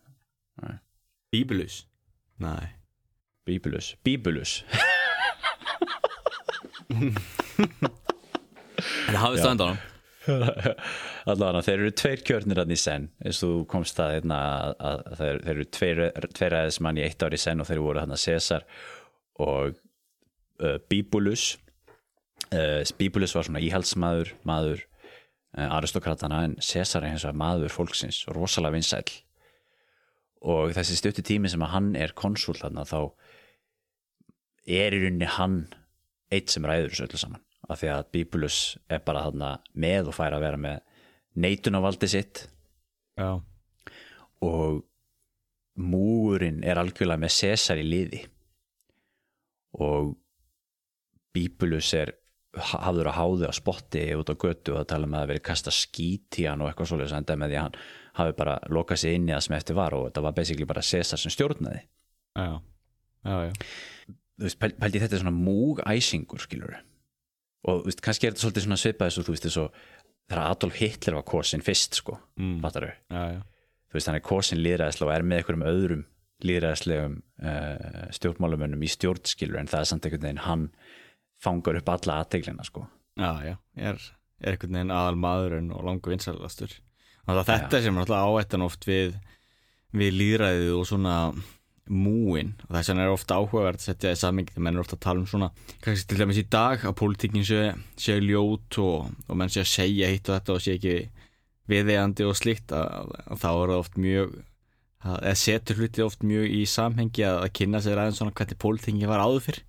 Bíbulus? 1.32 1.82
Nei. 2.40 2.72
Bíbulus, 3.46 3.94
Bíbulus. 4.04 4.62
En 9.08 9.16
hafið 9.18 9.40
stöndan 9.40 9.72
hann 9.74 9.91
allavega 11.30 11.62
þeir 11.66 11.80
eru 11.80 11.94
tveir 11.98 12.22
kjörnir 12.26 12.60
hann 12.62 12.74
í 12.74 12.78
senn 12.78 13.08
eins 13.24 13.40
og 13.42 13.56
þú 13.56 13.64
komst 13.72 13.98
að, 14.02 14.16
hérna, 14.18 14.38
að, 14.38 14.74
að, 14.78 15.00
að 15.02 15.22
þeir, 15.22 15.40
þeir 15.42 15.54
eru 15.54 15.66
tveir, 15.78 16.02
tveir 16.38 16.56
aðeins 16.58 16.80
í 16.92 17.04
eitt 17.06 17.24
ár 17.26 17.34
í 17.34 17.40
senn 17.42 17.62
og 17.62 17.68
þeir 17.70 17.82
voru 17.82 18.02
hann 18.02 18.14
að 18.14 18.22
Cæsar 18.22 18.66
og 19.42 19.74
uh, 20.62 20.78
Bíbulus 20.90 21.56
uh, 22.52 22.82
Bíbulus 22.98 23.34
var 23.36 23.48
svona 23.48 23.62
íhaldsmaður 23.64 24.32
maður 24.48 24.82
uh, 24.82 25.68
aristokratana 25.78 26.42
en 26.46 26.56
Cæsar 26.62 27.02
er 27.04 27.14
hins 27.14 27.26
vegar 27.26 27.40
maður 27.42 27.74
fólksins 27.74 28.22
rosalega 28.32 28.76
vinsæll. 28.78 29.20
Og 30.42 30.72
þessi 30.74 30.98
stuttu 30.98 31.22
tími 31.22 31.50
sem 31.50 31.62
að 31.62 31.74
hann 31.76 31.92
er 31.94 32.14
konsul 32.18 32.56
þarna 32.58 32.82
þá 32.88 32.98
er 34.66 34.94
í 34.94 35.02
rauninni 35.02 35.28
hann 35.38 35.64
eitt 36.32 36.50
sem 36.50 36.66
ræður 36.66 36.90
þessu 36.90 37.06
öllu 37.06 37.20
saman 37.20 37.42
af 37.70 37.78
því 37.82 37.90
að 37.94 38.08
Bíbulus 38.14 38.56
er 38.90 39.02
bara 39.06 39.22
þarna 39.28 39.52
með 39.78 40.10
og 40.10 40.16
fær 40.16 40.34
að 40.36 40.44
vera 40.46 40.60
með 40.60 40.80
neitunarvaldi 41.42 42.08
sitt. 42.10 42.46
Já, 43.20 43.38
og 44.42 44.80
múurinn 45.78 46.62
er 46.66 46.80
algjörlega 46.82 47.22
með 47.22 47.32
Cæsar 47.36 47.80
í 47.80 47.86
liði. 47.86 48.24
Og 49.80 50.12
Bíbulus 51.32 51.92
er 51.96 52.12
hafður 52.52 53.08
að 53.08 53.16
háði 53.16 53.48
á 53.48 53.52
spotti 53.56 54.02
út 54.20 54.28
á 54.28 54.36
götu 54.36 54.74
og 54.74 54.82
það 54.82 54.88
tala 54.90 55.06
um 55.08 55.14
að 55.16 55.22
það 55.22 55.30
verið 55.30 55.44
kasta 55.48 55.72
skít 55.72 56.36
í 56.42 56.44
hann 56.44 56.60
og 56.60 56.68
eitthvað 56.68 56.90
svolítið 56.90 57.12
sem 57.14 57.22
enda 57.22 57.36
með 57.40 57.52
því 57.54 57.56
að 57.56 57.64
hann 57.64 57.78
hafi 58.18 58.34
bara 58.42 58.56
lokað 58.68 59.00
sér 59.00 59.14
inn 59.16 59.30
í 59.30 59.32
það 59.32 59.44
sem 59.46 59.56
eftir 59.56 59.78
var 59.78 59.96
og 59.96 60.04
þetta 60.10 60.24
var 60.26 60.34
basically 60.36 60.68
bara 60.68 60.84
Cæsar 60.84 61.22
sem 61.22 61.32
stjórnaði. 61.32 61.80
Já, 62.36 62.50
já, 63.24 63.36
já. 63.48 63.54
þú 64.36 64.44
veist, 64.44 64.58
pæl- 64.60 64.76
pældi 64.82 65.00
í 65.00 65.02
þetta 65.06 65.22
svona 65.22 65.32
múgæsingur 65.38 66.44
skilur 66.44 66.76
og 67.68 67.84
veist, 67.86 68.00
kannski 68.02 68.26
er 68.28 68.32
þetta 68.34 68.44
svolítið 68.46 68.64
svona 68.66 68.80
svipað 68.82 69.16
þú 69.18 69.34
veist, 69.34 69.46
þessu 69.48 69.66
þegar 70.28 70.42
Adolf 70.50 70.78
Hitler 70.80 71.14
var 71.18 71.26
kosin 71.28 71.62
fyrst 71.66 71.98
sko, 72.00 72.18
Mm. 72.38 72.60
fattar 72.62 72.86
já, 72.88 72.94
já. 73.36 73.42
þú 73.90 73.98
veist, 73.98 74.06
hann 74.08 74.16
er 74.18 74.24
kosin 74.26 74.62
líðræðislega 74.64 75.08
og 75.10 75.14
er 75.16 75.22
með 75.22 75.42
einhverjum 75.42 75.66
öðrum 75.68 76.04
líðræðislegum 76.42 77.16
uh, 77.42 78.08
stjórnmálumönnum 78.16 78.82
í 78.82 78.88
stjórnskilur 78.90 79.60
en 79.60 79.68
það 79.70 79.80
er 79.84 79.90
samt 79.92 80.06
einhvern 80.08 80.24
veginn 80.26 80.42
hann 80.46 80.64
fangar 81.42 81.78
upp 81.78 81.88
alla 81.92 82.16
aðteglina 82.22 82.64
sko. 82.66 82.86
Já, 83.18 83.30
já, 83.46 83.56
er, 83.76 84.00
er 84.42 84.56
einhvern 84.56 84.74
veginn 84.78 84.94
aðal 84.94 85.18
maðurinn 85.22 85.70
og 85.74 85.84
langu 85.86 86.10
vinsælastur 86.10 86.74
þetta 87.28 87.82
sem 87.84 87.94
er 87.94 88.02
alltaf 88.02 88.26
áættan 88.26 88.64
oft 88.66 88.86
við, 88.88 89.12
við 89.94 90.16
líðræðið 90.18 90.72
og 90.80 90.86
svona 90.90 91.16
múin. 91.90 92.52
Og 92.68 92.76
þess 92.76 92.92
vegna 92.92 93.06
er 93.06 93.12
ofta 93.12 93.38
áhugavert 93.40 93.80
að 93.80 93.88
setja 93.88 94.08
það 94.10 94.14
í 94.14 94.20
samingi 94.20 94.54
þegar 94.54 94.64
menn 94.66 94.78
er 94.78 94.84
ofta 94.84 94.96
að 94.98 95.02
tala 95.06 95.22
um 95.22 95.26
svona 95.30 95.48
kannski 95.82 96.08
til 96.10 96.20
dæmis 96.20 96.38
í 96.38 96.46
dag 96.52 96.84
að 96.86 96.94
pólitíkin 97.00 97.46
sé, 97.46 97.64
sé 97.98 98.18
ljót 98.22 98.78
og, 98.82 99.10
og 99.26 99.38
menn 99.38 99.52
sé 99.52 99.64
að 99.64 99.72
segja 99.72 100.12
hitt 100.12 100.30
og 100.30 100.38
þetta 100.38 100.54
og 100.54 100.62
sé 100.62 100.76
ekki 100.78 100.94
viðeigandi 101.72 102.28
og 102.28 102.38
slíkt 102.38 102.74
að, 102.76 103.12
að 103.26 103.42
þá 103.42 103.50
er 103.50 103.72
það 103.72 103.76
oft 103.80 103.98
mjög 104.04 104.38
að, 105.02 105.18
eða 105.18 105.34
setur 105.42 105.82
hluti 105.82 106.06
oft 106.06 106.24
mjög 106.26 106.54
í 106.54 106.62
samhengi 106.70 107.26
að, 107.26 107.42
að 107.42 107.52
kynna 107.58 107.82
sér 107.82 108.02
aðeins 108.02 108.22
svona 108.22 108.36
hvernig 108.38 108.62
pólitíkin 108.62 109.10
var 109.10 109.24
áður 109.24 109.46
fyrr. 109.48 109.60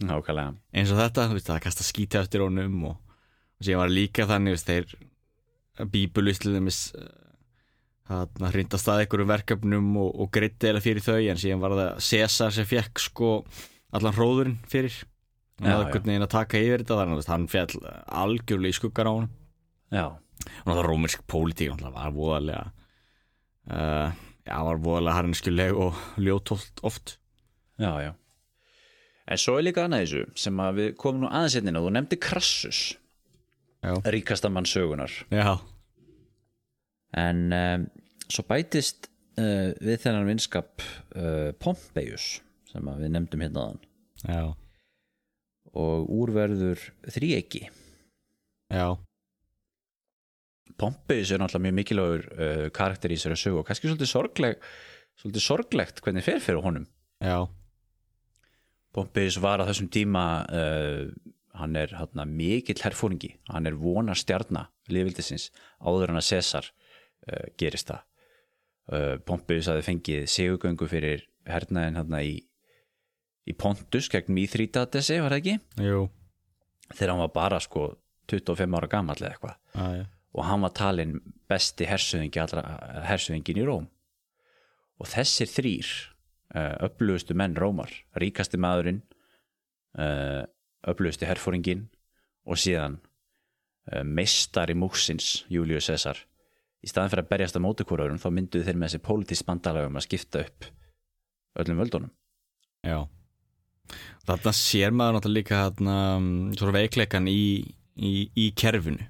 Nákvæmlega, 0.00 0.56
eins 0.72 0.90
og 0.94 0.96
þetta, 0.96 1.28
þú 1.28 1.36
veist, 1.36 1.48
það 1.50 1.64
kasta 1.66 1.84
skíti 1.84 2.16
eftir 2.16 2.40
honum 2.40 2.84
og, 2.88 3.16
og 3.60 3.66
síðan 3.66 3.82
var 3.82 3.92
líka 3.92 4.24
þannig 4.30 4.54
þú 4.54 4.56
veist, 4.56 4.70
þeir 4.70 5.90
bíbulust 5.92 6.44
til 6.44 6.54
dæmis 6.56 6.78
hann 8.10 8.50
hrinda 8.50 8.78
stað 8.80 9.04
einhverjum 9.04 9.30
verkefnum 9.30 9.90
og, 10.02 10.10
og 10.24 10.30
gritti 10.34 10.70
eða 10.70 10.82
fyrir 10.84 11.04
þau 11.04 11.18
en 11.20 11.40
síðan 11.40 11.62
var 11.62 11.76
það 11.78 12.00
Cæsar 12.08 12.54
sem 12.54 12.68
fekk 12.68 13.02
sko 13.02 13.30
allan 13.94 14.16
hróðurinn 14.16 14.58
fyrir. 14.70 14.96
Og 15.60 15.66
það 15.66 15.74
já. 15.76 15.84
einhvern 15.84 16.08
veginn 16.08 16.24
að 16.24 16.32
taka 16.32 16.60
yfir 16.60 16.82
þetta 16.82 16.98
þannig 17.00 17.20
að 17.20 17.30
hann 17.34 17.46
fjall 17.52 17.80
algjörlega 18.22 18.72
í 18.72 18.78
skuggar 18.78 19.10
á 19.10 19.12
hann 19.12 19.28
já, 19.92 20.06
og 20.64 20.70
það 20.70 20.86
rómersk 20.86 21.24
pólitík 21.28 21.74
náttúrulega 21.74 21.96
var 21.98 22.14
voðalega 22.16 22.62
uh, 23.68 24.22
já, 24.46 24.54
var 24.56 24.80
voðalega 24.86 25.18
harnskjuleg 25.18 25.82
og 25.84 26.00
ljótólt 26.16 26.82
oft 26.86 27.18
já, 27.76 27.92
já. 28.06 28.12
En 29.30 29.38
svo 29.38 29.58
er 29.58 29.68
líka 29.68 29.84
annað 29.84 30.06
þessu 30.06 30.22
sem 30.46 30.64
að 30.64 30.80
við 30.80 30.88
komum 30.98 31.26
nú 31.26 31.28
aðeins 31.30 31.58
hérna 31.58 31.78
og 31.82 31.86
þú 31.86 31.92
nefndi 31.98 32.20
Krassus 32.24 32.80
Já. 33.80 33.94
ríkasta 34.12 34.50
mann 34.52 34.66
sögunar 34.68 35.12
já, 35.32 35.60
en 37.16 37.50
um, 37.54 37.86
svo 38.30 38.44
bætist 38.48 39.08
uh, 39.40 39.70
við 39.80 40.00
þennan 40.04 40.28
vinskap 40.28 40.82
uh, 40.82 41.50
Pompeius 41.58 42.40
sem 42.70 42.90
að 42.90 43.04
við 43.04 43.14
nefndum 43.16 43.44
hérna 43.44 43.66
já, 44.22 44.42
og 45.74 46.10
úrverður 46.14 46.82
þríegi 47.10 47.64
já. 47.66 48.86
Pompeius 50.80 51.32
er 51.34 51.42
náttúrulega 51.42 51.66
mjög 51.66 51.78
mikilvægur 51.80 52.28
uh, 52.30 52.66
karakter 52.74 53.12
í 53.12 53.18
þessari 53.18 53.40
sögu 53.40 53.62
og 53.62 53.66
kannski 53.68 53.90
svolítið 53.90 54.12
sorgleg 54.12 54.70
svolítið 55.20 55.44
sorglegt 55.44 55.98
hvernig 56.00 56.24
fer 56.24 56.38
fyrir 56.40 56.62
honum. 56.64 56.86
Já, 57.20 57.44
Pompeius 58.94 59.36
var 59.42 59.60
á 59.60 59.68
þessum 59.68 59.90
tíma 59.92 60.22
hann 61.60 61.76
er 61.76 61.92
hérna, 61.92 62.24
mikill 62.24 62.80
herfóringi, 62.80 63.34
hann 63.50 63.68
er 63.68 63.76
vonar 63.78 64.18
stjarnar 64.18 64.70
liðvildisins 64.90 65.50
áður 65.82 66.14
en 66.14 66.20
að 66.20 66.28
Cæsar 66.30 66.70
gerist 67.60 67.90
það. 67.90 68.06
Uh, 68.90 69.16
Pompeius 69.22 69.68
hafði 69.70 69.86
fengið 69.86 70.22
sigugöngu 70.32 70.86
fyrir 70.90 71.26
hernaðin 71.46 71.98
hérna 72.00 72.22
í 72.26 72.38
í 73.46 73.54
Pontus 73.58 74.08
gegn 74.10 74.34
Mithridatesi 74.34 75.18
var 75.22 75.34
það 75.34 75.40
ekki? 75.40 75.54
jú. 75.86 76.00
Þegar 76.90 77.12
hann 77.12 77.22
var 77.22 77.32
bara 77.34 77.60
sko 77.62 77.84
25 78.30 78.76
ára 78.78 78.88
gamall 78.90 79.18
eða 79.20 79.30
eitthvað. 79.30 79.54
Já, 79.74 79.84
já, 79.94 80.04
og 80.34 80.46
hann 80.46 80.64
var 80.66 80.72
talin 80.74 81.12
besti 81.50 81.86
hersöðingi 81.86 82.42
allra 82.42 82.64
hersöðingin 83.06 83.60
í 83.62 83.66
Róm. 83.66 83.86
Og 85.00 85.10
þessir 85.10 85.50
þrýr 85.50 85.92
uh, 86.54 86.74
öflugustu 86.88 87.36
menn 87.38 87.54
Rómar 87.58 87.94
ríkasti 88.18 88.60
maðurinn 88.60 89.04
öflugustu 90.86 91.26
herfóringin 91.26 91.88
og 92.46 92.58
síðan 92.62 93.00
meistari 94.06 94.76
múksins 94.78 95.40
Július 95.50 95.88
Cæsar 95.90 96.20
í 96.80 96.90
staðan 96.90 97.12
fyrir 97.12 97.26
að 97.26 97.32
berjast 97.34 97.58
á 97.58 97.64
mótukúraurum 97.64 98.20
þá 98.20 98.28
mynduðu 98.32 98.66
þeir 98.66 98.78
með 98.80 98.88
þessi 98.88 99.06
pólitísk 99.06 99.48
bandalagum 99.48 99.98
að 100.00 100.06
skipta 100.06 100.44
upp 100.44 100.68
öllum 101.60 101.82
völdunum. 101.82 102.12
Já. 102.86 102.98
Þarna 104.28 104.52
sér 104.54 104.94
maður 104.94 105.18
náttúrulega 105.18 105.40
líka 105.40 105.64
þarna, 105.64 105.96
um, 106.16 106.30
svona 106.56 106.76
veikleikan 106.78 107.26
í, 107.30 107.42
í, 107.98 108.12
í 108.38 108.46
kerfinu. 108.56 109.08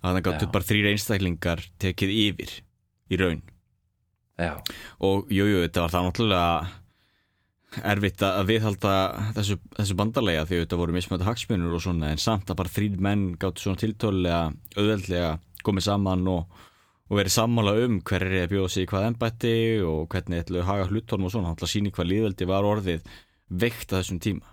Að 0.00 0.08
þannig 0.08 0.26
gáttu 0.26 0.50
bara 0.50 0.66
þrýr 0.66 0.90
einstaklingar 0.90 1.62
tekið 1.82 2.12
yfir 2.16 2.52
í 3.10 3.20
raun. 3.20 3.42
Já, 4.40 4.54
og 5.04 5.28
jújú, 5.28 5.58
jú, 5.58 5.64
þetta 5.66 5.82
var 5.84 5.92
það 5.92 6.06
náttúrulega 6.06 6.52
erfitt 7.86 8.22
að 8.26 8.48
viðhalda 8.48 8.94
þessu, 9.36 9.56
þessu 9.76 9.96
bandalega 9.98 10.46
því 10.48 10.62
þetta 10.64 10.78
voru 10.80 10.94
mismöndi 10.96 11.26
hagsmunur 11.28 11.76
og 11.76 11.84
svona 11.84 12.10
en 12.10 12.22
samt 12.22 12.50
að 12.50 12.58
bara 12.58 12.72
þrýr 12.72 12.96
menn 13.04 13.26
gáttu 13.38 13.62
svona 13.62 13.78
tiltölulega 13.78 14.40
auðveldlega 14.74 15.36
komið 15.66 15.86
saman 15.86 16.26
og, 16.32 16.64
og 17.10 17.18
verið 17.18 17.34
sammála 17.34 17.74
um 17.84 17.98
hver 18.06 18.22
er 18.22 18.36
að 18.44 18.52
bjóða 18.52 18.70
sig 18.70 18.86
í 18.86 18.90
hvað 18.90 19.08
embætti 19.08 19.54
og 19.82 20.04
hvernig 20.12 20.44
ætlu 20.44 20.60
að 20.60 20.68
haga 20.68 20.86
hlutónum 20.86 21.26
og 21.26 21.34
svona, 21.34 21.50
náttúrulega 21.50 21.72
síni 21.72 21.92
hvað 21.94 22.10
líðveldi 22.12 22.46
var 22.46 22.68
orðið 22.68 23.08
veikt 23.50 23.90
að 23.90 23.98
þessum 23.98 24.20
tíma. 24.22 24.52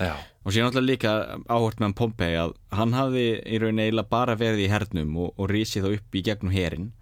Já, 0.00 0.12
og 0.44 0.52
síðan 0.52 0.68
náttúrulega 0.68 0.90
líka 0.90 1.14
áhört 1.48 1.80
með 1.80 1.96
Pompei 1.96 2.30
að 2.36 2.52
hann 2.76 2.92
hafði 2.96 3.24
í 3.40 3.62
rauninni 3.62 3.86
eiginlega 3.86 4.12
bara 4.12 4.36
verið 4.40 4.66
í 4.66 4.70
hernum 4.72 5.16
og, 5.24 5.32
og 5.40 5.50
rísið 5.54 5.86
þá 5.86 5.90
upp 5.96 6.20
í 6.20 6.24
gegnum 6.28 6.54
herin 6.54 6.92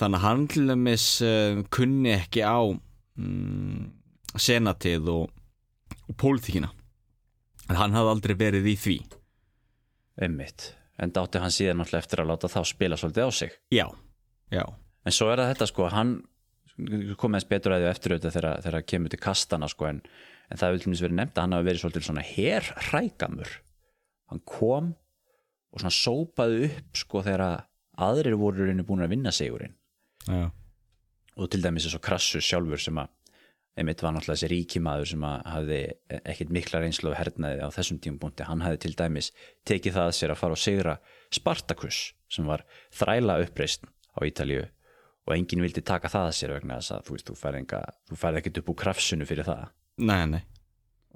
þannig 0.00 0.20
að 0.20 0.26
hann 0.26 0.48
til 0.48 0.66
dæmis 0.72 1.06
uh, 1.26 1.62
kunni 1.68 2.14
ekki 2.16 2.44
á 2.44 2.60
mm, 3.20 3.86
senatið 4.40 5.12
og, 5.12 5.30
og 6.08 6.20
pólitíkina. 6.20 6.72
En 7.68 7.78
hann 7.78 7.94
hafði 7.94 8.16
aldrei 8.16 8.38
verið 8.48 8.72
í 8.72 8.78
því. 8.80 9.00
Einmitt 10.24 10.70
en 11.00 11.14
dátti 11.16 11.40
hann 11.42 11.54
síðan 11.54 11.80
náttúrulega 11.80 12.04
eftir 12.04 12.22
að 12.22 12.30
láta 12.30 12.50
þá 12.52 12.60
spila 12.68 12.98
svolítið 13.00 13.28
á 13.28 13.30
sig. 13.32 13.56
Já, 13.72 13.86
já, 14.52 14.64
en 15.04 15.16
svo 15.16 15.30
er 15.32 15.42
það 15.42 15.52
þetta 15.54 15.70
sko 15.70 15.88
hann 15.94 16.12
komið 17.20 17.40
eins 17.40 17.48
betur 17.50 17.74
að 17.74 17.82
því 17.82 17.90
eftir 17.90 18.14
auðvitað 18.14 18.36
þegar, 18.36 18.62
þegar 18.66 18.86
kemur 18.92 19.12
til 19.12 19.20
kastana 19.20 19.68
sko 19.68 19.88
en, 19.90 19.98
en 20.48 20.60
það 20.60 20.76
vil 20.76 20.94
verið 20.94 21.18
nefnt 21.18 21.36
að 21.36 21.46
hann 21.46 21.56
hafi 21.56 21.68
verið 21.68 21.82
svolítið 21.84 22.06
svona 22.06 22.26
herrækamur 22.30 23.56
hann 24.30 24.42
kom 24.46 24.94
og 25.70 25.82
svona 25.82 25.94
sópaði 25.94 26.70
upp 26.70 27.02
sko 27.02 27.22
þegar 27.26 27.44
aðrir 28.00 28.38
voru 28.40 28.70
búin 28.86 29.04
að 29.04 29.12
vinna 29.12 29.32
sigurinn. 29.34 29.76
Já, 30.28 30.50
og 31.40 31.50
til 31.50 31.62
dæmis 31.64 31.86
eins 31.88 31.96
og 31.96 32.04
Krassus 32.04 32.44
sjálfur 32.44 32.80
sem 32.80 32.98
að 33.00 33.12
einmitt 33.78 34.02
var 34.02 34.14
náttúrulega 34.14 34.36
þessi 34.36 34.50
ríkimaður 34.50 35.08
sem 35.12 35.24
hafði 35.24 35.80
ekkit 36.20 36.52
mikla 36.54 36.80
reynslu 36.82 37.12
og 37.12 37.18
hernaði 37.18 37.62
á 37.62 37.68
þessum 37.74 38.00
tímubúndi, 38.02 38.46
hann 38.48 38.64
hafði 38.64 38.80
til 38.84 38.94
dæmis 38.98 39.30
tekið 39.68 39.96
það 39.96 40.08
að 40.08 40.16
sér 40.18 40.34
að 40.34 40.40
fara 40.42 40.56
og 40.56 40.60
sigra 40.60 40.96
Spartacus 41.30 42.00
sem 42.30 42.48
var 42.50 42.64
þræla 42.98 43.38
uppreist 43.44 43.86
á 43.86 44.20
Ítalíu. 44.26 44.66
Og 45.28 45.36
enginn 45.36 45.62
vildi 45.62 45.82
taka 45.86 46.10
það 46.10 46.26
að 46.26 46.36
sér 46.38 46.54
vegna 46.56 46.80
þess 46.80 46.94
að 46.96 47.06
þú 47.06 47.14
veist, 47.14 47.28
þú 47.28 48.16
færði, 48.18 48.40
ekkit 48.40 48.60
upp 48.62 48.72
úr 48.72 48.78
krafsunu 48.80 49.28
fyrir 49.28 49.46
það. 49.46 49.68
Nei, 50.00 50.24
nei. 50.32 50.42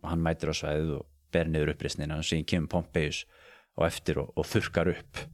Og 0.03 0.11
hann 0.13 0.23
mætir 0.23 0.53
á 0.53 0.55
svæðið 0.55 0.93
og 1.01 1.07
ber 1.35 1.51
niður 1.51 1.73
uppreistnina 1.73 2.21
og 2.21 2.29
síðan 2.29 2.47
kemur 2.53 2.71
Pompeius 2.77 3.25
á 3.75 3.81
eftir 3.89 4.21
og, 4.23 4.31
og 4.39 4.47
þurkar 4.47 4.93
upp 4.93 5.25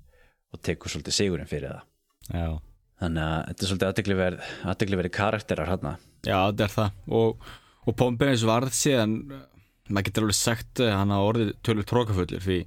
og 0.55 0.63
tekur 0.65 0.93
svolítið 0.93 1.19
sigurinn 1.19 1.51
fyrir 1.51 1.75
það. 1.75 1.83
Já, 2.31 2.49
þannig 3.01 3.25
að 3.25 3.41
þetta 3.49 3.65
er 3.65 3.71
svolítið 3.71 3.91
aðtegli 3.91 4.19
aðtegli 4.73 5.01
verið 5.01 5.17
karakterar 5.17 5.73
hann 5.73 5.89
já, 6.27 6.37
þetta 6.37 6.67
er 6.67 6.75
það. 6.75 7.01
Og, 7.21 7.51
og 7.87 7.97
Pompeius 7.97 8.45
varð 8.49 8.77
síðan 8.77 9.17
maður 9.91 10.07
getur 10.11 10.27
alveg 10.27 10.39
sagt 10.39 10.83
að 10.85 10.95
hann 10.95 11.15
hafa 11.15 11.31
orðið 11.33 11.53
tölur 11.67 11.89
trókafullur 11.89 12.45
því 12.45 12.59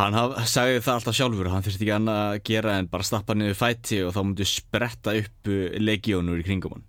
hann 0.00 0.16
haf, 0.18 0.38
sagði 0.50 0.80
það 0.82 0.96
alltaf 0.98 1.18
sjálfur 1.18 1.50
hann 1.52 1.66
þurfti 1.66 1.84
ekki 1.84 1.94
annað 1.94 2.22
að 2.24 2.40
gera 2.48 2.78
en 2.80 2.88
bara 2.90 3.06
stappa 3.06 3.36
niður 3.38 3.60
fæti 3.60 4.00
og 4.02 4.14
þá 4.16 4.20
myndi 4.24 4.48
spretta 4.50 5.14
upp 5.20 5.52
legíónur 5.78 6.40
í 6.40 6.46
kringum 6.46 6.78
hann. 6.78 6.88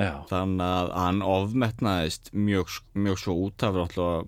Já, 0.00 0.14
þannig 0.30 0.62
að 0.64 0.94
hann 0.96 1.18
ofmetnaðist 1.26 2.30
mjög, 2.32 2.78
mjög 2.96 3.18
svo 3.20 3.34
út 3.44 3.66
af 3.66 3.76
náttúrulega 3.76 4.22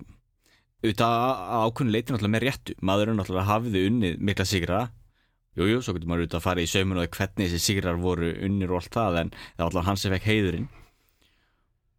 auðvitað 0.85 1.15
að 1.15 1.63
ákveðin 1.65 1.95
leiti 1.95 2.13
náttúrulega 2.13 2.33
með 2.35 2.43
réttu. 2.45 2.75
Maðurinn 2.85 3.17
náttúrulega 3.17 3.49
hafiði 3.49 3.81
unnið 3.89 4.19
mikla 4.29 4.45
sigra 4.45 4.81
jújú, 5.55 5.69
jú, 5.71 5.81
svo 5.85 5.93
getur 5.95 6.09
maður 6.11 6.25
auðvitað 6.25 6.39
að 6.41 6.45
fara 6.47 6.63
í 6.65 6.69
saumun 6.71 6.99
og 7.03 7.11
hvernig 7.15 7.51
þessi 7.51 7.61
sigrar 7.65 7.99
voru 8.01 8.31
unnir 8.47 8.71
og 8.73 8.81
allt 8.81 8.95
það 8.97 9.19
en 9.21 9.29
það 9.35 9.61
var 9.61 9.67
alltaf 9.69 9.85
hann 9.89 10.01
sem 10.01 10.13
fekk 10.15 10.27
heiðurinn. 10.31 10.67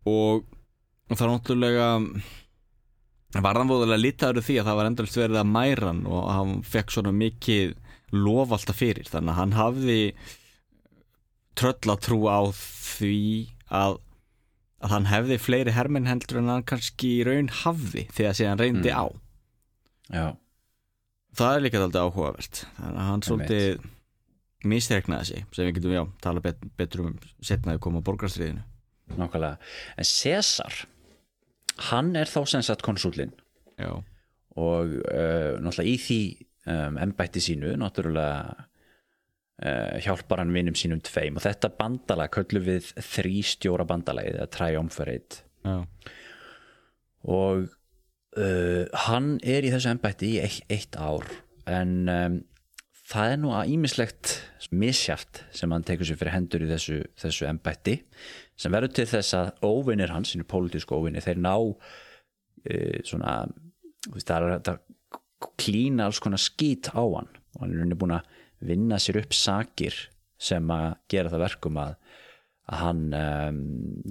Og, 0.06 0.44
og 1.10 1.16
það 1.18 1.30
náttúrulega 1.32 1.88
var 3.42 3.58
hann 3.60 3.68
voðalega 3.72 4.00
litaður 4.04 4.44
því 4.46 4.58
að 4.60 4.68
það 4.70 4.76
var 4.80 4.88
endalist 4.90 5.18
verið 5.20 5.40
að 5.42 5.50
mæra 5.56 5.88
hann 5.90 6.02
og 6.06 6.28
hann 6.30 6.52
fekk 6.64 6.94
svona 6.94 7.12
mikið 7.16 7.74
lof 8.16 8.52
alltaf 8.54 8.78
fyrir. 8.80 9.08
Þannig 9.10 9.32
að 9.34 9.40
hann 9.40 9.56
hafði 9.56 9.98
tröllatrú 11.56 12.20
á 12.28 12.40
því 12.52 13.14
að, 13.72 13.96
að 14.84 14.92
hann 14.94 15.08
hefði 15.10 15.38
fleiri 15.42 15.74
hermenn 15.76 16.08
heldur 16.10 16.42
en 16.42 16.50
hann 16.52 16.66
kannski 16.68 17.14
í 17.20 17.24
raun 17.26 17.48
hafði 17.64 18.06
þegar 18.14 18.36
síðan 18.38 18.60
reyndi 18.62 18.92
Mm. 18.92 19.00
á. 19.00 19.04
Já, 20.12 20.26
það 21.36 21.52
er 21.52 21.64
líka 21.64 21.82
alltaf 21.82 22.08
áhugavert. 22.10 22.62
Þannig 22.78 23.00
að 23.02 23.10
hann 23.10 23.24
svolítið 23.26 23.86
misreiknaði 24.66 25.30
sig 25.30 25.46
sem 25.54 25.68
við 25.68 25.78
getum 25.78 25.94
já, 25.94 26.02
tala 26.24 26.42
bet, 26.44 26.60
betur 26.78 27.04
um 27.04 27.16
setna 27.44 27.76
að 27.76 27.82
koma 27.86 28.02
á 28.02 28.06
borgarstríðinu. 28.06 28.64
Nákvæmlega. 29.16 29.58
En 29.96 30.08
César 30.08 30.84
hann 31.90 32.14
er 32.18 32.30
þá 32.30 32.40
sem 32.48 32.64
sagt 32.64 32.84
konsúlinn 32.84 33.34
já, 33.76 33.92
og 34.56 34.94
uh, 34.96 35.58
náttúrulega 35.60 35.92
í 35.92 35.98
því 36.00 36.20
um, 36.72 36.96
embætti 37.04 37.42
sínu 37.44 37.74
náttúrulega 37.78 38.56
uh, 38.56 39.96
hjálpar 40.02 40.42
hann 40.42 40.54
vinnum 40.56 40.78
sínum 40.78 41.02
tveim. 41.04 41.36
Og 41.36 41.44
þetta 41.44 41.74
bandalag 41.78 42.32
köllu 42.34 42.64
við 42.64 42.92
þrýstjóra 42.96 43.86
bandalagið 43.88 44.40
eða 44.40 44.52
triumvirate. 44.56 45.44
Já, 45.66 45.76
og 47.26 47.68
uh, 48.40 48.84
hann 49.06 49.36
er 49.44 49.66
í 49.66 49.72
þessu 49.74 49.92
embætti 49.92 50.36
í 50.36 50.42
eitt, 50.44 50.62
eitt 50.72 50.98
ár 51.00 51.26
en 51.66 51.94
um, 52.12 52.40
það 53.06 53.32
er 53.32 53.40
nú 53.42 53.52
að 53.54 53.74
ímislegt 53.74 54.36
misjaft 54.74 55.44
sem 55.54 55.70
hann 55.72 55.84
tekur 55.86 56.08
sér 56.08 56.18
fyrir 56.20 56.34
hendur 56.34 56.64
í 56.66 56.70
þessu, 56.70 57.02
þessu 57.18 57.46
embætti 57.50 58.00
sem 58.58 58.72
verður 58.72 58.96
til 58.96 59.06
þess 59.10 59.36
að 59.36 59.52
óvinnir 59.66 60.12
hans, 60.14 60.32
sínu 60.32 60.46
pólitísku 60.48 60.96
óvinnir, 60.96 61.24
þeir 61.24 61.42
ná 61.44 61.54
uh, 61.60 62.98
svona 63.06 63.38
það 64.16 64.36
er 64.36 64.56
að 64.72 64.84
klína 65.60 66.06
alls 66.06 66.20
konar 66.22 66.40
skít 66.40 66.90
á 66.94 67.02
hann. 67.02 67.30
Og 67.56 67.64
hann 67.64 67.90
er 67.92 67.98
búin 67.98 68.16
að 68.16 68.28
vinna 68.66 68.98
sér 69.02 69.20
upp 69.22 69.34
sakir 69.36 69.96
sem 70.40 70.70
að 70.72 70.94
gera 71.12 71.32
það 71.32 71.44
verkum 71.46 71.80
að, 71.80 71.96
að 72.68 72.82
hann 72.82 73.02
um, 73.16 73.60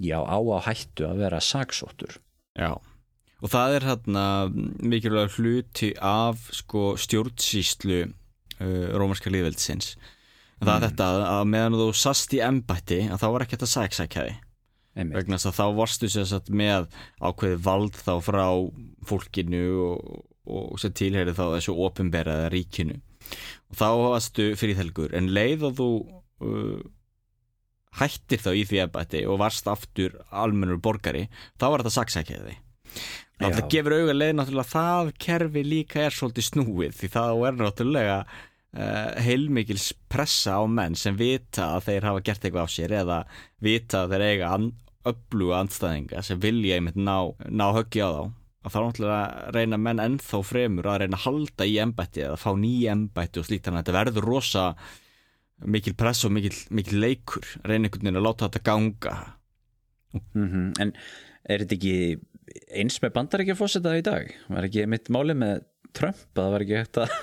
já, 0.02 0.20
á 0.22 0.38
á 0.38 0.60
hættu 0.70 1.08
að 1.10 1.24
vera 1.26 1.42
saksóttur. 1.44 2.20
Já 2.56 2.78
og 3.46 3.52
það 3.54 3.76
er 3.78 3.86
hérna 3.92 4.26
mikilvæg 4.90 5.36
hluti 5.38 5.92
af 6.02 6.48
sko 6.56 6.96
stjórnsýslu 6.98 8.00
uh, 8.06 8.88
rómarska 8.98 9.30
líðveldisins 9.34 9.92
það 10.64 10.74
er 10.80 10.86
þetta 10.90 11.08
að- 11.30 11.50
meðan 11.52 11.78
þú 11.78 11.88
sast 12.00 12.34
í 12.34 12.42
embætti 12.42 13.04
að 13.12 13.22
þá 13.22 13.28
var 13.36 13.46
ekki 13.46 13.58
þetta 13.60 13.72
sæksækjaði 13.76 14.36
vegna 15.12 15.36
þess 15.38 15.50
að 15.52 15.58
þá 15.60 15.66
varstu 15.76 16.08
sér 16.10 16.28
satt 16.30 16.48
með 16.56 16.86
ákveðið 17.20 17.64
vald 17.66 17.98
þá 18.00 18.14
frá 18.24 18.46
fólkinu 19.10 19.64
og, 19.84 20.22
og 20.48 20.80
sem 20.80 20.94
tilherið 20.96 21.36
þá 21.36 21.44
þessu 21.58 21.74
ofinberaða 21.84 22.46
ríkinu. 22.54 22.96
Og 23.74 23.76
þá 23.76 23.88
varstu 24.06 24.46
fyrir 24.56 24.78
þelgur 24.80 25.12
en 25.20 25.28
leið 25.36 25.66
og 25.68 25.76
þú 25.82 25.88
uh, 26.48 26.80
hættir 28.00 28.40
þá 28.44 28.50
í 28.56 28.64
því 28.70 28.80
embætti 28.86 29.26
og 29.28 29.42
varst 29.44 29.68
aftur 29.72 30.16
almennur 30.32 30.80
borgari 30.84 31.26
þá 31.60 31.68
var 31.74 31.84
þetta 31.84 31.96
saksækjaði 32.00 32.56
Já. 32.56 32.62
Það 33.36 33.62
gefur 33.74 33.96
auga 33.98 34.14
leið 34.16 34.34
náttúrulega 34.38 34.72
það 34.72 35.10
kerfi 35.26 35.64
líka 35.66 36.06
er 36.06 36.16
svolítið 36.16 36.46
snúið 36.50 36.94
því 36.96 37.10
þá 37.12 37.24
er 37.26 37.58
náttúrulega 37.60 38.16
uh, 38.24 39.10
heilmikils 39.26 39.90
pressa 40.12 40.56
á 40.56 40.64
menn 40.72 40.96
sem 41.00 41.18
vita 41.20 41.74
að 41.76 41.90
þeir 41.90 42.08
hafa 42.10 42.24
gert 42.30 42.48
eitthvað 42.48 42.70
á 42.72 42.76
sér 42.76 42.96
eða 43.02 43.20
vita 43.66 44.06
að 44.06 44.16
þeir 44.16 44.26
eiga 44.30 44.54
an, 44.56 44.72
öfluga 45.06 45.60
andstæðinga 45.62 46.24
sem 46.26 46.42
vilja 46.42 46.80
einmitt 46.80 46.98
ná, 46.98 47.18
ná 47.52 47.68
höggi 47.76 48.02
á 48.02 48.10
þá. 48.10 48.24
Að 48.66 48.74
þá 48.74 48.80
náttúrulega 48.82 49.52
reyna 49.54 49.78
menn 49.78 50.02
ennþá 50.02 50.40
fremur 50.42 50.88
að 50.90 51.04
reyna 51.04 51.20
að 51.20 51.26
halda 51.28 51.68
í 51.70 51.76
embætti 51.84 52.24
eða 52.26 52.40
fá 52.42 52.50
nýja 52.58 52.96
embætti 52.96 53.42
og 53.42 53.52
að 53.52 53.76
þetta 53.76 53.98
verður 54.00 54.26
rosa 54.32 54.64
mikil 55.62 55.94
press 56.00 56.26
og 56.26 56.34
mikil, 56.34 56.56
mikil 56.74 57.04
leikur. 57.04 57.46
Reyna 57.62 57.86
einhvern 57.86 58.08
veginn 58.08 58.20
að 58.24 58.26
láta 58.26 58.48
þetta 58.48 58.64
ganga. 58.66 59.16
Mm 60.34 60.72
En 60.82 60.96
er 61.46 61.62
þetta 61.62 61.76
ekki 61.76 61.96
eins 62.76 63.00
með 63.04 63.16
bandaríkja 63.18 63.58
fósita 63.60 63.96
í 63.98 64.04
dag? 64.06 64.30
Var 64.52 64.68
ekki 64.70 64.86
mitt 64.92 65.12
máli 65.14 65.36
með 65.38 65.66
Trump 65.96 66.22
að 66.36 66.44
það 66.44 66.54
var 66.56 66.66
ekki 66.66 66.80
hægt 66.80 67.02
að 67.02 67.18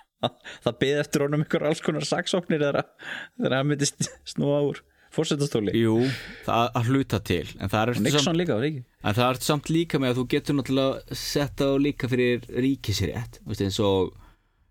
það 0.64 0.80
byði 0.80 0.98
eftir 1.02 1.24
honum 1.26 1.44
ykkur 1.44 1.68
alls 1.68 1.84
konar 1.84 2.08
saksóknir 2.08 2.64
þegar 2.64 3.56
hann 3.58 3.70
myndi 3.70 3.88
snúa 3.90 4.60
úr 4.70 4.82
fórsetastóli 5.14 5.74
Jú, 5.78 5.98
það 6.46 6.78
að 6.80 6.90
hluta 6.90 7.20
til 7.24 7.44
en 7.58 7.70
það 7.70 7.94
er 7.94 8.02
Nixon 8.06 8.38
líka? 8.38 8.58
En 8.58 9.16
það 9.16 9.28
er 9.28 9.40
samt 9.46 9.70
líka 9.70 10.00
með 10.02 10.14
að 10.14 10.20
þú 10.20 10.26
getur 10.34 10.58
náttúrulega 10.58 11.18
sett 11.20 11.62
á 11.62 11.68
líka 11.78 12.10
fyrir 12.10 12.48
veist, 12.50 13.62
eins 13.62 13.80
og 13.84 14.14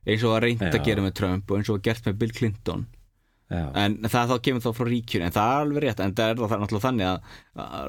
eins 0.03 0.25
og 0.27 0.35
að 0.35 0.43
reynda 0.47 0.71
að 0.73 0.87
gera 0.89 1.05
með 1.05 1.15
Trump 1.19 1.51
og 1.51 1.59
eins 1.59 1.71
og 1.71 1.79
að 1.79 1.87
gert 1.87 2.09
með 2.09 2.19
Bill 2.23 2.35
Clinton 2.35 2.85
Já, 3.53 3.65
en 3.83 3.97
það 4.09 4.31
þá 4.31 4.35
kemur 4.47 4.63
þá 4.63 4.69
frá 4.73 4.87
ríkjun 4.89 5.25
en 5.27 5.33
það 5.35 5.51
er 5.51 5.65
alveg 5.65 5.83
rétt, 5.83 5.99
en 6.01 6.15
það 6.17 6.31
er 6.31 6.39
það 6.41 6.63
náttúrulega 6.63 6.87
þannig 6.87 7.09
að, 7.11 7.35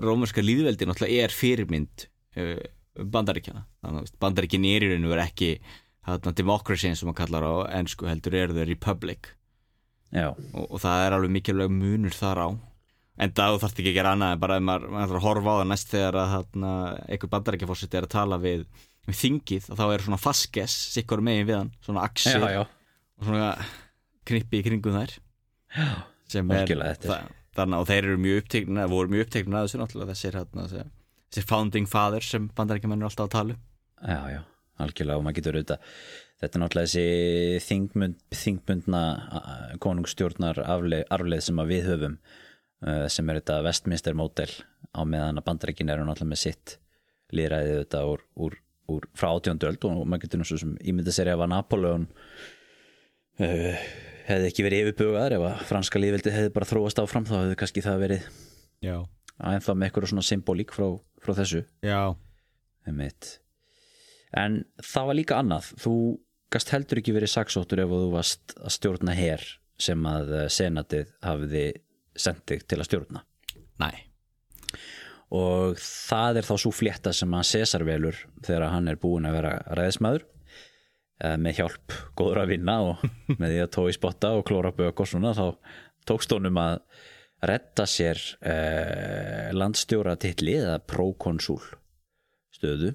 rómurska 0.04 0.44
líðveldi 0.44 0.88
náttúrulega 0.90 1.24
er 1.24 1.34
fyrirmynd 1.34 2.04
uh, 2.42 2.58
bandaríkjana 3.14 3.64
þannig 3.80 4.04
að 4.04 4.18
bandaríkin 4.20 4.68
er 4.68 4.84
í 4.84 4.90
rauninu 4.92 5.12
verið 5.14 5.24
ekki 5.24 5.50
þarna 6.04 6.34
democracy 6.36 6.90
eins 6.90 7.02
og 7.02 7.10
maður 7.10 7.20
kallar 7.22 7.48
á 7.48 7.54
ensku 7.80 8.08
heldur 8.08 8.36
er 8.36 8.52
þau 8.54 8.66
republic. 8.68 9.32
Og, 10.52 10.68
og 10.68 10.82
það 10.82 11.06
er 11.06 11.16
alveg 11.16 11.34
mikilvæg 11.38 11.72
munur 11.74 12.14
þar 12.14 12.42
á. 12.44 12.48
En 13.24 13.32
það 13.34 13.54
þú 13.54 13.60
þarft 13.62 13.80
ekki 13.80 13.92
að 13.92 13.98
gera 13.98 14.12
annað 14.14 14.34
en 14.34 14.42
bara 14.42 14.58
ef 14.58 14.64
maður, 14.66 14.86
maður 14.90 15.12
þarf 15.12 15.20
að 15.20 15.26
horfa 15.28 15.54
á 15.54 15.58
það 15.60 15.68
næst 15.70 15.92
þegar 15.94 16.18
að 16.20 16.32
þarna, 16.34 16.72
einhver 17.08 17.32
bandarækjafórseti 17.34 17.98
er 17.98 18.06
að 18.08 18.14
tala 18.14 18.38
við, 18.42 18.64
við 19.06 19.20
þingið 19.20 19.68
þá 19.70 19.84
er 19.86 20.06
svona 20.06 20.20
faskes 20.20 20.78
sikkur 20.96 21.22
megin 21.24 21.48
við 21.48 21.60
hann, 21.60 21.70
svona 21.86 22.08
já. 22.58 22.64
og 22.64 23.28
svona 23.28 23.52
knippi 24.26 24.60
í 24.60 24.66
kringum 24.66 24.98
þær 24.98 25.14
sem 26.30 26.50
er 26.54 26.70
er- 26.70 27.30
þannig 27.54 27.78
að 27.78 27.90
þeir 27.92 28.02
eru 28.02 28.18
mjög 28.18 28.42
upptekna 28.42 28.88
voru 28.90 29.12
mjög 29.12 29.26
upptekna 29.28 29.60
að 29.60 29.68
þessu 29.68 29.80
náttúrulega. 29.82 30.14
Þessir, 30.14 30.38
þarna, 30.40 30.66
þessir, 30.66 30.90
þessir 31.30 31.48
founding 31.50 31.86
fathers 31.90 32.30
sem 32.34 32.48
bandarækjamenn 32.56 33.02
eru 33.02 33.10
alltaf 33.10 33.28
að 33.28 33.34
tala 33.36 33.54
um. 33.54 33.60
Já, 34.04 34.20
já, 34.34 34.40
algjörlega 34.84 35.20
og 35.20 35.24
maður 35.24 35.38
getur 35.38 35.58
auðvitað 35.60 35.92
þetta 36.44 36.58
er 36.58 36.62
náttúrulega 36.64 36.90
þessi 36.90 37.60
þingmund, 37.68 38.16
þingbundna 38.42 39.02
uh, 39.38 39.68
konungstjórnar 39.82 40.60
arfleið 40.66 41.44
sem 41.46 41.62
við 41.70 41.86
höfum 41.88 42.16
uh, 42.18 43.06
sem 43.12 43.30
er 43.30 43.40
þetta 43.40 43.60
Westminster 43.68 44.18
mótel 44.18 44.50
á 44.94 45.00
meðan 45.08 45.40
að 45.40 45.46
bandaríkin 45.48 45.92
eru 45.94 46.06
náttúrulega 46.06 46.32
með 46.34 46.42
sitt 46.42 46.76
líðræðið 47.34 47.78
þetta 47.84 48.02
úr, 48.10 48.24
úr, 48.46 48.58
úr 48.92 49.06
frá 49.16 49.30
átjóndöld 49.32 49.86
og 49.88 50.02
maður 50.04 50.26
getur 50.26 50.44
sem 50.50 50.74
ímynda 50.82 51.14
sér 51.14 51.32
ef 51.32 51.44
að 51.46 51.52
Napoleon 51.54 52.08
uh, 53.40 53.86
hefði 54.24 54.50
ekki 54.50 54.66
verið 54.66 54.82
yfirbugaðar 54.84 55.36
ef 55.36 55.46
að 55.50 55.64
franska 55.68 56.00
líðveldi 56.00 56.32
hefði 56.34 56.52
bara 56.54 56.68
þróast 56.68 57.00
áfram 57.02 57.26
þá 57.28 57.34
hefði 57.38 57.58
kannski 57.60 57.84
það 57.84 58.02
verið 58.04 58.28
Já, 58.84 58.96
ennþá 59.40 59.74
með 59.76 59.88
eitthvað 59.88 60.10
svona 60.12 60.26
symbolík 60.26 60.74
frá, 60.76 60.86
frá 61.24 61.32
þessu. 61.38 61.64
En 64.34 64.62
það 64.82 65.10
var 65.10 65.18
líka 65.18 65.38
annað. 65.40 65.70
Þú 65.80 65.94
gast 66.54 66.72
heldur 66.74 67.00
ekki 67.00 67.14
verið 67.16 67.32
saksóttur 67.32 67.84
ef 67.84 67.92
þú 67.92 68.08
varst 68.14 68.56
að 68.60 68.74
stjórna 68.76 69.14
her 69.16 69.44
sem 69.80 70.04
að 70.06 70.34
eh, 70.38 70.48
senatið 70.52 71.14
hafiði 71.24 71.64
sendið 72.14 72.66
til 72.70 72.80
að 72.80 72.88
stjórna. 72.90 73.24
næ 73.82 73.88
Og 75.34 75.80
það 75.80 76.38
er 76.38 76.46
þá 76.46 76.54
svo 76.62 76.70
flétta 76.70 77.10
sem 77.16 77.32
að 77.34 77.48
César 77.48 77.82
velur 77.88 78.18
þegar 78.44 78.68
hann 78.70 78.90
er 78.92 79.00
búin 79.00 79.26
að 79.26 79.38
vera 79.40 79.54
ræðismæður 79.74 80.26
með 81.40 81.60
hjálp 81.60 81.96
góður 82.18 82.42
að 82.44 82.54
vinna 82.54 82.76
og 82.90 83.04
með 83.40 83.48
því 83.48 83.58
að 83.64 83.72
tói 83.78 83.96
spotta 83.96 84.34
og 84.38 84.46
klóra 84.48 84.72
bök 84.76 85.04
og 85.04 85.10
svona 85.10 85.34
þá 85.36 85.46
tókst 86.08 86.34
honum 86.36 86.60
að 86.60 86.78
redda 87.44 87.86
sér 87.88 88.20
eh, 88.40 89.50
landstjóra 89.56 90.14
titli 90.20 90.56
eða 90.60 90.78
prókonsúl 90.88 91.60
stöðu 92.54 92.94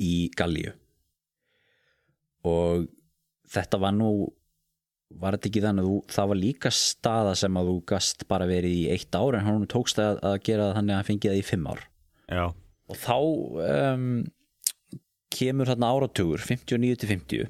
í 0.00 0.30
Gallíu. 0.36 0.72
Og 2.48 2.88
þetta 3.50 3.80
var 3.80 3.96
nú 3.96 4.10
var 5.10 5.34
þetta 5.34 5.48
ekki 5.50 5.62
þannig 5.64 5.86
að 5.88 6.12
það 6.14 6.28
var 6.30 6.38
líka 6.38 6.72
staða 6.74 7.32
sem 7.38 7.56
að 7.58 7.70
þú 7.70 7.78
gast 7.92 8.26
bara 8.30 8.46
verið 8.48 8.76
í 8.76 8.84
eitt 8.94 9.16
ár 9.18 9.36
en 9.36 9.46
hann 9.48 9.70
tókst 9.70 9.98
að, 10.02 10.20
að 10.22 10.36
gera 10.46 10.70
þannig 10.76 10.94
að 10.94 11.00
hann 11.00 11.08
fengi 11.08 11.30
það 11.30 11.40
í 11.40 11.46
fimm 11.48 11.66
ár? 11.66 11.82
Já, 12.30 12.44
og 12.90 13.00
þá 13.00 13.16
um, 13.66 14.06
kemur 15.30 15.70
þarna 15.70 15.92
áratugur 15.94 16.42
59 16.42 17.00
til 17.00 17.10
50 17.14 17.46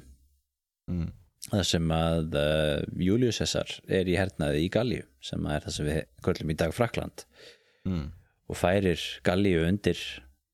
mm. 0.91 1.07
það 1.49 1.63
sem 1.71 1.93
að 1.95 2.37
uh, 2.37 2.81
Július 3.01 3.41
Cæsar 3.41 3.77
er 3.89 4.09
í 4.09 4.17
hernaði 4.19 4.65
í 4.65 4.71
Gallíu 4.73 5.07
sem 5.23 5.45
er 5.49 5.65
það 5.65 5.77
sem 5.77 5.89
við 5.89 6.01
köllum 6.25 6.53
í 6.53 6.59
dag 6.61 6.75
Frakland 6.77 7.25
Mm. 7.81 8.11
og 8.45 8.57
færir 8.59 9.01
Gallíu 9.25 9.63
undir 9.65 9.97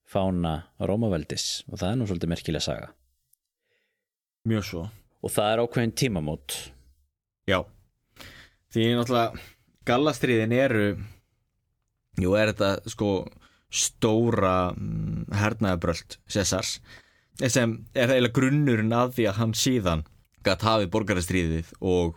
fána 0.07 0.69
Rómaveldis. 0.79 1.65
Og 1.67 1.79
það 1.81 1.89
er 1.89 1.97
nú 1.99 2.07
svolítið 2.07 2.31
merkilega 2.31 2.63
saga. 2.63 2.91
Mjög 4.47 4.63
svo. 4.63 4.83
Og 5.19 5.33
það 5.33 5.51
er 5.51 5.61
ákveðin 5.63 5.95
tímamót. 5.99 6.55
Já, 7.47 7.59
því 8.71 8.85
náttúrulega 8.95 9.43
gallastriðin 9.87 10.55
eru 10.55 10.87
jú 12.19 12.33
er 12.39 12.53
þetta 12.53 12.91
sko 12.91 13.11
stóra 13.67 14.71
mm, 14.71 15.27
hernaðabröld 15.35 16.17
Cæsars 16.31 16.77
sem 17.45 17.73
er 17.93 18.09
eiginlega 18.13 18.33
grunnurinn 18.39 18.93
að 18.97 19.11
því 19.17 19.27
að 19.29 19.37
hann 19.41 19.53
síðan 19.57 20.05
gætt 20.47 20.63
hafið 20.65 20.89
borgarastriðið 20.95 21.69
og 21.85 22.15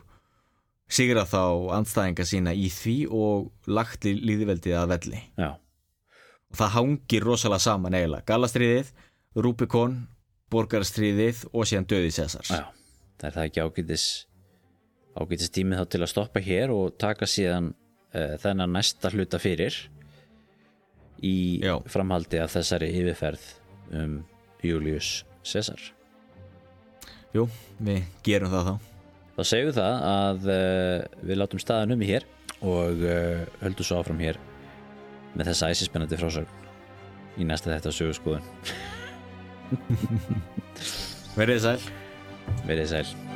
sigra 0.91 1.27
þá 1.29 1.43
andstæðinga 1.77 2.25
sína 2.27 2.55
í 2.57 2.68
því 2.73 2.97
og 3.14 3.51
lagt 3.71 4.07
lí- 4.09 4.18
líðveldið 4.27 4.75
að 4.81 4.89
velli. 4.95 5.21
Já, 5.39 5.51
og 6.51 6.57
það 6.59 6.73
hangir 6.79 7.27
rosalega 7.29 7.62
saman 7.66 7.95
eiginlega. 7.95 8.27
Gallastriðið, 8.33 8.91
Rubicon 9.37 10.01
borgarastriðið 10.51 11.45
og 11.53 11.68
síðan 11.71 11.87
döði 11.87 12.11
Cæsars 12.16 12.51
já 12.51 12.64
það 13.21 13.27
er 13.29 13.35
það 13.37 13.45
ekki 13.51 13.61
ágætis 13.62 14.05
ágætis 15.21 15.51
tímið 15.55 15.79
þá 15.83 15.85
til 15.93 16.01
að 16.03 16.11
stoppa 16.11 16.41
hér 16.43 16.71
og 16.75 16.95
taka 16.99 17.27
síðan 17.29 17.66
uh, 17.71 18.35
þennan 18.43 18.73
næsta 18.75 19.11
hluta 19.12 19.39
fyrir 19.39 19.77
í 21.23 21.61
Já. 21.62 21.77
framhaldi 21.93 22.41
af 22.41 22.55
þessari 22.57 22.89
yfirferð 22.97 23.45
um 24.01 24.14
Július 24.67 25.25
Cæsar 25.47 25.81
Jú, 27.31 27.47
við 27.79 28.03
gerum 28.27 28.51
það 28.51 28.67
þá. 28.67 28.75
Þá 29.37 29.43
segjum 29.47 29.69
við 29.69 29.77
það 29.79 30.07
að 30.11 30.49
uh, 30.51 30.97
við 31.31 31.39
látum 31.39 31.63
staðan 31.63 31.95
um 31.95 32.03
í 32.03 32.11
hér 32.11 32.27
og 32.61 33.05
uh, 33.07 33.45
höldum 33.63 33.87
svo 33.87 34.01
áfram 34.01 34.21
hér 34.25 34.41
með 35.37 35.53
þessa 35.53 35.71
æsispennandi 35.71 36.19
frásögn 36.21 37.39
í 37.39 37.47
næsta 37.47 37.71
þetta 37.71 37.95
sögurskoðun 37.95 38.47
Verðið 41.39 41.63
sæl. 41.63 41.91
Verið 42.67 42.89
sæl 42.91 43.30